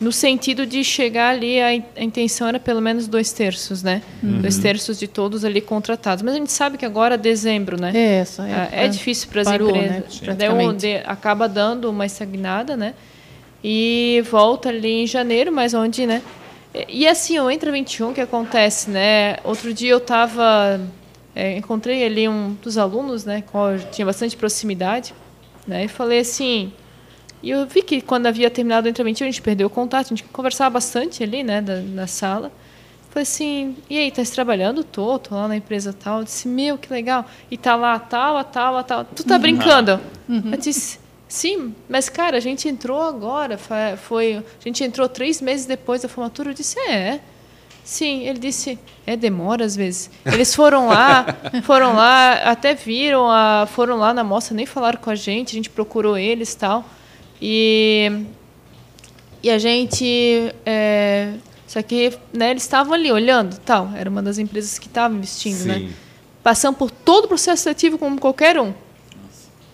no 0.00 0.12
sentido 0.12 0.64
de 0.64 0.84
chegar 0.84 1.30
ali 1.34 1.60
a, 1.60 1.74
in- 1.74 1.82
a 1.96 2.02
intenção 2.04 2.46
era 2.46 2.60
pelo 2.60 2.80
menos 2.80 3.08
dois 3.08 3.32
terços, 3.32 3.82
né? 3.82 4.00
Dois 4.22 4.56
terços 4.58 4.96
de 4.98 5.08
todos 5.08 5.44
ali 5.44 5.60
contratados. 5.60 6.22
Mas 6.22 6.34
a 6.34 6.38
gente 6.38 6.52
sabe 6.52 6.78
que 6.78 6.84
agora 6.86 7.18
dezembro, 7.18 7.80
né? 7.80 7.90
É, 7.96 8.18
essa 8.20 8.42
Ah, 8.44 8.46
época 8.46 8.76
É 8.76 8.88
difícil 8.88 9.28
para 9.28 9.40
as 9.42 9.48
né, 9.48 9.56
empresas. 9.56 10.20
Onde 10.66 10.96
acaba 11.04 11.48
dando 11.48 11.90
uma 11.90 12.06
estagnada, 12.06 12.76
né? 12.76 12.94
E 13.62 14.22
volta 14.30 14.68
ali 14.68 15.02
em 15.02 15.06
janeiro, 15.06 15.52
mas 15.52 15.74
onde, 15.74 16.06
né? 16.06 16.22
E 16.88 17.02
e 17.02 17.06
assim, 17.06 17.38
o 17.38 17.50
Entra 17.50 17.72
21, 17.72 18.10
o 18.10 18.14
que 18.14 18.20
acontece, 18.20 18.90
né? 18.90 19.38
Outro 19.44 19.72
dia 19.74 19.90
eu 19.90 19.98
estava... 19.98 20.80
encontrei 21.56 22.04
ali 22.04 22.28
um 22.28 22.56
dos 22.62 22.78
alunos, 22.78 23.24
né? 23.24 23.42
Com 23.42 23.76
tinha 23.90 24.06
bastante 24.06 24.36
proximidade, 24.36 25.14
né? 25.66 25.84
E 25.84 25.88
falei 25.88 26.20
assim... 26.20 26.72
E 27.40 27.50
eu 27.50 27.66
vi 27.66 27.82
que 27.82 28.00
quando 28.00 28.26
havia 28.26 28.50
terminado 28.50 28.86
o 28.86 28.90
Entra 28.90 29.04
21, 29.04 29.26
a 29.26 29.30
gente 29.30 29.42
perdeu 29.42 29.68
o 29.68 29.70
contato, 29.70 30.06
a 30.06 30.08
gente 30.08 30.24
conversava 30.24 30.70
bastante 30.70 31.22
ali, 31.22 31.44
né? 31.44 31.62
Da, 31.62 31.76
na 31.80 32.06
sala. 32.08 32.50
Falei 33.10 33.22
assim, 33.22 33.76
e 33.88 33.96
aí, 33.96 34.10
tá 34.10 34.22
trabalhando? 34.24 34.84
Tô, 34.84 35.18
tô 35.18 35.34
lá 35.34 35.48
na 35.48 35.56
empresa 35.56 35.92
tal. 35.92 36.18
Eu 36.18 36.24
disse, 36.24 36.46
meu, 36.46 36.76
que 36.76 36.92
legal. 36.92 37.24
E 37.50 37.56
tá 37.56 37.74
lá 37.74 37.98
tal, 37.98 38.36
a 38.36 38.44
tal, 38.44 38.76
a 38.76 38.82
tal. 38.82 39.04
Tu 39.04 39.24
tá 39.24 39.38
brincando? 39.38 40.00
Eu 40.28 40.58
disse, 40.58 40.98
sim, 41.28 41.74
mas 41.88 42.08
cara, 42.08 42.36
a 42.36 42.40
gente 42.40 42.68
entrou 42.68 43.02
agora. 43.02 43.58
Foi, 43.96 44.36
a 44.36 44.64
gente 44.64 44.82
entrou 44.82 45.08
três 45.08 45.40
meses 45.40 45.66
depois 45.66 46.02
da 46.02 46.08
formatura. 46.08 46.50
Eu 46.50 46.54
disse, 46.54 46.78
é. 46.80 47.20
Sim, 47.84 48.26
ele 48.26 48.38
disse, 48.38 48.78
é, 49.06 49.16
demora 49.16 49.64
às 49.64 49.74
vezes. 49.74 50.10
Eles 50.26 50.54
foram 50.54 50.88
lá, 50.88 51.24
foram 51.64 51.94
lá, 51.94 52.34
até 52.44 52.74
viram, 52.74 53.30
a, 53.30 53.66
foram 53.66 53.96
lá 53.96 54.12
na 54.12 54.22
mostra, 54.22 54.54
nem 54.54 54.66
falaram 54.66 55.00
com 55.00 55.10
a 55.10 55.14
gente, 55.14 55.52
a 55.52 55.54
gente 55.54 55.70
procurou 55.70 56.18
eles 56.18 56.52
e 56.52 56.58
tal. 56.58 56.84
E 57.40 58.26
e 59.42 59.50
a 59.50 59.58
gente. 59.58 60.52
É, 60.64 61.34
só 61.66 61.82
que 61.82 62.12
né, 62.32 62.50
eles 62.50 62.62
estavam 62.62 62.94
ali 62.94 63.10
olhando 63.12 63.58
tal. 63.58 63.90
Era 63.94 64.08
uma 64.08 64.22
das 64.22 64.38
empresas 64.38 64.78
que 64.78 64.86
estava 64.86 65.14
investindo, 65.14 65.64
né? 65.64 65.78
Sim. 65.78 65.90
Passando 66.42 66.76
por 66.76 66.90
todo 66.90 67.26
o 67.26 67.28
processo 67.28 67.64
seletivo 67.64 67.98
como 67.98 68.18
qualquer 68.18 68.58
um. 68.58 68.72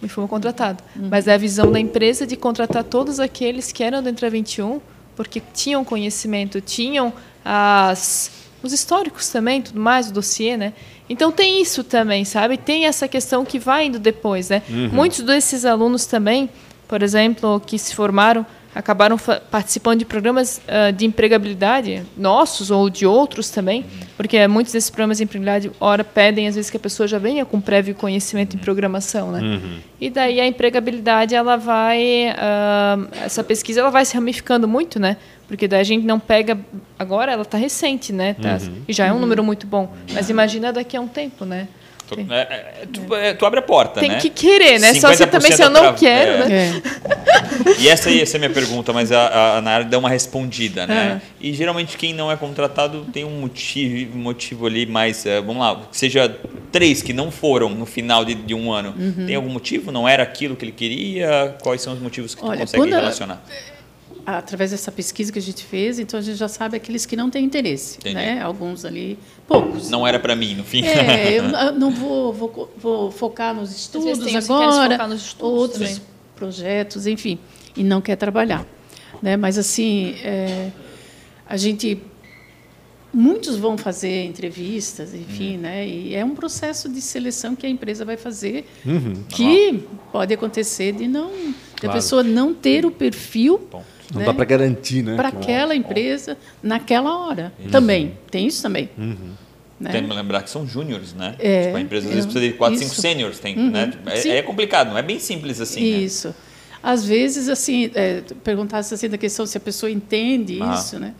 E 0.04 0.08
fomos 0.08 0.28
contratados. 0.28 0.84
Mas 1.10 1.26
é 1.26 1.34
a 1.34 1.38
visão 1.38 1.72
da 1.72 1.80
empresa 1.80 2.26
de 2.26 2.36
contratar 2.36 2.84
todos 2.84 3.18
aqueles 3.18 3.72
que 3.72 3.82
eram 3.82 4.02
do 4.02 4.08
Entra 4.08 4.28
21, 4.28 4.80
porque 5.16 5.42
tinham 5.52 5.84
conhecimento, 5.84 6.60
tinham 6.60 7.12
as, 7.44 8.30
os 8.62 8.72
históricos 8.72 9.28
também, 9.28 9.62
tudo 9.62 9.80
mais, 9.80 10.10
o 10.10 10.12
dossiê, 10.12 10.56
né? 10.56 10.72
Então 11.08 11.30
tem 11.30 11.60
isso 11.60 11.84
também, 11.84 12.24
sabe? 12.24 12.56
Tem 12.56 12.86
essa 12.86 13.06
questão 13.06 13.44
que 13.44 13.58
vai 13.58 13.86
indo 13.86 13.98
depois, 13.98 14.48
né? 14.48 14.62
Muitos 14.92 15.20
desses 15.20 15.64
alunos 15.64 16.06
também, 16.06 16.48
por 16.88 17.02
exemplo, 17.02 17.60
que 17.60 17.78
se 17.78 17.94
formaram, 17.94 18.44
acabaram 18.74 19.16
participando 19.50 20.00
de 20.00 20.04
programas 20.04 20.60
ah, 20.66 20.90
de 20.90 21.06
empregabilidade, 21.06 22.02
nossos 22.16 22.70
ou 22.70 22.90
de 22.90 23.06
outros 23.06 23.50
também, 23.50 23.84
porque 24.16 24.46
muitos 24.48 24.72
desses 24.72 24.90
programas 24.90 25.18
de 25.18 25.24
empregabilidade, 25.24 25.70
ora, 25.80 26.02
pedem 26.02 26.48
às 26.48 26.54
vezes 26.56 26.70
que 26.70 26.76
a 26.76 26.80
pessoa 26.80 27.06
já 27.06 27.18
venha 27.18 27.44
com 27.44 27.60
prévio 27.60 27.94
conhecimento 27.94 28.56
em 28.56 28.58
programação, 28.58 29.30
né? 29.30 29.40
E 30.00 30.10
daí 30.10 30.40
a 30.40 30.46
empregabilidade, 30.46 31.34
ela 31.34 31.56
vai, 31.56 32.34
ah, 32.36 32.98
essa 33.24 33.44
pesquisa, 33.44 33.80
ela 33.80 33.90
vai 33.90 34.04
se 34.04 34.14
ramificando 34.14 34.66
muito, 34.66 34.98
né? 34.98 35.16
Porque 35.46 35.68
daí 35.68 35.80
a 35.80 35.84
gente 35.84 36.04
não 36.06 36.18
pega, 36.18 36.58
agora 36.98 37.30
ela 37.32 37.42
está 37.42 37.58
recente, 37.58 38.12
né? 38.12 38.34
Tá- 38.34 38.56
E 38.88 38.92
já 38.92 39.06
é 39.06 39.12
um 39.12 39.18
número 39.18 39.44
muito 39.44 39.66
bom, 39.66 39.92
mas 40.12 40.30
imagina 40.30 40.72
daqui 40.72 40.96
a 40.96 41.00
um 41.00 41.06
tempo, 41.08 41.44
né? 41.44 41.68
Tu, 42.06 42.16
Tem- 42.16 42.26
é, 42.30 42.36
é, 42.40 42.84
tu, 42.92 43.14
é, 43.14 43.34
tu 43.34 43.46
abre 43.46 43.60
a 43.60 43.62
porta, 43.62 44.00
Tem 44.00 44.10
né? 44.10 44.18
que 44.18 44.28
querer, 44.28 44.78
né? 44.78 44.92
Só 44.94 45.12
se 45.14 45.24
50% 45.24 45.30
também 45.30 45.52
se 45.52 45.62
eu 45.62 45.70
não 45.70 45.94
quero, 45.94 46.44
é. 46.44 46.48
né? 46.48 46.82
É. 46.84 47.80
E 47.80 47.88
essa 47.88 48.10
ia 48.10 48.26
ser 48.26 48.36
a 48.36 48.40
minha 48.40 48.50
pergunta, 48.50 48.92
mas 48.92 49.10
a, 49.10 49.56
a 49.56 49.60
Nayara 49.62 49.84
deu 49.84 49.98
uma 49.98 50.08
respondida, 50.10 50.86
né? 50.86 51.22
E 51.40 51.52
geralmente 51.52 51.96
quem 51.96 52.12
não 52.12 52.30
é 52.30 52.36
contratado 52.36 53.06
tem 53.12 53.24
um 53.24 53.40
motivo, 53.40 54.16
motivo 54.18 54.66
ali 54.66 54.84
mais, 54.86 55.24
eh, 55.24 55.40
vamos 55.40 55.58
lá, 55.62 55.80
seja 55.90 56.34
três 56.70 57.00
que 57.02 57.12
não 57.12 57.30
foram 57.30 57.70
no 57.70 57.86
final 57.86 58.24
de, 58.24 58.34
de 58.34 58.54
um 58.54 58.70
ano. 58.72 58.94
Uhum. 58.98 59.26
Tem 59.26 59.34
algum 59.36 59.48
motivo? 59.50 59.90
Não 59.90 60.06
era 60.08 60.22
aquilo 60.22 60.56
que 60.56 60.64
ele 60.64 60.72
queria? 60.72 61.54
Quais 61.62 61.80
são 61.80 61.92
os 61.94 62.00
motivos 62.00 62.34
que 62.34 62.40
tu 62.42 62.46
Olha, 62.48 62.60
consegue 62.60 62.82
quando 62.82 62.92
a- 62.92 62.98
relacionar? 62.98 63.42
Através 64.26 64.70
dessa 64.70 64.90
pesquisa 64.90 65.32
que 65.32 65.38
a 65.38 65.42
gente 65.42 65.64
fez, 65.64 65.98
então 65.98 66.18
a 66.18 66.22
gente 66.22 66.36
já 66.36 66.48
sabe 66.48 66.76
aqueles 66.76 67.04
que 67.06 67.14
não 67.16 67.28
têm 67.30 67.44
interesse, 67.44 67.98
Entendi. 67.98 68.14
né? 68.14 68.40
Alguns 68.40 68.84
ali, 68.84 69.18
poucos. 69.46 69.90
Não 69.90 70.06
era 70.06 70.18
para 70.18 70.34
mim, 70.34 70.54
no 70.54 70.64
fim. 70.64 70.82
É, 70.84 71.38
eu 71.38 71.44
não 71.78 71.90
vou, 71.90 72.32
vou, 72.32 72.74
vou 72.76 73.10
focar 73.10 73.54
nos 73.54 73.70
estudos 73.74 74.34
agora, 74.34 74.92
focar 74.92 75.08
nos 75.08 75.22
estudos 75.26 75.52
outros 75.60 75.88
também. 75.90 76.02
projetos, 76.36 77.06
enfim, 77.06 77.38
e 77.76 77.84
não 77.84 78.00
quer 78.00 78.16
trabalhar, 78.16 78.66
né? 79.22 79.36
Mas 79.36 79.58
assim, 79.58 80.14
é, 80.22 80.70
a 81.46 81.56
gente 81.56 82.00
muitos 83.12 83.56
vão 83.56 83.78
fazer 83.78 84.24
entrevistas, 84.24 85.12
Uhum. 85.12 85.20
enfim, 85.20 85.56
né? 85.56 85.86
E 85.86 86.14
é 86.16 86.24
um 86.24 86.34
processo 86.34 86.88
de 86.88 87.00
seleção 87.00 87.54
que 87.54 87.64
a 87.64 87.68
empresa 87.68 88.04
vai 88.04 88.16
fazer, 88.16 88.66
Uhum. 88.84 89.22
que 89.28 89.84
pode 90.10 90.34
acontecer 90.34 90.92
de 90.92 91.06
não, 91.06 91.30
de 91.30 91.54
a 91.76 91.80
Claro. 91.80 91.94
pessoa 91.96 92.22
não 92.24 92.52
ter 92.52 92.84
o 92.84 92.90
perfil 92.90 93.68
Bom, 93.70 93.84
Não 94.12 94.20
né? 94.20 94.26
dá 94.26 94.34
para 94.34 94.44
garantir, 94.44 95.02
né? 95.02 95.16
para 95.16 95.30
que- 95.30 95.38
aquela 95.38 95.74
empresa 95.74 96.36
naquela 96.62 97.16
hora. 97.26 97.52
Também 97.70 98.18
tem 98.30 98.46
isso 98.46 98.62
também. 98.62 98.90
Né? 99.80 99.90
Tem 99.90 100.06
que 100.06 100.12
lembrar 100.14 100.42
que 100.42 100.50
são 100.50 100.66
júniores, 100.66 101.12
né? 101.14 101.34
É, 101.38 101.64
tipo, 101.64 101.76
a 101.76 101.80
empresa 101.80 102.06
às 102.06 102.14
vezes 102.14 102.26
precisa 102.30 102.52
de 102.52 102.56
quatro, 102.56 102.78
cinco 102.78 102.92
isso. 102.92 103.00
sêniores, 103.00 103.38
tem, 103.38 103.58
Uhum, 103.58 103.70
né? 103.70 103.92
É, 104.06 104.28
é 104.28 104.42
complicado, 104.42 104.90
não 104.90 104.98
é 104.98 105.02
bem 105.02 105.18
simples 105.18 105.60
assim. 105.60 105.80
né? 105.92 105.98
Isso. 105.98 106.34
Às 106.82 107.04
vezes, 107.04 107.48
assim, 107.48 107.90
é, 107.94 108.22
perguntasse 108.44 108.92
assim 108.94 109.08
da 109.08 109.18
questão 109.18 109.46
se 109.46 109.56
a 109.56 109.60
pessoa 109.60 109.90
entende 109.90 110.58
Ah. 110.62 110.74
isso, 110.74 110.98
né? 110.98 111.14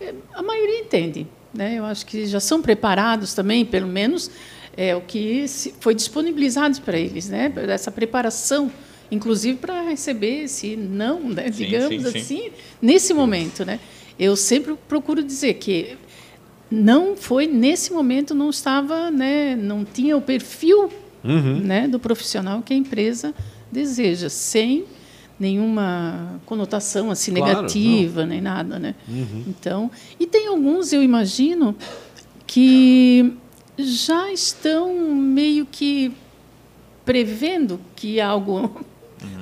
É, 0.00 0.12
A 0.34 0.42
maioria 0.42 0.80
entende, 0.80 1.26
né? 1.54 1.74
Eu 1.78 1.84
acho 1.84 2.04
que 2.06 2.26
já 2.26 2.40
são 2.40 2.60
preparados 2.60 3.34
também, 3.34 3.64
pelo 3.64 3.86
menos 3.86 4.30
é 4.76 4.94
o 4.96 5.00
que 5.00 5.44
foi 5.80 5.94
disponibilizado 5.94 6.80
para 6.82 6.98
eles, 6.98 7.28
né? 7.28 7.52
Essa 7.68 7.90
preparação, 7.90 8.70
inclusive 9.10 9.58
para 9.58 9.82
receber 9.82 10.44
esse 10.44 10.76
não, 10.76 11.28
né? 11.28 11.50
Sim, 11.52 11.64
digamos 11.64 12.02
sim, 12.04 12.10
sim. 12.10 12.18
assim, 12.18 12.50
nesse 12.80 13.12
momento, 13.14 13.64
né? 13.64 13.80
Eu 14.18 14.36
sempre 14.36 14.74
procuro 14.88 15.22
dizer 15.22 15.54
que 15.54 15.96
não 16.70 17.16
foi 17.16 17.46
nesse 17.46 17.92
momento 17.92 18.34
não 18.34 18.50
estava, 18.50 19.10
né? 19.10 19.54
Não 19.56 19.84
tinha 19.84 20.16
o 20.16 20.20
perfil 20.20 20.90
Uhum. 21.24 21.58
né, 21.58 21.88
do 21.88 21.98
profissional 21.98 22.62
que 22.62 22.72
a 22.72 22.76
empresa 22.76 23.34
deseja, 23.70 24.28
sem 24.28 24.84
nenhuma 25.40 26.40
conotação 26.46 27.10
assim 27.10 27.32
Claro, 27.32 27.54
negativa 27.56 28.24
nem 28.24 28.40
nada, 28.40 28.78
né? 28.78 28.94
Então, 29.46 29.90
e 30.20 30.26
tem 30.26 30.46
alguns 30.46 30.92
eu 30.92 31.02
imagino 31.02 31.74
que 32.46 33.32
já 33.76 34.32
estão 34.32 35.14
meio 35.14 35.66
que 35.66 36.12
prevendo 37.04 37.80
que 37.94 38.20
algo, 38.20 38.84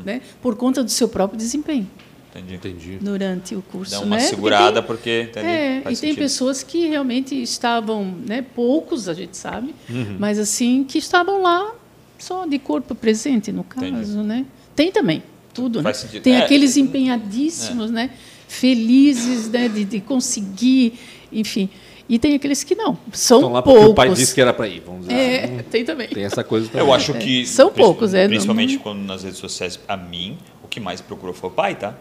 né, 0.04 0.20
por 0.42 0.56
conta 0.56 0.82
do 0.84 0.90
seu 0.90 1.08
próprio 1.08 1.36
desempenho 1.38 1.88
Entendi. 2.30 2.54
Entendi. 2.54 2.98
durante 3.00 3.54
o 3.54 3.62
curso, 3.62 3.92
Dá 3.92 4.00
uma 4.00 4.16
né? 4.16 4.22
Porque 4.22 4.28
segurada 4.34 4.80
tem- 4.82 4.86
porque 4.86 5.22
entendi, 5.30 5.46
é, 5.46 5.80
faz 5.82 5.98
e 5.98 6.00
tem 6.00 6.10
sentido. 6.10 6.22
pessoas 6.24 6.62
que 6.64 6.86
realmente 6.88 7.40
estavam, 7.40 8.04
né, 8.26 8.42
poucos 8.42 9.08
a 9.08 9.14
gente 9.14 9.36
sabe, 9.36 9.74
Uhum. 9.88 10.16
mas 10.18 10.38
assim 10.38 10.82
que 10.84 10.98
estavam 10.98 11.40
lá 11.42 11.72
só 12.18 12.44
de 12.46 12.58
corpo 12.58 12.94
presente 12.94 13.52
no 13.52 13.62
caso, 13.62 13.86
Entendi. 13.86 14.16
né? 14.16 14.46
Tem 14.74 14.90
também 14.90 15.22
tudo, 15.52 15.80
Faz 15.82 15.98
né? 15.98 16.02
sentido. 16.08 16.22
Tem 16.24 16.34
É, 16.34 16.42
aqueles 16.42 16.76
é, 16.76 16.80
empenhadíssimos, 16.80 17.90
né? 17.92 18.10
Felizes, 18.48 19.48
né, 19.50 19.68
de, 19.68 19.84
de 19.84 20.00
conseguir, 20.00 20.94
enfim. 21.32 21.68
E 22.08 22.18
tem 22.18 22.34
aqueles 22.34 22.62
que 22.62 22.74
não, 22.74 22.98
são 23.12 23.38
Estão 23.38 23.52
lá 23.52 23.62
porque 23.62 23.76
poucos. 23.78 23.92
o 23.92 23.94
pai 23.94 24.10
disse 24.10 24.34
que 24.34 24.40
era 24.40 24.52
para 24.52 24.68
ir, 24.68 24.82
vamos 24.84 25.02
dizer. 25.08 25.14
É, 25.14 25.46
tem 25.70 25.84
também. 25.84 26.08
Tem 26.08 26.24
essa 26.24 26.44
coisa 26.44 26.68
também. 26.68 26.86
Eu 26.86 26.92
acho 26.92 27.14
que. 27.14 27.46
São 27.46 27.70
poucos, 27.72 28.12
é, 28.12 28.28
Principalmente 28.28 28.74
não- 28.76 28.82
quando 28.82 28.98
nas 29.00 29.22
redes 29.24 29.38
sociais, 29.38 29.80
a 29.88 29.96
mim, 29.96 30.36
o 30.62 30.68
que 30.68 30.80
mais 30.80 31.00
procurou 31.00 31.34
foi 31.34 31.48
o 31.48 31.52
pai, 31.52 31.74
tá? 31.76 31.94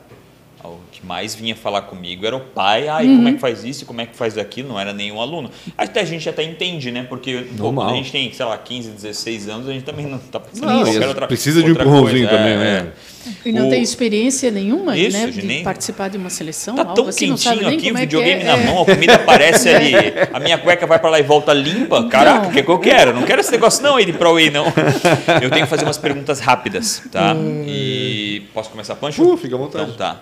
O 0.63 0.79
que 0.91 1.05
mais 1.05 1.35
vinha 1.35 1.55
falar 1.55 1.81
comigo 1.83 2.25
era 2.25 2.35
o 2.35 2.39
pai. 2.39 2.87
Ah, 2.87 3.03
e 3.03 3.07
como 3.07 3.27
é 3.27 3.33
que 3.33 3.39
faz 3.39 3.63
isso? 3.65 3.85
Como 3.85 3.99
é 3.99 4.05
que 4.05 4.15
faz 4.15 4.37
aquilo? 4.37 4.69
Não 4.69 4.79
era 4.79 4.93
nenhum 4.93 5.19
aluno. 5.19 5.49
Até 5.77 5.99
a 5.99 6.05
gente 6.05 6.27
até 6.29 6.41
entende, 6.43 6.89
né? 6.89 7.05
Porque 7.07 7.45
pô, 7.57 7.81
a 7.81 7.93
gente 7.93 8.11
tem, 8.11 8.31
sei 8.31 8.45
lá, 8.45 8.57
15, 8.57 8.91
16 8.91 9.49
anos, 9.49 9.67
a 9.67 9.73
gente 9.73 9.83
também 9.83 10.05
não 10.05 10.17
está 10.17 10.39
pensando 10.39 10.65
Não, 10.67 10.81
em 10.81 10.83
qualquer 10.85 11.07
outra 11.09 11.27
precisa 11.27 11.59
de 11.61 11.65
um 11.67 11.69
outra 11.71 11.83
empurrãozinho 11.83 12.27
coisa. 12.29 12.37
também, 12.43 12.53
É, 12.53 12.57
né? 12.57 12.87
é. 12.87 13.13
E 13.45 13.51
não 13.53 13.67
O- 13.67 13.69
tem 13.69 13.81
experiência 13.81 14.51
nenhuma 14.51 14.97
Isso, 14.97 15.17
né, 15.17 15.27
de 15.27 15.45
nem- 15.45 15.63
participar 15.63 16.09
de 16.09 16.17
uma 16.17 16.29
seleção. 16.29 16.75
Tá 16.75 16.83
tão 16.85 17.07
assim, 17.07 17.27
quentinho 17.35 17.67
aqui, 17.69 17.91
o 17.91 17.97
é 17.97 18.01
videogame 18.01 18.41
é. 18.41 18.45
na 18.45 18.57
É. 18.57 18.65
mão, 18.65 18.81
a 18.81 18.85
comida 18.85 19.15
aparece 19.15 19.69
ali, 19.69 19.93
a 20.33 20.39
minha 20.41 20.57
cueca 20.57 20.85
vai 20.87 20.99
pra 20.99 21.09
lá 21.09 21.19
e 21.19 21.23
volta 21.23 21.53
limpa. 21.53 22.07
Caraca, 22.09 22.47
o 22.47 22.51
que, 22.51 22.61
que 22.63 22.69
eu 22.69 22.79
quero? 22.79 23.13
Não 23.13 23.23
quero 23.23 23.39
esse 23.41 23.51
negócio 23.51 23.81
não 23.83 23.95
aí 23.95 24.05
de 24.05 24.13
ProWay, 24.13 24.49
não. 24.49 24.65
Eu 25.41 25.49
tenho 25.49 25.63
que 25.65 25.69
fazer 25.69 25.83
umas 25.85 25.97
perguntas 25.97 26.39
rápidas, 26.41 27.01
tá? 27.11 27.33
E 27.65 28.43
posso 28.53 28.69
começar, 28.69 28.95
Pancho? 28.95 29.23
Uh, 29.23 29.37
fica 29.37 29.55
à 29.55 29.57
vontade. 29.57 29.85
Então 29.85 29.95
tá. 29.97 30.21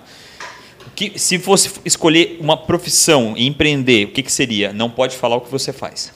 Que, 1.10 1.18
se 1.18 1.40
fosse 1.40 1.72
escolher 1.84 2.38
uma 2.40 2.56
profissão 2.56 3.34
e 3.36 3.48
empreender, 3.48 4.06
o 4.06 4.12
que, 4.12 4.22
que 4.22 4.32
seria? 4.32 4.72
Não 4.72 4.88
pode 4.88 5.18
falar 5.18 5.36
o 5.36 5.42
que 5.42 5.50
você 5.50 5.74
faz. 5.74 6.14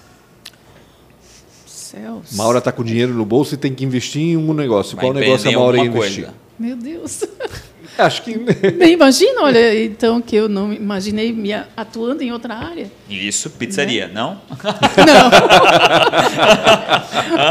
Céus. 1.66 2.34
Maura 2.34 2.62
tá 2.62 2.72
com 2.72 2.84
dinheiro 2.84 3.12
no 3.12 3.26
bolso 3.26 3.56
e 3.56 3.58
tem 3.58 3.74
que 3.74 3.84
investir 3.84 4.22
em 4.22 4.38
um 4.38 4.54
negócio. 4.54 4.96
Vai 4.96 5.06
Qual 5.06 5.14
negócio 5.16 5.48
a 5.48 5.52
empreender 5.52 5.58
Maura 5.60 5.78
ia 5.78 5.86
investir? 5.86 6.26
coisa. 6.26 6.38
Meu 6.60 6.76
Deus. 6.76 7.24
Acho 7.98 8.22
que. 8.22 8.38
Bem, 8.78 8.94
imagina, 8.94 9.42
olha, 9.42 9.84
então 9.84 10.22
que 10.22 10.36
eu 10.36 10.48
não 10.48 10.72
imaginei 10.72 11.34
me 11.34 11.52
a- 11.52 11.66
atuando 11.76 12.22
em 12.22 12.32
outra 12.32 12.54
área. 12.54 12.92
Isso, 13.10 13.50
pizzaria, 13.50 14.08
não? 14.08 14.40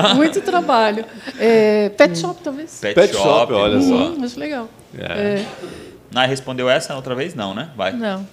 Não. 0.06 0.14
Muito 0.14 0.40
trabalho. 0.40 1.04
É, 1.36 1.88
pet 1.88 2.16
shop, 2.16 2.40
talvez. 2.44 2.78
Pet, 2.80 2.94
Pet 2.94 3.12
shop, 3.12 3.52
olha 3.54 3.80
só. 3.80 4.12
Hum, 4.12 4.22
acho 4.22 4.38
legal. 4.38 4.68
É. 4.96 5.02
É. 5.40 5.46
Nai 6.14 6.28
respondeu 6.28 6.70
essa 6.70 6.94
outra 6.94 7.14
vez? 7.14 7.34
Não, 7.34 7.52
né? 7.52 7.70
Vai. 7.76 7.92
Não. 7.92 8.26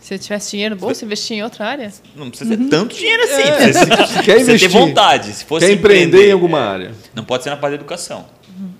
Se 0.00 0.12
eu 0.12 0.18
tivesse 0.18 0.50
dinheiro 0.50 0.74
no 0.74 0.80
bolso, 0.82 1.02
investir 1.06 1.38
em 1.38 1.42
outra 1.42 1.66
área? 1.66 1.90
Não 2.14 2.28
precisa 2.28 2.54
ter 2.54 2.64
tanto 2.68 2.94
dinheiro 2.94 3.22
assim. 3.22 3.42
É. 3.42 3.52
Precisa, 3.56 3.86
Quer 3.96 3.96
precisa 3.96 4.24
ter 4.24 4.40
investir. 4.42 4.68
vontade. 4.68 5.32
Se 5.32 5.44
fosse 5.46 5.64
Quer 5.66 5.72
empreender 5.72 6.28
em 6.28 6.32
alguma 6.32 6.60
área. 6.60 6.92
Não 7.14 7.24
pode 7.24 7.42
ser 7.42 7.48
na 7.48 7.56
parte 7.56 7.70
da 7.72 7.76
educação. 7.76 8.26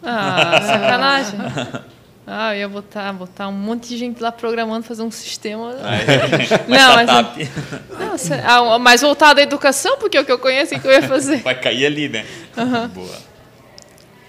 Ah, 0.03 0.61
sacanagem. 0.67 1.39
Ah, 2.27 2.55
eu 2.55 2.61
ia 2.61 2.69
botar, 2.69 3.11
botar 3.15 3.49
um 3.49 3.53
monte 3.53 3.89
de 3.89 3.97
gente 3.97 4.23
lá 4.23 4.31
programando, 4.31 4.83
fazer 4.85 5.03
um 5.03 5.11
sistema. 5.11 5.73
Não, 6.69 6.95
mas, 6.95 7.49
não, 7.99 8.19
se- 8.19 8.33
ah, 8.35 8.79
mais 8.79 9.01
voltado 9.01 9.41
à 9.41 9.43
educação, 9.43 9.97
porque 9.99 10.17
é 10.19 10.21
o 10.21 10.25
que 10.27 10.33
eu 10.33 10.39
conheço 10.39 10.75
e 10.75 10.79
que 10.79 10.87
eu 10.87 10.93
ia 10.93 11.03
fazer. 11.03 11.39
Vai 11.39 11.59
cair 11.59 11.87
ali, 11.87 12.09
né? 12.11 12.25
Boa. 12.95 13.09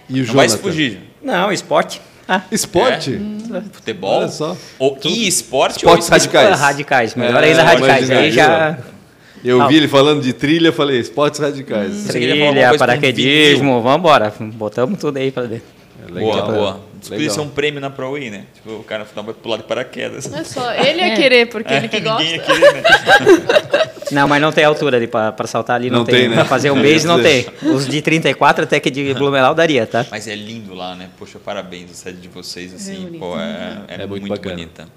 E 0.09 0.21
o 0.21 0.27
Não 0.27 0.33
vai 0.33 0.47
se 0.47 0.55
Jonathan? 0.55 0.57
fugir. 0.71 0.99
Não, 1.21 1.51
esporte. 1.51 2.01
Ah, 2.27 2.41
Esporte? 2.51 3.19
Futebol? 3.71 4.19
Olha 4.19 4.27
só. 4.29 4.57
Ou 4.79 4.97
e 5.05 5.27
esporte 5.27 5.77
Esportes 5.77 6.07
ou 6.07 6.13
radicais. 6.13 6.59
radicais. 6.59 7.15
Melhor 7.15 7.43
É, 7.43 7.47
ainda 7.47 7.63
radicais. 7.63 8.09
Aí 8.11 8.31
já. 8.31 8.77
Eu 9.43 9.59
Não. 9.59 9.67
vi 9.67 9.75
ele 9.77 9.87
falando 9.87 10.21
de 10.23 10.33
trilha, 10.33 10.71
falei, 10.73 10.99
esportes 10.99 11.39
radicais. 11.39 11.91
Alguma 12.09 12.11
Trilha, 12.13 12.77
paraquedismo, 12.79 13.79
vamos 13.81 13.99
embora. 13.99 14.33
Botamos 14.39 14.97
tudo 14.99 15.17
aí 15.17 15.31
pra 15.31 15.43
dentro. 15.43 15.67
É 16.03 16.11
Boa, 16.11 16.35
legal. 16.35 16.51
boa. 16.51 16.79
Isso 17.01 17.09
podia 17.11 17.17
Legal. 17.19 17.35
ser 17.35 17.41
um 17.41 17.49
prêmio 17.49 17.79
na 17.79 17.89
ProWay, 17.89 18.29
né? 18.29 18.45
Tipo, 18.55 18.71
o 18.77 18.83
cara 18.83 19.03
no 19.03 19.09
final 19.09 19.23
vai 19.25 19.33
pular 19.33 19.57
de 19.57 19.63
paraquedas. 19.63 20.25
Não 20.27 20.39
é 20.39 20.43
só 20.43 20.73
ele 20.73 20.99
ia 21.01 21.15
querer, 21.15 21.47
porque 21.47 21.73
ele 21.73 21.87
que 21.87 21.99
gosta. 22.01 22.23
Ninguém 22.23 22.37
ia 22.37 22.43
querer, 22.43 22.73
né? 22.73 22.83
Não, 24.11 24.27
mas 24.27 24.41
não 24.41 24.51
tem 24.51 24.63
altura 24.65 24.97
ali 24.97 25.07
pra, 25.07 25.31
pra 25.31 25.47
saltar 25.47 25.75
ali. 25.77 25.89
Não, 25.89 25.99
Não 25.99 26.05
tem, 26.05 26.27
né? 26.27 26.35
Pra 26.35 26.45
fazer 26.45 26.71
um 26.71 26.75
mês 26.79 27.03
não 27.05 27.21
tem. 27.21 27.45
Os 27.63 27.87
de 27.87 28.01
34 28.01 28.63
até 28.65 28.79
que 28.79 28.89
de 28.91 29.13
Blumenau 29.13 29.53
daria, 29.55 29.85
tá? 29.87 30.05
Mas 30.11 30.27
é 30.27 30.35
lindo 30.35 30.73
lá, 30.73 30.95
né? 30.95 31.09
Poxa, 31.17 31.39
parabéns 31.39 31.91
a 31.91 31.93
sede 31.93 32.17
de 32.19 32.27
vocês, 32.27 32.73
assim. 32.73 33.03
bonito, 33.05 33.19
pô, 33.19 33.39
é, 33.39 33.77
é 33.87 33.93
É 34.01 34.05
muito 34.05 34.21
muito, 34.21 34.27
bacana. 34.29 34.55
bonita. 34.55 34.87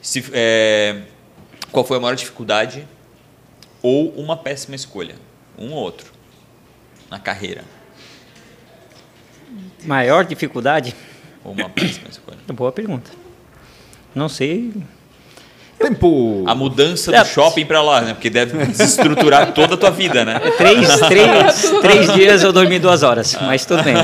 Se, 0.00 0.24
é, 0.32 0.96
qual 1.70 1.84
foi 1.84 1.96
a 1.98 2.00
maior 2.00 2.14
dificuldade 2.14 2.84
ou 3.82 4.08
uma 4.16 4.36
péssima 4.36 4.74
escolha? 4.74 5.14
Um 5.58 5.70
ou 5.72 5.78
outro 5.82 6.10
na 7.10 7.18
carreira? 7.18 7.62
Maior 9.84 10.24
dificuldade? 10.24 10.94
Ou 11.44 11.52
uma 11.52 11.68
péssima 11.68 12.08
escolha? 12.10 12.38
Boa 12.52 12.72
pergunta. 12.72 13.10
Não 14.14 14.28
sei. 14.28 14.72
Tempo. 15.78 16.44
A 16.46 16.54
mudança 16.54 17.14
É. 17.14 17.20
do 17.22 17.26
shopping 17.26 17.64
para 17.64 17.82
lá, 17.82 18.00
né? 18.02 18.14
Porque 18.14 18.30
deve 18.30 18.64
desestruturar 18.66 19.52
toda 19.52 19.74
a 19.74 19.76
tua 19.76 19.90
vida, 19.90 20.24
né? 20.24 20.38
Três, 20.56 20.88
três, 21.08 21.70
três 21.80 22.12
dias 22.14 22.42
eu 22.44 22.52
dormi 22.52 22.78
duas 22.78 23.02
horas, 23.02 23.36
mas 23.40 23.66
tudo 23.66 23.82
bem. 23.82 23.94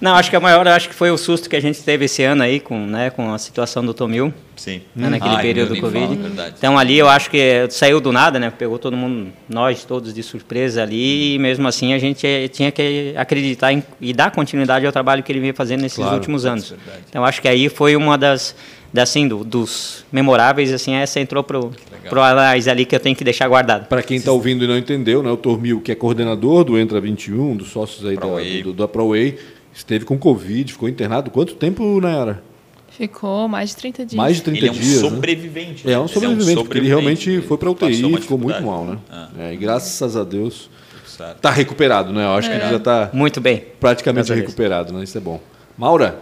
Não, 0.00 0.14
acho 0.14 0.28
que 0.28 0.36
a 0.36 0.40
maior 0.40 0.66
acho 0.68 0.88
que 0.90 0.94
foi 0.94 1.10
o 1.10 1.16
susto 1.16 1.48
que 1.48 1.56
a 1.56 1.60
gente 1.60 1.82
teve 1.82 2.04
esse 2.04 2.22
ano 2.22 2.42
aí 2.42 2.60
com, 2.60 2.78
né, 2.86 3.08
com 3.10 3.32
a 3.32 3.38
situação 3.38 3.84
do 3.84 3.94
Tomil. 3.94 4.32
Sim. 4.56 4.80
né, 4.94 5.10
naquele 5.10 5.36
Ai, 5.36 5.42
período 5.42 5.74
do 5.74 5.80
Covid. 5.80 6.16
fala. 6.16 6.48
Então 6.56 6.78
ali 6.78 6.96
eu 6.98 7.08
acho 7.08 7.30
que 7.30 7.66
saiu 7.70 8.00
do 8.00 8.10
nada, 8.10 8.38
né? 8.38 8.50
Pegou 8.50 8.78
todo 8.78 8.96
mundo, 8.96 9.30
nós 9.48 9.84
todos 9.84 10.14
de 10.14 10.22
surpresa 10.22 10.82
ali, 10.82 11.34
e 11.34 11.38
mesmo 11.38 11.68
assim 11.68 11.92
a 11.92 11.98
gente 11.98 12.26
tinha 12.52 12.72
que 12.72 13.12
acreditar 13.16 13.72
em, 13.72 13.82
e 14.00 14.12
dar 14.14 14.30
continuidade 14.30 14.86
ao 14.86 14.92
trabalho 14.92 15.22
que 15.22 15.30
ele 15.30 15.40
vinha 15.40 15.52
fazendo 15.54 15.82
nesses 15.82 15.98
Claro, 15.98 16.14
últimos 16.14 16.46
anos. 16.46 16.70
verdade. 16.70 17.00
Então 17.08 17.22
acho 17.24 17.42
que 17.42 17.48
aí 17.48 17.68
foi 17.68 17.96
uma 17.96 18.16
das, 18.16 18.56
das 18.92 19.10
assim, 19.10 19.28
do- 19.28 19.44
dos 19.44 20.06
memoráveis, 20.10 20.72
assim, 20.72 20.94
essa 20.94 21.20
entrou 21.20 21.44
pro, 21.44 21.70
pro 22.08 22.22
análise 22.22 22.70
ali 22.70 22.86
que 22.86 22.96
eu 22.96 23.00
tenho 23.00 23.14
que 23.14 23.24
deixar 23.24 23.46
guardado. 23.48 23.86
Para 23.88 24.02
quem 24.02 24.16
está 24.16 24.32
ouvindo 24.32 24.64
e 24.64 24.66
não 24.66 24.78
entendeu, 24.78 25.22
né, 25.22 25.30
o 25.30 25.36
Tormil, 25.36 25.82
que 25.82 25.92
é 25.92 25.94
coordenador 25.94 26.64
do 26.64 26.78
Entra 26.78 26.98
21, 26.98 27.56
dos 27.56 27.68
sócios 27.68 28.06
aí 28.06 28.16
da, 28.16 28.26
do, 28.62 28.72
da 28.72 28.88
ProWay, 28.88 29.36
esteve 29.76 30.04
com 30.04 30.18
Covid, 30.18 30.72
ficou 30.72 30.88
internado. 30.88 31.30
Quanto 31.30 31.54
tempo, 31.54 32.00
Nayara? 32.00 32.42
Ficou 32.88 33.46
mais 33.46 33.70
de 33.70 33.76
30 33.76 34.06
dias. 34.06 34.14
Mais 34.16 34.36
de 34.36 34.42
30 34.42 34.58
Ele 34.58 34.68
é 34.68 34.70
um 34.70 34.74
dias. 34.74 35.02
né? 35.02 35.10
sobrevivente. 35.10 35.86
É 35.86 35.90
né? 35.90 35.98
um 35.98 36.08
sobrevivente, 36.08 36.62
porque 36.64 36.78
ele 36.78 36.88
realmente 36.88 37.40
foi 37.42 37.58
para 37.58 37.70
UTI 37.70 38.14
e 38.16 38.20
ficou 38.22 38.38
muito 38.38 38.62
mal, 38.62 38.84
né? 38.86 38.98
Ah, 39.10 39.28
É, 39.38 39.52
e 39.52 39.56
graças 39.56 40.16
a 40.16 40.24
Deus 40.24 40.70
está 41.04 41.50
recuperado, 41.50 42.12
né? 42.12 42.24
Eu 42.24 42.30
acho 42.30 42.48
que 42.48 42.54
ele 42.56 42.68
já 42.70 42.76
está 42.76 43.10
Muito 43.12 43.40
bem. 43.40 43.64
praticamente 43.78 44.32
recuperado, 44.32 44.92
né? 44.94 45.04
Isso 45.04 45.18
é 45.18 45.20
bom. 45.20 45.40
Maura, 45.76 46.18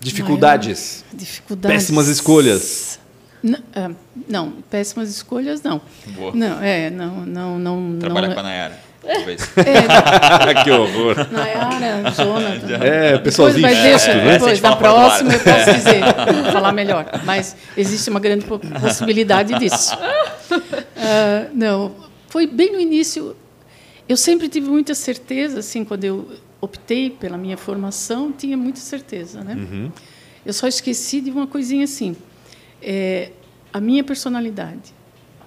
dificuldades. 0.00 1.04
Dificuldades. 1.12 1.76
Péssimas 1.76 2.08
escolhas. 2.08 2.98
N- 3.42 3.58
ah, 3.74 3.90
Não, 4.28 4.52
péssimas 4.70 5.10
escolhas 5.10 5.62
não. 5.62 5.80
Boa. 6.08 6.32
Não, 6.34 6.60
é, 6.62 6.90
não, 6.90 7.26
não, 7.26 7.58
não. 7.58 7.98
Trabalhar 7.98 8.28
não, 8.28 8.34
com 8.34 8.40
a 8.40 8.42
Nayara, 8.44 8.80
talvez. 9.02 9.42
É, 9.56 10.54
que 10.64 10.70
horror. 10.70 11.16
Nayara, 11.30 12.10
Jonathan. 12.10 12.74
É, 12.84 13.02
Depois, 13.12 13.22
pessoalzinho 13.22 13.62
mas 13.62 13.78
deixa, 13.78 13.88
É, 13.88 13.94
essa 13.94 14.10
a 14.10 14.32
depois, 14.32 14.60
na 14.60 14.68
ar. 14.70 14.78
próxima 14.78 15.32
eu 15.34 15.40
posso 15.40 15.72
dizer, 15.74 16.00
falar 16.52 16.72
melhor. 16.72 17.06
Mas 17.24 17.56
existe 17.76 18.08
uma 18.10 18.20
grande 18.20 18.44
po- 18.44 18.58
possibilidade 18.58 19.58
disso. 19.58 19.96
Ah, 21.04 21.46
não, 21.52 21.92
foi 22.28 22.46
bem 22.46 22.70
no 22.72 22.78
início. 22.80 23.34
Eu 24.08 24.16
sempre 24.16 24.48
tive 24.48 24.68
muita 24.68 24.94
certeza, 24.94 25.58
assim, 25.60 25.84
quando 25.84 26.04
eu 26.04 26.30
optei 26.60 27.10
pela 27.10 27.36
minha 27.36 27.56
formação, 27.56 28.30
tinha 28.30 28.56
muita 28.56 28.78
certeza, 28.80 29.42
né? 29.42 29.90
Eu 30.46 30.52
só 30.52 30.66
esqueci 30.68 31.20
de 31.20 31.30
uma 31.30 31.46
coisinha 31.46 31.84
assim, 31.84 32.14
é, 32.80 33.30
a 33.72 33.80
minha 33.80 34.04
personalidade, 34.04 34.92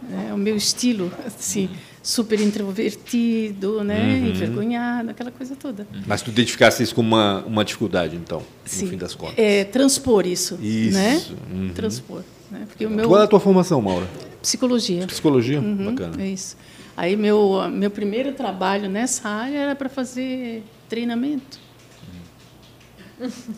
né? 0.01 0.31
o 0.33 0.37
meu 0.37 0.55
estilo, 0.55 1.11
assim, 1.25 1.69
super 2.05 2.39
introvertido, 2.39 3.83
né? 3.83 4.19
Envergonhado, 4.19 5.09
aquela 5.09 5.31
coisa 5.31 5.55
toda. 5.55 5.87
Mas 6.05 6.21
tu 6.21 6.29
identificasse 6.29 6.83
isso 6.83 6.93
como 6.93 7.07
uma, 7.15 7.43
uma 7.45 7.65
dificuldade, 7.65 8.15
então, 8.15 8.43
Sim. 8.63 8.83
no 8.85 8.91
fim 8.91 8.97
das 8.97 9.15
contas. 9.15 9.33
É, 9.39 9.63
transpor 9.63 10.27
isso, 10.27 10.55
Isso, 10.61 10.93
né? 10.95 11.19
uhum. 11.51 11.71
Transpor, 11.73 12.21
né? 12.51 12.65
Porque 12.67 12.85
o 12.85 12.91
meu 12.91 13.07
Qual 13.07 13.19
é 13.19 13.23
a 13.23 13.27
tua 13.27 13.39
formação, 13.39 13.81
Maura? 13.81 14.07
psicologia, 14.39 15.07
Psicologia? 15.07 15.59
Uhum, 15.59 15.85
Bacana. 15.95 16.21
é 16.21 16.27
isso. 16.27 16.55
Aí 16.95 17.15
meu 17.15 17.67
meu 17.71 17.89
primeiro 17.89 18.33
trabalho 18.33 18.87
nessa 18.87 19.27
área 19.27 19.57
era 19.57 19.75
para 19.75 19.89
fazer 19.89 20.63
treinamento, 20.87 21.59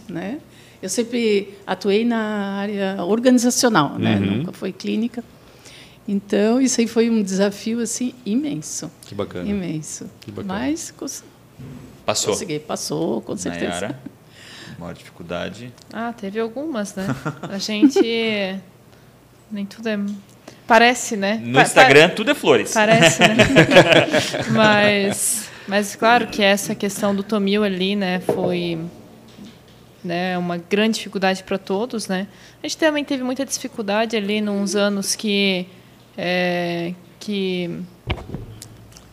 né? 0.07 0.39
Eu 0.81 0.87
sempre 0.87 1.49
atuei 1.65 2.05
na 2.05 2.17
área 2.61 3.03
organizacional, 3.03 3.99
né? 3.99 4.15
Uhum. 4.15 4.37
Nunca 4.37 4.53
foi 4.53 4.71
clínica. 4.71 5.21
Então 6.07 6.61
isso 6.61 6.79
aí 6.79 6.87
foi 6.87 7.09
um 7.09 7.21
desafio 7.21 7.81
assim 7.81 8.13
imenso, 8.25 8.89
Que 9.01 9.13
bacana. 9.13 9.49
imenso. 9.49 10.09
Que 10.21 10.31
bacana. 10.31 10.53
Mas 10.53 10.91
cons 10.91 11.23
Passou. 12.05 12.31
consegui, 12.33 12.59
passou 12.59 13.21
com 13.21 13.35
certeza. 13.35 13.65
Nayara, 13.67 13.99
maior 14.79 14.93
dificuldade. 14.93 15.73
Ah, 15.91 16.13
teve 16.13 16.39
algumas, 16.39 16.95
né? 16.95 17.05
A 17.43 17.57
gente. 17.57 17.99
Nem 19.51 19.65
tudo 19.65 19.87
é. 19.89 19.99
Parece, 20.65 21.15
né? 21.17 21.41
No 21.43 21.53
Pa- 21.53 21.61
Instagram, 21.63 22.09
tudo 22.09 22.31
é 22.31 22.35
flores. 22.35 22.73
pa- 22.73 22.81
Parece, 22.85 23.19
né? 23.21 23.35
mas, 24.51 25.49
mas 25.67 25.95
claro 25.95 26.27
que 26.27 26.41
essa 26.43 26.75
questão 26.75 27.15
do 27.15 27.23
Tomil 27.23 27.63
ali, 27.63 27.95
né, 27.95 28.19
foi 28.19 28.77
né, 30.03 30.37
uma 30.37 30.57
grande 30.57 30.97
dificuldade 30.97 31.43
para 31.43 31.57
todos, 31.57 32.07
né? 32.07 32.27
A 32.61 32.67
gente 32.67 32.77
também 32.77 33.03
teve 33.05 33.23
muita 33.23 33.45
dificuldade 33.45 34.15
ali 34.15 34.41
nos 34.41 34.75
anos 34.75 35.15
que 35.15 35.67
é, 36.17 36.93
que 37.19 37.69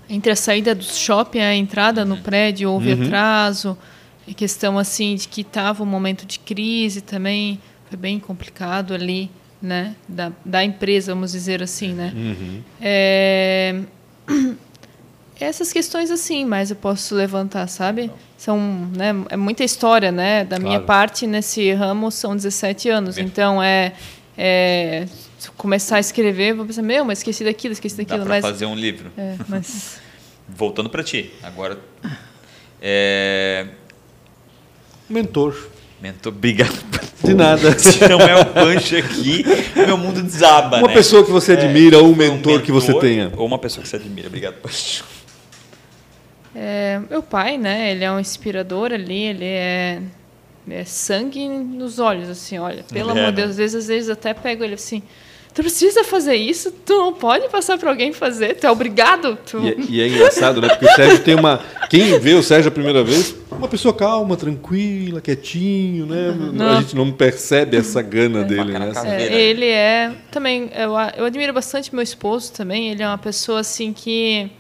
entre 0.09 0.33
a 0.33 0.37
saída 0.37 0.75
do 0.75 0.85
shopping 0.85 1.39
e 1.39 1.43
a 1.43 1.55
entrada 1.55 2.05
no 2.05 2.17
prédio 2.19 2.71
houve 2.71 2.93
atraso, 2.93 3.77
e 4.27 4.33
questão 4.35 4.79
assim 4.79 5.15
de 5.17 5.29
que 5.29 5.43
estava 5.43 5.83
um 5.83 5.87
momento 5.87 6.25
de 6.25 6.39
crise 6.39 7.01
também, 7.01 7.61
foi 7.89 7.99
bem 7.99 8.19
complicado 8.19 8.95
ali, 8.95 9.31
né? 9.61 9.95
Da, 10.09 10.33
da 10.45 10.65
empresa, 10.65 11.13
vamos 11.15 11.33
dizer 11.33 11.63
assim, 11.63 11.93
né? 11.93 12.13
Uhum. 12.15 12.63
É, 12.81 13.81
essas 15.41 15.73
questões 15.73 16.11
assim, 16.11 16.45
mas 16.45 16.71
eu 16.71 16.77
posso 16.77 17.15
levantar, 17.15 17.67
sabe? 17.67 18.11
São, 18.37 18.59
né, 18.97 19.15
é 19.31 19.37
muita 19.37 19.65
história, 19.65 20.11
né? 20.13 20.45
Da 20.45 20.59
minha 20.59 20.73
Claro. 20.81 20.87
parte 20.87 21.27
nesse 21.27 21.73
ramo 21.73 22.11
são 22.11 22.35
17 22.37 22.89
anos, 22.89 23.17
Bem. 23.17 23.25
então 23.25 23.63
é, 23.63 23.93
é 24.37 25.07
começar 25.53 25.97
a 25.97 26.01
escrever, 26.01 26.55
vou 26.55 26.67
pensar, 26.67 26.83
meu, 26.83 27.05
mas 27.05 27.19
esqueci 27.19 27.45
daquilo, 27.45 27.73
esqueci 27.73 27.97
Dá 27.97 28.03
daquilo, 28.03 28.25
para 28.25 28.35
mas 28.37 28.45
fazer 28.45 28.67
um 28.67 28.75
livro. 28.75 29.11
é, 29.17 29.37
mas 29.49 30.01
Voltando 30.49 30.91
para 30.91 31.03
ti, 31.03 31.31
agora. 31.43 31.79
É, 32.81 33.67
Mentor. 35.09 35.57
mentor, 36.01 36.33
obrigado. 36.33 36.75
De 37.23 37.33
nada. 37.35 37.77
Se 37.79 38.07
não 38.07 38.21
é 38.21 38.41
o 38.41 38.45
punch 38.47 38.95
aqui, 38.97 39.43
meu 39.75 39.97
mundo 39.97 40.23
desaba. 40.23 40.79
Uma 40.79 40.89
né? 40.89 40.95
pessoa 40.95 41.25
que 41.25 41.31
você 41.31 41.53
admira 41.53 41.99
ou 41.99 42.09
um 42.09 42.13
Um 42.13 42.15
mentor 42.17 42.61
que 42.61 42.71
você 42.71 42.93
tenha. 42.99 43.33
Ou 43.37 43.47
uma 43.47 43.59
pessoa 43.59 43.83
que 43.83 43.89
você 43.89 43.97
admira. 43.97 44.29
Obrigado, 44.29 44.55
punch. 44.61 45.03
É, 46.55 47.01
meu 47.11 47.23
pai, 47.23 47.57
né? 47.59 47.91
Ele 47.91 48.05
é 48.05 48.13
um 48.13 48.21
inspirador 48.21 48.93
ali, 48.93 49.23
ele 49.23 49.45
é, 49.45 50.01
é 50.71 50.85
sangue 50.85 51.49
nos 51.49 51.99
olhos, 51.99 52.29
assim, 52.29 52.59
olha. 52.59 52.85
Pelo 52.85 53.09
É, 53.09 53.13
amor 53.13 53.33
de 53.33 53.41
né? 53.41 53.47
Deus, 53.47 53.51
às 53.53 53.57
vezes, 53.57 53.75
às 53.77 53.87
vezes 53.89 54.11
até 54.11 54.33
pego 54.35 54.63
ele 54.63 54.75
assim. 54.75 55.03
Tu 55.55 55.63
precisa 55.63 56.03
fazer 56.03 56.35
isso? 56.35 56.73
Tu 56.85 56.93
não 56.93 57.13
pode 57.13 57.49
passar 57.49 57.79
para 57.79 57.89
alguém 57.89 58.13
fazer? 58.13 58.57
Tu 58.57 58.67
é 58.67 58.71
obrigado? 58.71 59.39
Tu... 59.49 59.59
E, 59.61 59.69
é- 59.69 59.77
e 59.89 60.01
é 60.03 60.09
engraçado, 60.09 60.61
né? 60.61 60.69
Porque 60.69 60.85
o 60.85 60.97
Sérgio 60.97 61.21
tem 61.21 61.37
uma. 61.37 61.61
Quem 61.89 62.19
vê 62.19 62.35
o 62.35 62.43
Sérgio 62.43 62.69
a 62.69 62.73
primeira 62.73 63.05
vez, 63.05 63.37
uma 63.53 63.69
pessoa 63.69 63.95
calma, 63.95 64.37
tranquila, 64.37 65.21
quietinho, 65.21 66.07
né? 66.07 66.35
Não. 66.53 66.71
A 66.71 66.81
gente 66.81 66.97
não 66.97 67.13
percebe 67.13 67.77
essa 67.77 68.03
gana 68.03 68.43
dele, 68.43 68.73
Faca 68.73 68.79
na 68.93 69.03
né? 69.05 69.27
É, 69.27 69.41
ele 69.43 69.67
é 69.67 70.13
também 70.31 70.71
eu, 70.75 70.91
eu 71.17 71.25
admiro 71.25 71.53
bastante 71.53 71.95
meu 71.95 72.03
esposo 72.03 72.53
também 72.53 72.91
ele 72.91 73.03
é 73.03 73.07
uma 73.07 73.19
pessoa 73.19 73.61
assim 73.61 73.93
que 73.93 74.51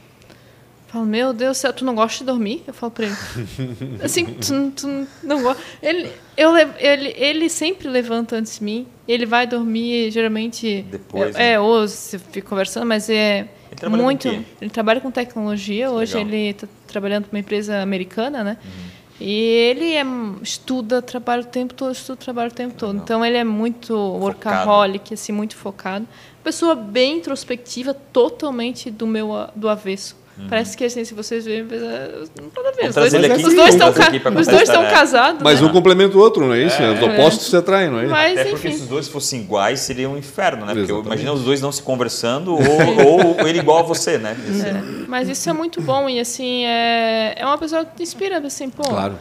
fala 0.94 1.04
meu 1.04 1.32
Deus 1.32 1.56
do 1.58 1.60
céu, 1.60 1.72
tu 1.72 1.84
não 1.84 1.94
gosta 1.94 2.18
de 2.18 2.24
dormir 2.24 2.62
eu 2.66 2.72
falo 2.74 2.90
para 2.92 3.04
ele 3.06 3.14
assim 4.02 4.24
tu, 4.24 4.70
tu 4.70 5.06
não 5.22 5.42
gosta 5.42 5.62
ele 5.82 6.10
eu 6.36 6.52
le- 6.52 6.68
ele 6.78 7.14
ele 7.16 7.48
sempre 7.48 7.88
levanta 7.88 8.36
antes 8.36 8.58
de 8.58 8.64
mim 8.64 8.86
ele 9.06 9.26
vai 9.26 9.46
dormir 9.46 10.10
geralmente 10.10 10.84
Depois, 10.90 11.34
é, 11.34 11.38
né? 11.38 11.52
é 11.52 11.60
ou 11.60 11.86
se 11.86 12.18
fica 12.18 12.48
conversando 12.48 12.86
mas 12.86 13.08
é 13.10 13.46
Ele 13.82 13.90
muito 13.96 14.28
ele 14.60 14.70
trabalha 14.70 15.00
com 15.00 15.10
tecnologia 15.10 15.90
hoje 15.90 16.14
legal. 16.16 16.30
ele 16.32 16.50
está 16.50 16.66
trabalhando 16.86 17.24
para 17.24 17.36
uma 17.36 17.40
empresa 17.40 17.80
americana 17.82 18.42
né 18.44 18.56
Uhum. 18.64 18.94
e 19.20 19.30
ele 19.32 19.92
é, 19.94 20.04
estuda, 20.42 21.00
trabalha 21.00 21.42
o 21.42 21.46
tempo 21.46 21.72
todo, 21.74 21.92
estuda, 21.92 22.16
trabalha 22.16 22.48
o 22.48 22.52
tempo 22.52 22.74
todo. 22.74 22.96
Então 22.96 23.24
ele 23.24 23.36
é 23.36 23.44
muito 23.44 23.94
workaholic, 23.96 25.14
assim, 25.14 25.30
muito 25.32 25.54
focado. 25.56 26.04
Pessoa 26.42 26.74
bem 26.74 27.18
introspectiva, 27.18 27.94
totalmente 27.94 28.90
do 28.90 29.06
meu 29.06 29.28
do 29.54 29.68
avesso. 29.68 30.16
Parece 30.48 30.76
que 30.76 30.84
assim, 30.84 31.04
se 31.04 31.14
vocês 31.14 31.44
verem, 31.44 31.64
é, 31.70 32.24
não 32.40 32.66
a 32.66 32.70
ver. 32.72 32.88
Os 32.88 32.94
dois, 32.94 33.14
aqui, 33.14 33.46
os 33.46 33.54
dois 33.54 33.74
estão 33.74 33.92
pra 33.92 34.40
os 34.40 34.46
dois 34.48 34.62
estão 34.62 34.82
né? 34.82 34.90
casados, 34.90 35.40
Mas 35.42 35.60
né? 35.60 35.66
um 35.68 35.70
complementa 35.72 36.16
o 36.16 36.20
outro, 36.20 36.44
não 36.44 36.52
é 36.54 36.62
isso? 36.62 36.76
Os 36.82 37.02
opostos 37.02 37.46
se 37.50 37.56
atraem, 37.56 37.88
não 37.88 38.00
é? 38.00 38.06
Mas 38.06 38.40
Até 38.40 38.50
porque 38.50 38.72
se 38.72 38.82
os 38.82 38.88
dois 38.88 39.06
fossem 39.06 39.42
iguais, 39.42 39.78
seria 39.80 40.10
um 40.10 40.18
inferno, 40.18 40.66
né? 40.66 40.74
Porque 40.74 40.92
imagina 40.92 41.32
os 41.32 41.44
dois 41.44 41.60
não 41.60 41.70
se 41.70 41.80
conversando 41.82 42.52
ou, 42.54 43.36
ou 43.40 43.46
ele 43.48 43.60
igual 43.60 43.78
a 43.78 43.82
você, 43.82 44.18
né? 44.18 44.36
É, 44.64 45.04
mas 45.06 45.28
isso 45.28 45.48
é 45.48 45.52
muito 45.52 45.80
bom 45.80 46.08
e 46.08 46.18
assim 46.18 46.64
é, 46.64 47.34
é 47.36 47.46
uma 47.46 47.56
pessoa 47.58 47.84
que 47.84 47.96
te 47.96 48.02
inspira 48.02 48.38
assim, 48.38 48.68
pô, 48.68 48.82
Claro. 48.82 49.16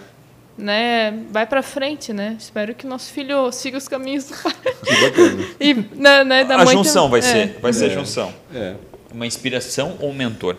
né, 0.57 1.13
vai 1.31 1.45
pra 1.45 1.61
frente, 1.61 2.11
né? 2.11 2.35
Espero 2.39 2.73
que 2.73 2.87
nosso 2.87 3.11
filho 3.13 3.51
siga 3.51 3.77
os 3.77 3.87
caminhos 3.87 4.25
do 4.25 4.35
pai. 4.35 4.53
E 5.59 5.73
né, 5.95 6.23
né, 6.23 6.43
da 6.43 6.55
A 6.55 6.65
mãe 6.65 6.75
junção 6.75 7.03
tam- 7.03 7.11
vai 7.11 7.19
é. 7.19 7.23
ser, 7.23 7.59
vai 7.61 7.71
ser 7.71 7.85
a 7.85 7.89
junção. 7.89 8.33
É. 8.53 8.73
Uma 9.13 9.27
inspiração 9.27 9.95
ou 9.99 10.09
um 10.09 10.13
mentor? 10.13 10.55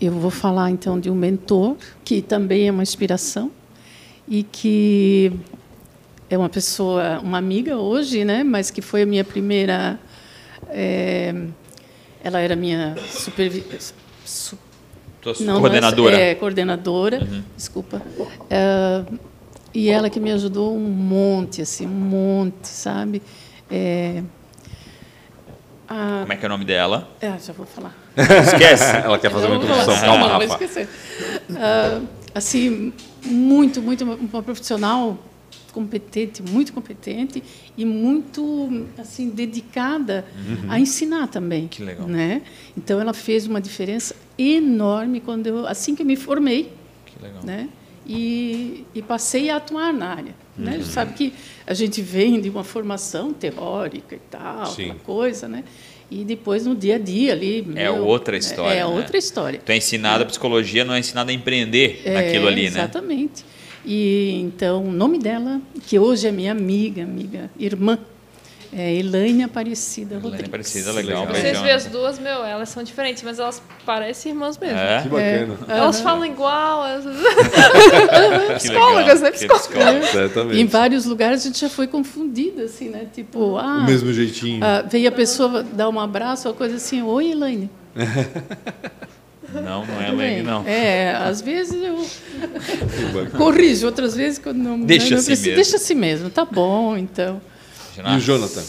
Eu 0.00 0.12
vou 0.12 0.30
falar 0.30 0.70
então 0.70 0.98
de 0.98 1.10
um 1.10 1.14
mentor 1.14 1.76
que 2.04 2.20
também 2.22 2.68
é 2.68 2.70
uma 2.70 2.82
inspiração 2.82 3.50
e 4.28 4.42
que 4.42 5.32
é 6.28 6.36
uma 6.38 6.48
pessoa, 6.48 7.20
uma 7.22 7.38
amiga 7.38 7.76
hoje, 7.76 8.24
né? 8.24 8.42
Mas 8.42 8.70
que 8.70 8.80
foi 8.82 9.02
a 9.02 9.06
minha 9.06 9.24
primeira. 9.24 9.98
eh, 10.70 11.34
ela 12.22 12.40
era 12.40 12.56
minha 12.56 12.96
supervi 13.10 13.62
su- 14.24 14.58
não, 15.40 15.54
não, 15.54 15.60
coordenadora. 15.60 16.16
é, 16.18 16.34
coordenadora, 16.34 17.26
desculpa. 17.56 18.02
É, 18.50 19.04
e 19.74 19.88
ela 19.90 20.08
que 20.10 20.18
me 20.20 20.30
ajudou 20.32 20.74
um 20.76 20.80
monte, 20.88 21.60
assim, 21.62 21.86
um 21.86 21.90
monte, 21.90 22.66
sabe? 22.68 23.22
É, 23.70 24.22
a- 25.88 26.20
Como 26.22 26.32
é 26.32 26.36
que 26.36 26.44
é 26.44 26.48
o 26.48 26.50
nome 26.50 26.64
dela? 26.64 27.08
é, 27.20 27.38
já 27.38 27.52
vou 27.52 27.66
falar. 27.66 27.94
Esquece. 28.16 28.96
Ela 29.04 29.18
quer 29.18 29.30
fazer 29.30 29.46
uma 29.46 29.58
vou 29.58 29.66
falar 29.66 29.80
introdução. 29.82 30.06
Calma, 30.08 30.28
não, 30.28 30.38
vou 30.38 30.48
Rafa. 30.48 30.64
esquecer. 30.64 30.88
Ah, 31.56 32.00
assim, 32.34 32.92
muito, 33.24 33.80
muito, 33.82 34.04
uma 34.04 34.42
profissional 34.42 35.18
competente, 35.72 36.40
muito 36.42 36.72
competente 36.72 37.42
e 37.76 37.84
muito 37.84 38.86
assim 38.96 39.28
dedicada 39.30 40.24
a 40.68 40.78
ensinar 40.78 41.26
também. 41.26 41.62
Uhum. 41.62 41.68
Que 41.68 41.82
legal. 41.82 42.06
Né? 42.06 42.42
Então 42.76 43.00
ela 43.00 43.12
fez 43.12 43.46
uma 43.46 43.60
diferença 43.60 44.14
enorme 44.38 45.20
quando 45.20 45.46
eu, 45.48 45.66
assim 45.66 45.94
que 45.96 46.02
eu 46.02 46.06
me 46.06 46.14
formei, 46.16 46.72
Que 47.06 47.20
legal. 47.22 47.42
né? 47.44 47.68
E, 48.06 48.84
e 48.94 49.02
passei 49.02 49.50
a 49.50 49.56
atuar 49.56 49.92
na 49.92 50.06
área. 50.14 50.34
Uhum. 50.56 50.64
Né? 50.64 50.80
Sabe 50.82 51.14
que 51.14 51.32
a 51.66 51.74
gente 51.74 52.00
vem 52.00 52.40
de 52.40 52.48
uma 52.48 52.62
formação 52.64 53.32
teórica 53.32 54.14
e 54.14 54.20
tal, 54.30 54.66
Sim. 54.66 54.84
aquela 54.84 54.98
coisa, 55.00 55.48
né? 55.48 55.64
E 56.10 56.24
depois 56.24 56.64
no 56.66 56.76
dia 56.76 56.96
a 56.96 56.98
dia 56.98 57.32
ali. 57.32 57.60
É 57.74 57.90
meu, 57.90 58.04
outra 58.06 58.36
é- 58.36 58.38
história, 58.38 58.74
É, 58.74 58.76
né? 58.78 58.86
outra 58.86 59.16
história. 59.16 59.60
Tu 59.64 59.72
é 59.72 59.76
ensinado 59.76 60.22
a 60.22 60.26
psicologia, 60.26 60.84
não 60.84 60.94
é 60.94 61.00
ensinado 61.00 61.30
a 61.30 61.34
empreender 61.34 62.02
É, 62.04 62.12
naquilo 62.14 62.46
ali, 62.46 62.62
né? 62.62 62.68
Exatamente. 62.68 63.44
E 63.84 64.40
então 64.42 64.84
o 64.84 64.92
nome 64.92 65.18
dela, 65.18 65.60
que 65.86 65.98
hoje 65.98 66.26
é 66.26 66.32
minha 66.32 66.52
amiga, 66.52 67.02
amiga, 67.02 67.50
irmã, 67.58 67.98
é 68.76 68.92
Elaine 68.94 69.44
Aparecida 69.44 70.14
Elaine 70.14 70.22
Rodrigues. 70.24 70.48
Aparecida, 70.48 70.92
legal. 70.92 71.26
Vocês 71.26 71.60
veem 71.60 71.72
as 71.74 71.86
duas, 71.86 72.18
meu, 72.18 72.44
elas 72.44 72.68
são 72.68 72.82
diferentes, 72.82 73.22
mas 73.22 73.38
elas 73.38 73.62
parecem 73.86 74.32
irmãs 74.32 74.58
mesmo. 74.58 74.76
É? 74.78 75.02
Que 75.02 75.08
bacana. 75.08 75.58
Elas 75.68 76.00
falam 76.00 76.24
igual. 76.26 76.84
Elas... 76.86 77.04
Psicólogas, 78.58 79.20
legal. 79.20 79.22
né? 79.22 79.30
Psicólogas. 79.30 80.14
Exatamente. 80.14 80.60
Em 80.60 80.66
vários 80.66 81.04
lugares 81.04 81.42
a 81.42 81.44
gente 81.46 81.60
já 81.60 81.68
foi 81.68 81.86
confundida, 81.86 82.64
assim, 82.64 82.88
né? 82.88 83.06
Tipo, 83.14 83.56
ah, 83.58 83.78
O 83.78 83.84
mesmo 83.86 84.12
jeitinho. 84.12 84.64
ah, 84.64 84.82
veio 84.82 85.08
a 85.08 85.12
pessoa 85.12 85.62
dar 85.62 85.88
um 85.88 86.00
abraço, 86.00 86.48
uma 86.48 86.54
coisa 86.54 86.76
assim, 86.76 87.02
oi, 87.02 87.30
Elaine. 87.30 87.70
Não, 89.52 89.86
não 89.86 90.00
é 90.02 90.08
Elaine, 90.08 90.42
não. 90.42 90.66
É, 90.66 91.14
às 91.14 91.40
vezes 91.40 91.80
eu 91.80 92.04
corrijo, 93.38 93.86
outras 93.86 94.16
vezes 94.16 94.38
quando 94.38 94.56
não. 94.58 94.80
Deixa 94.80 95.10
não 95.10 95.18
assim 95.18 95.26
precisa- 95.26 95.46
mesmo. 95.48 95.62
Deixa 95.62 95.76
assim 95.76 95.94
mesmo, 95.94 96.30
tá 96.30 96.44
bom, 96.44 96.96
então. 96.96 97.40
E 97.98 98.16
o 98.16 98.20
Jonathan? 98.20 98.62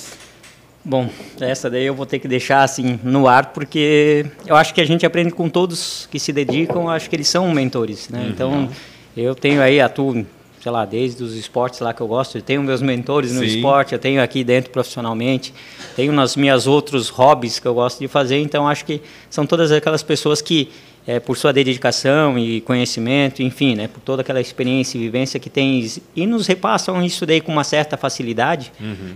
Bom, 0.83 1.09
essa 1.39 1.67
daí 1.67 1.85
eu 1.85 1.95
vou 1.95 2.05
ter 2.05 2.19
que 2.19 2.27
deixar 2.27 2.61
assim 2.61 2.99
no 3.03 3.27
ar, 3.27 3.47
porque 3.47 4.25
eu 4.45 4.55
acho 4.55 4.71
que 4.71 4.79
a 4.79 4.85
gente 4.85 5.03
aprende 5.03 5.31
com 5.31 5.49
todos 5.49 6.07
que 6.11 6.19
se 6.19 6.31
dedicam, 6.31 6.87
acho 6.87 7.09
que 7.09 7.15
eles 7.15 7.27
são 7.27 7.51
mentores, 7.51 8.07
né? 8.07 8.27
Então, 8.29 8.69
eu 9.17 9.33
tenho 9.33 9.63
aí, 9.63 9.81
atuo, 9.81 10.23
sei 10.61 10.71
lá, 10.71 10.85
desde 10.85 11.23
os 11.23 11.33
esportes 11.33 11.79
lá 11.79 11.91
que 11.91 12.01
eu 12.01 12.07
gosto, 12.07 12.37
eu 12.37 12.41
tenho 12.43 12.61
meus 12.61 12.83
mentores 12.83 13.31
no 13.31 13.39
Sim. 13.39 13.47
esporte, 13.47 13.93
eu 13.93 13.99
tenho 13.99 14.21
aqui 14.21 14.43
dentro 14.43 14.69
profissionalmente, 14.69 15.55
tenho 15.95 16.13
nas 16.13 16.35
minhas 16.35 16.67
outros 16.67 17.09
hobbies 17.09 17.57
que 17.57 17.67
eu 17.67 17.73
gosto 17.73 17.99
de 17.99 18.07
fazer, 18.07 18.39
então 18.39 18.67
acho 18.67 18.85
que 18.85 19.01
são 19.27 19.45
todas 19.47 19.71
aquelas 19.71 20.03
pessoas 20.03 20.39
que 20.39 20.69
é, 21.07 21.19
por 21.19 21.37
sua 21.37 21.53
dedicação 21.53 22.37
e 22.39 22.61
conhecimento, 22.61 23.43
enfim, 23.43 23.75
né, 23.75 23.87
por 23.87 23.99
toda 23.99 24.21
aquela 24.23 24.41
experiência 24.41 24.97
e 24.97 25.01
vivência 25.01 25.39
que 25.39 25.49
tens 25.49 25.99
e 26.15 26.25
nos 26.25 26.47
repassam 26.47 27.03
isso 27.03 27.25
daí 27.25 27.39
com 27.41 27.51
uma 27.51 27.63
certa 27.63 27.95
facilidade. 27.95 28.71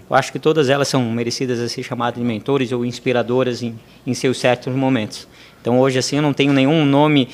Eu 0.09 0.15
acho 0.15 0.31
que 0.31 0.37
todas 0.39 0.69
elas 0.69 0.87
são 0.87 1.01
merecidas 1.11 1.59
a 1.59 1.67
ser 1.67 1.81
chamadas 1.83 2.19
de 2.21 2.25
mentores 2.27 2.71
ou 2.71 2.85
inspiradoras 2.85 3.63
em, 3.63 3.73
em 4.05 4.13
seus 4.13 4.37
certos 4.39 4.73
momentos. 4.75 5.27
Então 5.61 5.79
hoje 5.79 5.97
assim 5.97 6.17
eu 6.17 6.21
não 6.21 6.31
tenho 6.33 6.53
nenhum 6.53 6.85
nome 6.85 7.27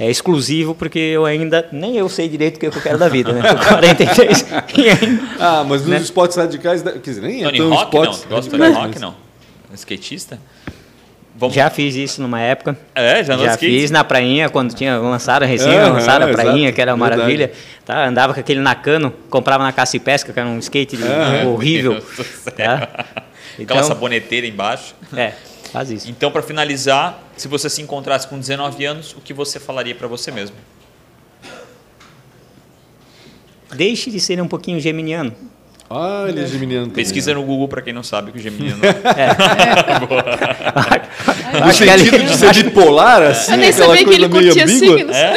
é, 0.00 0.08
exclusivo 0.10 0.74
porque 0.74 0.98
eu 0.98 1.24
ainda 1.26 1.68
nem 1.70 1.96
eu 1.96 2.08
sei 2.08 2.28
direito 2.28 2.56
o 2.56 2.60
que 2.60 2.66
eu 2.66 2.72
quero 2.72 2.96
da 2.98 3.08
vida, 3.08 3.32
né? 3.32 3.42
Tô 3.52 3.58
43 3.68 4.46
e 4.76 4.88
ainda 4.88 5.22
Ah, 5.38 5.64
mas 5.68 5.84
nos 5.84 6.02
esportes 6.02 6.36
radicais, 6.36 6.82
quer 6.82 6.98
dizer, 6.98 7.20
nem 7.20 7.40
é 7.42 7.44
Tony 7.44 7.58
tão 7.58 7.72
Hawk, 7.74 7.94
não. 7.94 8.02
esportes 8.04 8.20
Tu 8.22 8.28
gosta 8.28 8.50
do 8.50 8.62
radicais, 8.62 8.72
Tony 8.74 8.84
Hawk, 8.86 8.94
mas- 8.94 9.02
não? 9.02 9.28
Skatista? 9.74 10.40
Vamos... 11.38 11.54
já 11.54 11.70
fiz 11.70 11.94
isso 11.94 12.20
numa 12.20 12.40
época. 12.40 12.76
É, 12.94 13.22
já 13.22 13.36
Já 13.36 13.56
fiz 13.56 13.92
na 13.92 14.02
prainha, 14.02 14.48
quando 14.50 14.74
tinha 14.74 14.98
lançado 14.98 15.44
a 15.44 15.46
recém, 15.46 15.72
Aham, 15.72 15.92
lançaram 15.92 16.26
a 16.26 16.32
prainha, 16.32 16.64
exato, 16.64 16.74
que 16.74 16.80
era 16.82 16.92
uma 16.94 17.08
maravilha. 17.08 17.52
Tá, 17.84 18.06
andava 18.06 18.34
com 18.34 18.40
aquele 18.40 18.58
Nakano, 18.60 19.12
comprava 19.30 19.62
na 19.62 19.72
caça 19.72 19.96
e 19.96 20.00
pesca, 20.00 20.32
que 20.32 20.38
era 20.40 20.48
um 20.48 20.58
skate 20.58 20.98
horrível. 21.46 22.02
Tá? 22.56 22.88
Aquela 23.54 23.80
Então, 23.80 23.82
saboneteira 23.84 24.48
embaixo. 24.48 24.96
é, 25.16 25.32
faz 25.72 25.90
isso. 25.92 26.10
Então, 26.10 26.30
para 26.32 26.42
finalizar, 26.42 27.22
se 27.36 27.46
você 27.46 27.70
se 27.70 27.80
encontrasse 27.80 28.26
com 28.26 28.36
19 28.36 28.84
anos, 28.84 29.12
o 29.12 29.20
que 29.20 29.32
você 29.32 29.60
falaria 29.60 29.94
para 29.94 30.08
você 30.08 30.32
mesmo? 30.32 30.56
Deixe 33.74 34.10
de 34.10 34.18
ser 34.18 34.40
um 34.42 34.48
pouquinho 34.48 34.80
geminiano. 34.80 35.32
Ah, 35.90 36.26
ele 36.28 36.42
é 36.42 36.46
geminiano 36.46 36.86
também. 36.88 37.02
Pesquisa 37.02 37.30
né? 37.30 37.36
no 37.40 37.44
Google 37.46 37.66
para 37.68 37.80
quem 37.80 37.92
não 37.94 38.02
sabe 38.02 38.30
que 38.30 38.38
o 38.38 38.40
geminiano 38.42 38.80
No 41.58 41.64
Acho 41.64 41.82
que 41.84 41.90
sentido 41.90 42.16
ele- 42.16 42.24
de 42.26 42.36
ser 42.36 42.52
bipolar, 42.64 43.22
assim, 43.22 43.52
Eu 43.52 43.58
nem 43.58 43.70
aquela 43.70 43.86
sabia 43.88 43.98
que 44.00 44.04
coisa 44.04 44.20
ele 44.24 44.28
meio 44.28 44.44
curtia 44.54 44.64
ambígua. 44.64 44.98
signos. 44.98 45.16
É? 45.16 45.34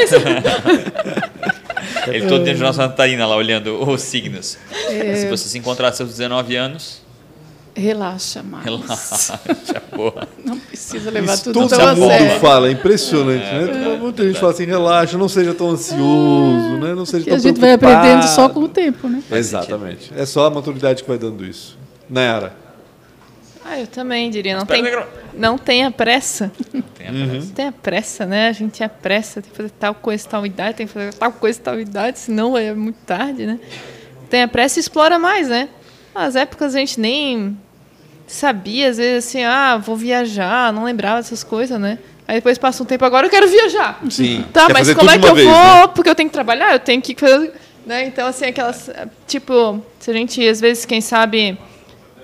Ele 2.08 2.26
todo 2.28 2.40
dentro 2.44 2.58
de 2.58 2.64
Nossa 2.64 2.82
Catarina 2.88 3.28
lá 3.28 3.36
olhando 3.36 3.88
os 3.90 4.02
signos. 4.02 4.58
Se 5.16 5.28
você 5.30 5.48
se 5.48 5.58
encontrar 5.58 5.88
aos 5.90 5.98
seus 5.98 6.10
19 6.10 6.56
anos, 6.56 7.02
Relaxa 7.74 8.44
mais. 8.44 8.66
relaxa, 8.66 9.40
porra. 9.96 10.28
Não 10.44 10.60
precisa 10.60 11.10
levar 11.10 11.36
Isso 11.36 11.46
tudo 11.46 11.54
todo 11.62 11.70
tão 11.70 11.88
a 11.88 11.96
mundo 11.96 12.10
sério. 12.10 12.40
fala, 12.40 12.68
é 12.68 12.72
impressionante, 12.72 13.46
né? 13.46 13.98
Muita 13.98 14.24
gente 14.28 14.40
fala 14.40 14.52
assim, 14.52 14.66
relaxa, 14.66 15.18
não 15.18 15.30
seja 15.30 15.54
tão 15.54 15.70
ansioso, 15.70 16.78
né? 16.80 16.94
Não 16.94 17.06
seja 17.06 17.26
tão 17.26 17.36
a 17.36 17.40
gente 17.40 17.60
vai 17.60 17.74
aprendendo 17.74 18.28
só 18.28 18.50
com 18.50 18.62
o 18.62 18.68
tempo, 18.68 19.08
né? 19.08 19.24
Exatamente. 19.32 20.12
É 20.16 20.26
só 20.26 20.48
a 20.48 20.50
maturidade 20.50 21.02
que 21.04 21.08
vai 21.08 21.18
dando 21.18 21.46
isso. 21.46 21.78
Nayara. 22.10 22.54
Ah, 23.64 23.80
eu 23.80 23.88
também 23.88 24.30
diria. 24.30 24.58
Não, 24.58 24.66
tem, 24.66 24.84
não 25.34 25.58
tenha 25.58 25.90
pressa. 25.90 26.52
Tem 26.98 27.08
a 27.08 27.12
pressa. 27.12 27.26
Não 27.36 27.48
tenha 27.48 27.72
pressa, 27.72 28.26
né? 28.26 28.50
A 28.50 28.52
gente 28.52 28.84
é 28.84 28.88
pressa, 28.90 29.42
tem 29.42 29.50
que 29.50 29.56
fazer 29.56 29.72
tal 29.80 29.96
coisa, 29.96 30.28
tal 30.28 30.46
idade, 30.46 30.76
tem 30.76 30.88
que 30.88 30.92
fazer 30.92 31.14
tal 31.14 31.32
coisa, 31.32 31.60
tal 31.62 31.80
idade, 31.80 32.20
senão 32.20 32.58
é 32.58 32.74
muito 32.74 32.98
tarde, 33.06 33.46
né? 33.46 33.60
Tenha 34.30 34.48
pressa 34.48 34.78
e 34.80 34.82
explora 34.82 35.18
mais, 35.18 35.48
né? 35.48 35.70
As 36.14 36.36
épocas 36.36 36.76
a 36.76 36.80
gente 36.80 37.00
nem 37.00 37.58
sabia, 38.28 38.90
às 38.90 38.98
vezes, 38.98 39.28
assim, 39.28 39.44
ah, 39.44 39.78
vou 39.78 39.96
viajar, 39.96 40.72
não 40.72 40.84
lembrava 40.86 41.18
dessas 41.18 41.44
coisas, 41.44 41.80
né? 41.80 42.00
Aí 42.28 42.36
depois 42.36 42.58
passa 42.58 42.82
um 42.82 42.86
tempo, 42.86 43.04
agora 43.04 43.28
eu 43.28 43.32
quero 43.32 43.48
viajar. 43.48 44.00
Sim. 44.10 44.46
Tá, 44.54 44.68
Quer 44.68 44.74
mas 44.74 44.94
como 44.94 45.10
é 45.10 45.18
que 45.20 45.26
eu 45.26 45.34
uma 45.34 45.36
vou? 45.36 45.36
vez, 45.36 45.48
né? 45.48 45.88
Porque 45.88 46.10
eu 46.10 46.16
tenho 46.16 46.30
que 46.30 46.34
trabalhar, 46.34 46.74
eu 46.74 46.80
tenho 46.80 47.02
que. 47.02 47.16
Né? 47.86 48.06
Então, 48.06 48.28
assim, 48.28 48.46
aquelas. 48.46 48.90
Tipo, 49.28 49.84
se 50.00 50.12
a 50.12 50.14
gente, 50.14 50.48
às 50.48 50.62
vezes, 50.62 50.86
quem 50.86 51.02
sabe, 51.02 51.58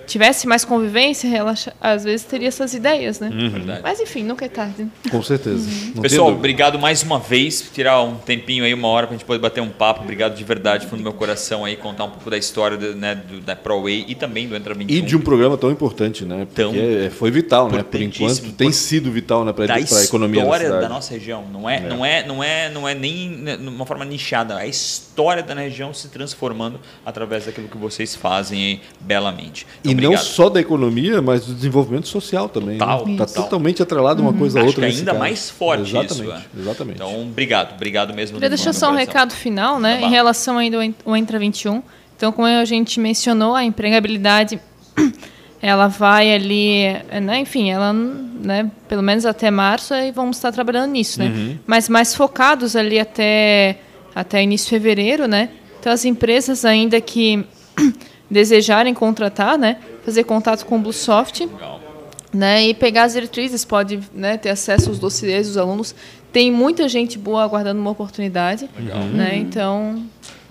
tivesse 0.07 0.47
mais 0.47 0.63
convivência, 0.65 1.29
relaxa, 1.29 1.73
às 1.79 2.03
vezes 2.03 2.25
teria 2.25 2.47
essas 2.47 2.73
ideias, 2.73 3.19
né? 3.19 3.29
Verdade. 3.29 3.81
Mas 3.83 3.99
enfim, 3.99 4.23
nunca 4.23 4.45
é 4.45 4.49
tarde. 4.49 4.87
Com 5.11 5.21
certeza. 5.21 5.69
Tem 5.93 6.01
Pessoal, 6.01 6.31
obrigado 6.31 6.79
mais 6.79 7.03
uma 7.03 7.19
vez. 7.19 7.69
Tirar 7.73 8.01
um 8.01 8.15
tempinho 8.15 8.63
aí, 8.63 8.73
uma 8.73 8.87
hora, 8.87 9.05
pra 9.07 9.15
gente 9.15 9.25
poder 9.25 9.39
bater 9.39 9.61
um 9.61 9.69
papo. 9.69 10.01
Obrigado 10.01 10.35
de 10.35 10.43
verdade, 10.43 10.85
fundo 10.87 10.97
do 10.99 11.03
meu 11.03 11.13
coração 11.13 11.65
aí, 11.65 11.75
contar 11.75 12.05
um 12.05 12.09
pouco 12.11 12.29
da 12.29 12.37
história 12.37 12.77
do, 12.77 12.95
né, 12.95 13.13
do- 13.15 13.41
da 13.41 13.55
ProWay 13.55 14.05
e 14.07 14.15
também 14.15 14.47
do 14.47 14.55
Entra 14.55 14.73
21. 14.73 14.95
E 14.97 15.01
de 15.01 15.15
um 15.15 15.21
programa 15.21 15.57
tão 15.57 15.69
importante, 15.69 16.23
né? 16.25 16.47
Tão 16.55 16.71
Porque 16.73 17.05
é- 17.05 17.09
foi 17.09 17.29
vital, 17.29 17.69
né? 17.69 17.83
Por 17.83 18.01
enquanto 18.01 18.51
tem 18.53 18.71
sido 18.71 19.11
vital 19.11 19.43
né, 19.43 19.51
para 19.53 19.75
a 19.75 19.79
economia 19.79 20.41
da 20.41 20.47
história 20.47 20.69
da 20.79 20.89
nossa 20.89 21.13
região. 21.13 21.45
Não 21.51 21.69
é, 21.69 21.79
Não 21.81 22.05
é, 22.05 22.25
não 22.25 22.43
é, 22.43 22.69
não 22.69 22.87
é 22.87 22.95
nem 22.95 23.29
né, 23.29 23.57
de 23.57 23.67
uma 23.67 23.85
forma 23.85 24.05
nichada. 24.05 24.55
A 24.57 24.65
história 24.65 25.43
da 25.43 25.53
região 25.53 25.93
se 25.93 26.07
transformando 26.09 26.79
através 27.05 27.45
daquilo 27.45 27.67
que 27.67 27.77
vocês 27.77 28.15
fazem 28.15 28.63
aí 28.63 28.81
belamente. 29.01 29.65
Então, 29.83 29.96
E 29.97 30.01
não 30.01 30.09
obrigado. 30.11 30.23
só 30.25 30.49
da 30.49 30.59
economia, 30.59 31.21
mas 31.21 31.45
do 31.45 31.53
desenvolvimento 31.53 32.07
social 32.07 32.47
também. 32.49 32.77
Total, 32.77 33.07
Está 33.07 33.25
total. 33.25 33.43
totalmente 33.43 33.81
atrelado 33.81 34.21
uma 34.21 34.33
coisa 34.33 34.59
a 34.59 34.61
Acho 34.61 34.67
outra. 34.69 34.81
que 34.81 34.87
nesse 34.87 34.99
ainda 34.99 35.11
caso. 35.11 35.19
mais 35.19 35.49
forte 35.49 35.89
exatamente, 35.89 36.13
isso. 36.13 36.31
é. 36.31 36.59
Exatamente. 36.61 36.95
Então, 36.95 37.21
obrigado, 37.23 37.73
obrigado 37.75 38.13
mesmo. 38.13 38.35
Queria 38.35 38.49
deixar 38.49 38.73
só 38.73 38.91
um 38.91 38.95
recado 38.95 39.33
final, 39.33 39.79
né? 39.79 39.97
Tá. 39.99 40.07
Em 40.07 40.09
relação 40.09 40.57
ainda 40.57 40.77
ao 40.77 40.83
En- 40.83 40.95
ao 41.05 41.15
Entra 41.15 41.39
21. 41.39 41.81
Então, 42.15 42.31
como 42.31 42.47
a 42.47 42.65
gente 42.65 42.99
mencionou, 42.99 43.53
a 43.55 43.63
empregabilidade 43.63 44.59
ela 45.61 45.87
vai 45.87 46.33
ali, 46.33 46.83
né? 47.21 47.39
enfim, 47.39 47.69
ela, 47.71 47.91
né, 47.93 48.69
pelo 48.87 49.01
menos 49.01 49.25
até 49.25 49.49
março, 49.51 49.93
aí 49.93 50.11
vamos 50.11 50.37
estar 50.37 50.51
trabalhando 50.51 50.91
nisso, 50.91 51.19
né? 51.19 51.57
Mas 51.65 51.89
mais 51.89 52.13
focados 52.15 52.75
ali 52.75 52.99
até, 52.99 53.77
até 54.13 54.41
início 54.43 54.65
de 54.65 54.69
fevereiro, 54.71 55.27
né? 55.27 55.49
Então, 55.79 55.91
as 55.91 56.05
empresas 56.05 56.65
ainda 56.65 56.99
que 57.01 57.43
desejarem 58.29 58.93
contratar, 58.93 59.57
né? 59.57 59.77
Fazer 60.05 60.23
contato 60.23 60.65
com 60.65 60.77
o 60.77 60.79
Bluesoft, 60.79 61.41
Legal. 61.45 61.79
né, 62.33 62.65
e 62.67 62.73
pegar 62.73 63.03
as 63.03 63.13
diretrizes, 63.13 63.63
pode 63.65 63.99
né, 64.13 64.37
ter 64.37 64.49
acesso 64.49 64.89
aos 64.89 64.99
dossiês 64.99 65.47
dos 65.47 65.57
alunos. 65.57 65.95
Tem 66.31 66.51
muita 66.51 66.87
gente 66.89 67.17
boa 67.17 67.43
aguardando 67.43 67.79
uma 67.79 67.91
oportunidade. 67.91 68.69
Né, 69.13 69.37
então, 69.37 70.03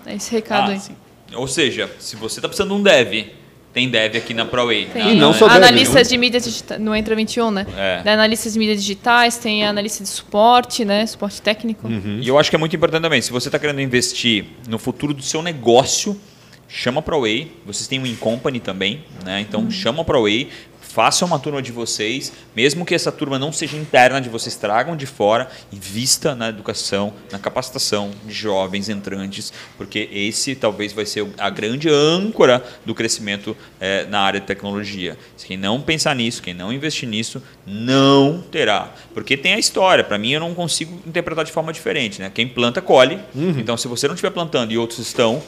é 0.05 0.15
esse 0.15 0.31
recado 0.31 0.69
Ah, 0.71 0.73
aí. 0.73 0.79
sim. 0.79 0.95
Ou 1.35 1.47
seja, 1.47 1.89
se 1.99 2.15
você 2.15 2.39
está 2.39 2.47
precisando 2.47 2.69
de 2.73 2.79
um 2.79 2.83
dev, 2.83 3.27
tem 3.73 3.89
dev 3.89 4.15
aqui 4.15 4.33
na 4.33 4.45
ProWay. 4.45 4.85
Tem 4.91 5.11
E 5.11 5.15
não 5.19 5.33
só 5.33 5.45
deve, 5.47 5.57
analistas 5.59 5.95
né? 5.95 6.03
de 6.03 6.17
mídia 6.17 6.39
digital, 6.39 6.79
no 6.79 6.95
Entra 6.95 7.15
21, 7.15 7.51
né? 7.51 7.67
É. 7.77 8.01
Tem 8.01 8.13
analistas 8.13 8.53
de 8.53 8.59
mídias 8.59 8.79
digitais, 8.81 9.37
tem 9.37 9.65
analista 9.65 10.03
de 10.03 10.09
suporte, 10.09 10.83
né? 10.85 11.05
Suporte 11.05 11.41
técnico. 11.41 11.87
E 12.21 12.27
eu 12.27 12.39
acho 12.39 12.49
que 12.49 12.55
é 12.55 12.59
muito 12.59 12.75
importante 12.75 13.03
também, 13.03 13.21
se 13.21 13.31
você 13.31 13.49
está 13.49 13.59
querendo 13.59 13.81
investir 13.81 14.45
no 14.67 14.79
futuro 14.79 15.13
do 15.13 15.21
seu 15.21 15.41
negócio, 15.43 16.19
chama 16.67 16.99
a 16.99 17.01
ProWay. 17.01 17.51
Vocês 17.65 17.87
têm 17.87 17.99
um 17.99 18.05
Incompany 18.05 18.59
também, 18.59 19.03
né? 19.23 19.41
Então 19.41 19.69
chama 19.71 20.01
a 20.01 20.05
ProWay, 20.05 20.49
façam 20.97 21.27
uma 21.27 21.37
turma 21.37 21.61
de 21.61 21.71
vocês, 21.71 22.33
mesmo 22.55 22.83
que 22.83 22.95
essa 22.95 23.11
turma 23.11 23.37
não 23.37 23.53
seja 23.53 23.77
interna 23.77 24.19
de 24.19 24.29
vocês, 24.29 24.55
tragam 24.55 24.97
de 24.97 25.05
fora, 25.05 25.47
invista 25.71 26.33
na 26.33 26.49
educação, 26.49 27.13
na 27.31 27.37
capacitação 27.37 28.09
de 28.25 28.33
jovens 28.33 28.89
entrantes, 28.89 29.53
porque 29.77 30.09
esse 30.11 30.55
talvez 30.55 30.93
vai 30.93 31.05
ser 31.05 31.27
a 31.37 31.51
grande 31.51 31.87
âncora 31.87 32.63
do 32.83 32.95
crescimento 32.95 33.55
eh, 33.79 34.07
na 34.09 34.21
área 34.21 34.39
de 34.39 34.47
tecnologia. 34.47 35.15
Quem 35.45 35.55
não 35.55 35.79
pensar 35.79 36.15
nisso, 36.15 36.41
quem 36.41 36.55
não 36.55 36.73
investir 36.73 37.07
nisso, 37.07 37.43
não 37.63 38.41
terá. 38.51 38.91
Porque 39.13 39.37
tem 39.37 39.53
a 39.53 39.59
história, 39.59 40.03
para 40.03 40.17
mim 40.17 40.31
eu 40.31 40.39
não 40.39 40.55
consigo 40.55 40.99
interpretar 41.05 41.45
de 41.45 41.51
forma 41.51 41.71
diferente. 41.71 42.19
Né? 42.19 42.31
Quem 42.33 42.47
planta, 42.47 42.81
colhe. 42.81 43.19
Então, 43.59 43.77
se 43.77 43.87
você 43.87 44.07
não 44.07 44.15
estiver 44.15 44.31
plantando 44.31 44.71
e 44.71 44.79
outros 44.79 44.97
estão, 44.97 45.43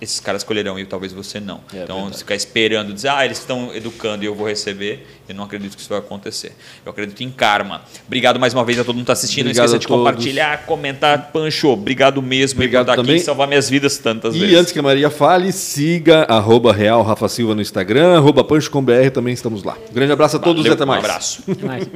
esses 0.00 0.18
caras 0.20 0.42
colherão 0.42 0.78
e 0.78 0.84
talvez 0.86 1.12
você 1.12 1.38
não. 1.38 1.60
É 1.74 1.82
então, 1.82 1.96
verdade. 1.96 2.18
ficar 2.18 2.34
esperando, 2.34 2.92
dizer, 2.94 3.08
ah, 3.08 3.24
eles 3.24 3.38
estão 3.38 3.74
educando 3.74 4.24
e 4.24 4.26
eu 4.26 4.34
vou 4.34 4.46
receber, 4.48 5.06
eu 5.28 5.34
não 5.34 5.44
acredito 5.44 5.74
que 5.76 5.80
isso 5.80 5.90
vai 5.90 5.98
acontecer. 5.98 6.52
Eu 6.84 6.90
acredito 6.90 7.22
em 7.22 7.30
karma. 7.30 7.82
Obrigado 8.06 8.40
mais 8.40 8.54
uma 8.54 8.64
vez 8.64 8.78
a 8.78 8.84
todo 8.84 8.94
mundo 8.96 9.04
que 9.06 9.12
está 9.12 9.12
assistindo. 9.12 9.46
Obrigado 9.46 9.58
não 9.58 9.64
esqueça 9.66 9.76
a 9.76 9.78
de 9.80 9.86
todos. 9.86 10.04
compartilhar, 10.06 10.64
comentar. 10.66 11.30
Pancho, 11.32 11.68
obrigado 11.68 12.22
mesmo 12.22 12.58
Obrigado 12.58 12.86
por 12.86 12.90
estar 12.92 13.02
também. 13.02 13.14
aqui 13.16 13.22
e 13.22 13.24
salvar 13.24 13.46
minhas 13.46 13.68
vidas 13.68 13.98
tantas 13.98 14.34
E 14.34 14.38
vezes. 14.38 14.56
antes 14.56 14.72
que 14.72 14.78
a 14.78 14.82
Maria 14.82 15.10
fale, 15.10 15.52
siga 15.52 16.22
arroba 16.24 16.72
Real 16.72 17.02
Rafa 17.02 17.28
Silva 17.28 17.54
no 17.54 17.60
Instagram, 17.60 18.16
arroba 18.16 18.42
Pancho 18.42 18.70
com 18.70 18.82
BR, 18.82 19.10
também 19.12 19.34
estamos 19.34 19.62
lá. 19.62 19.76
Um 19.90 19.94
grande 19.94 20.12
abraço 20.12 20.36
a 20.36 20.38
todos 20.40 20.62
Valeu, 20.62 20.72
e 20.72 20.74
até 20.74 20.84
mais. 20.84 21.02
Um 21.02 21.04
abraço. 21.04 21.42
Mais. 21.62 21.86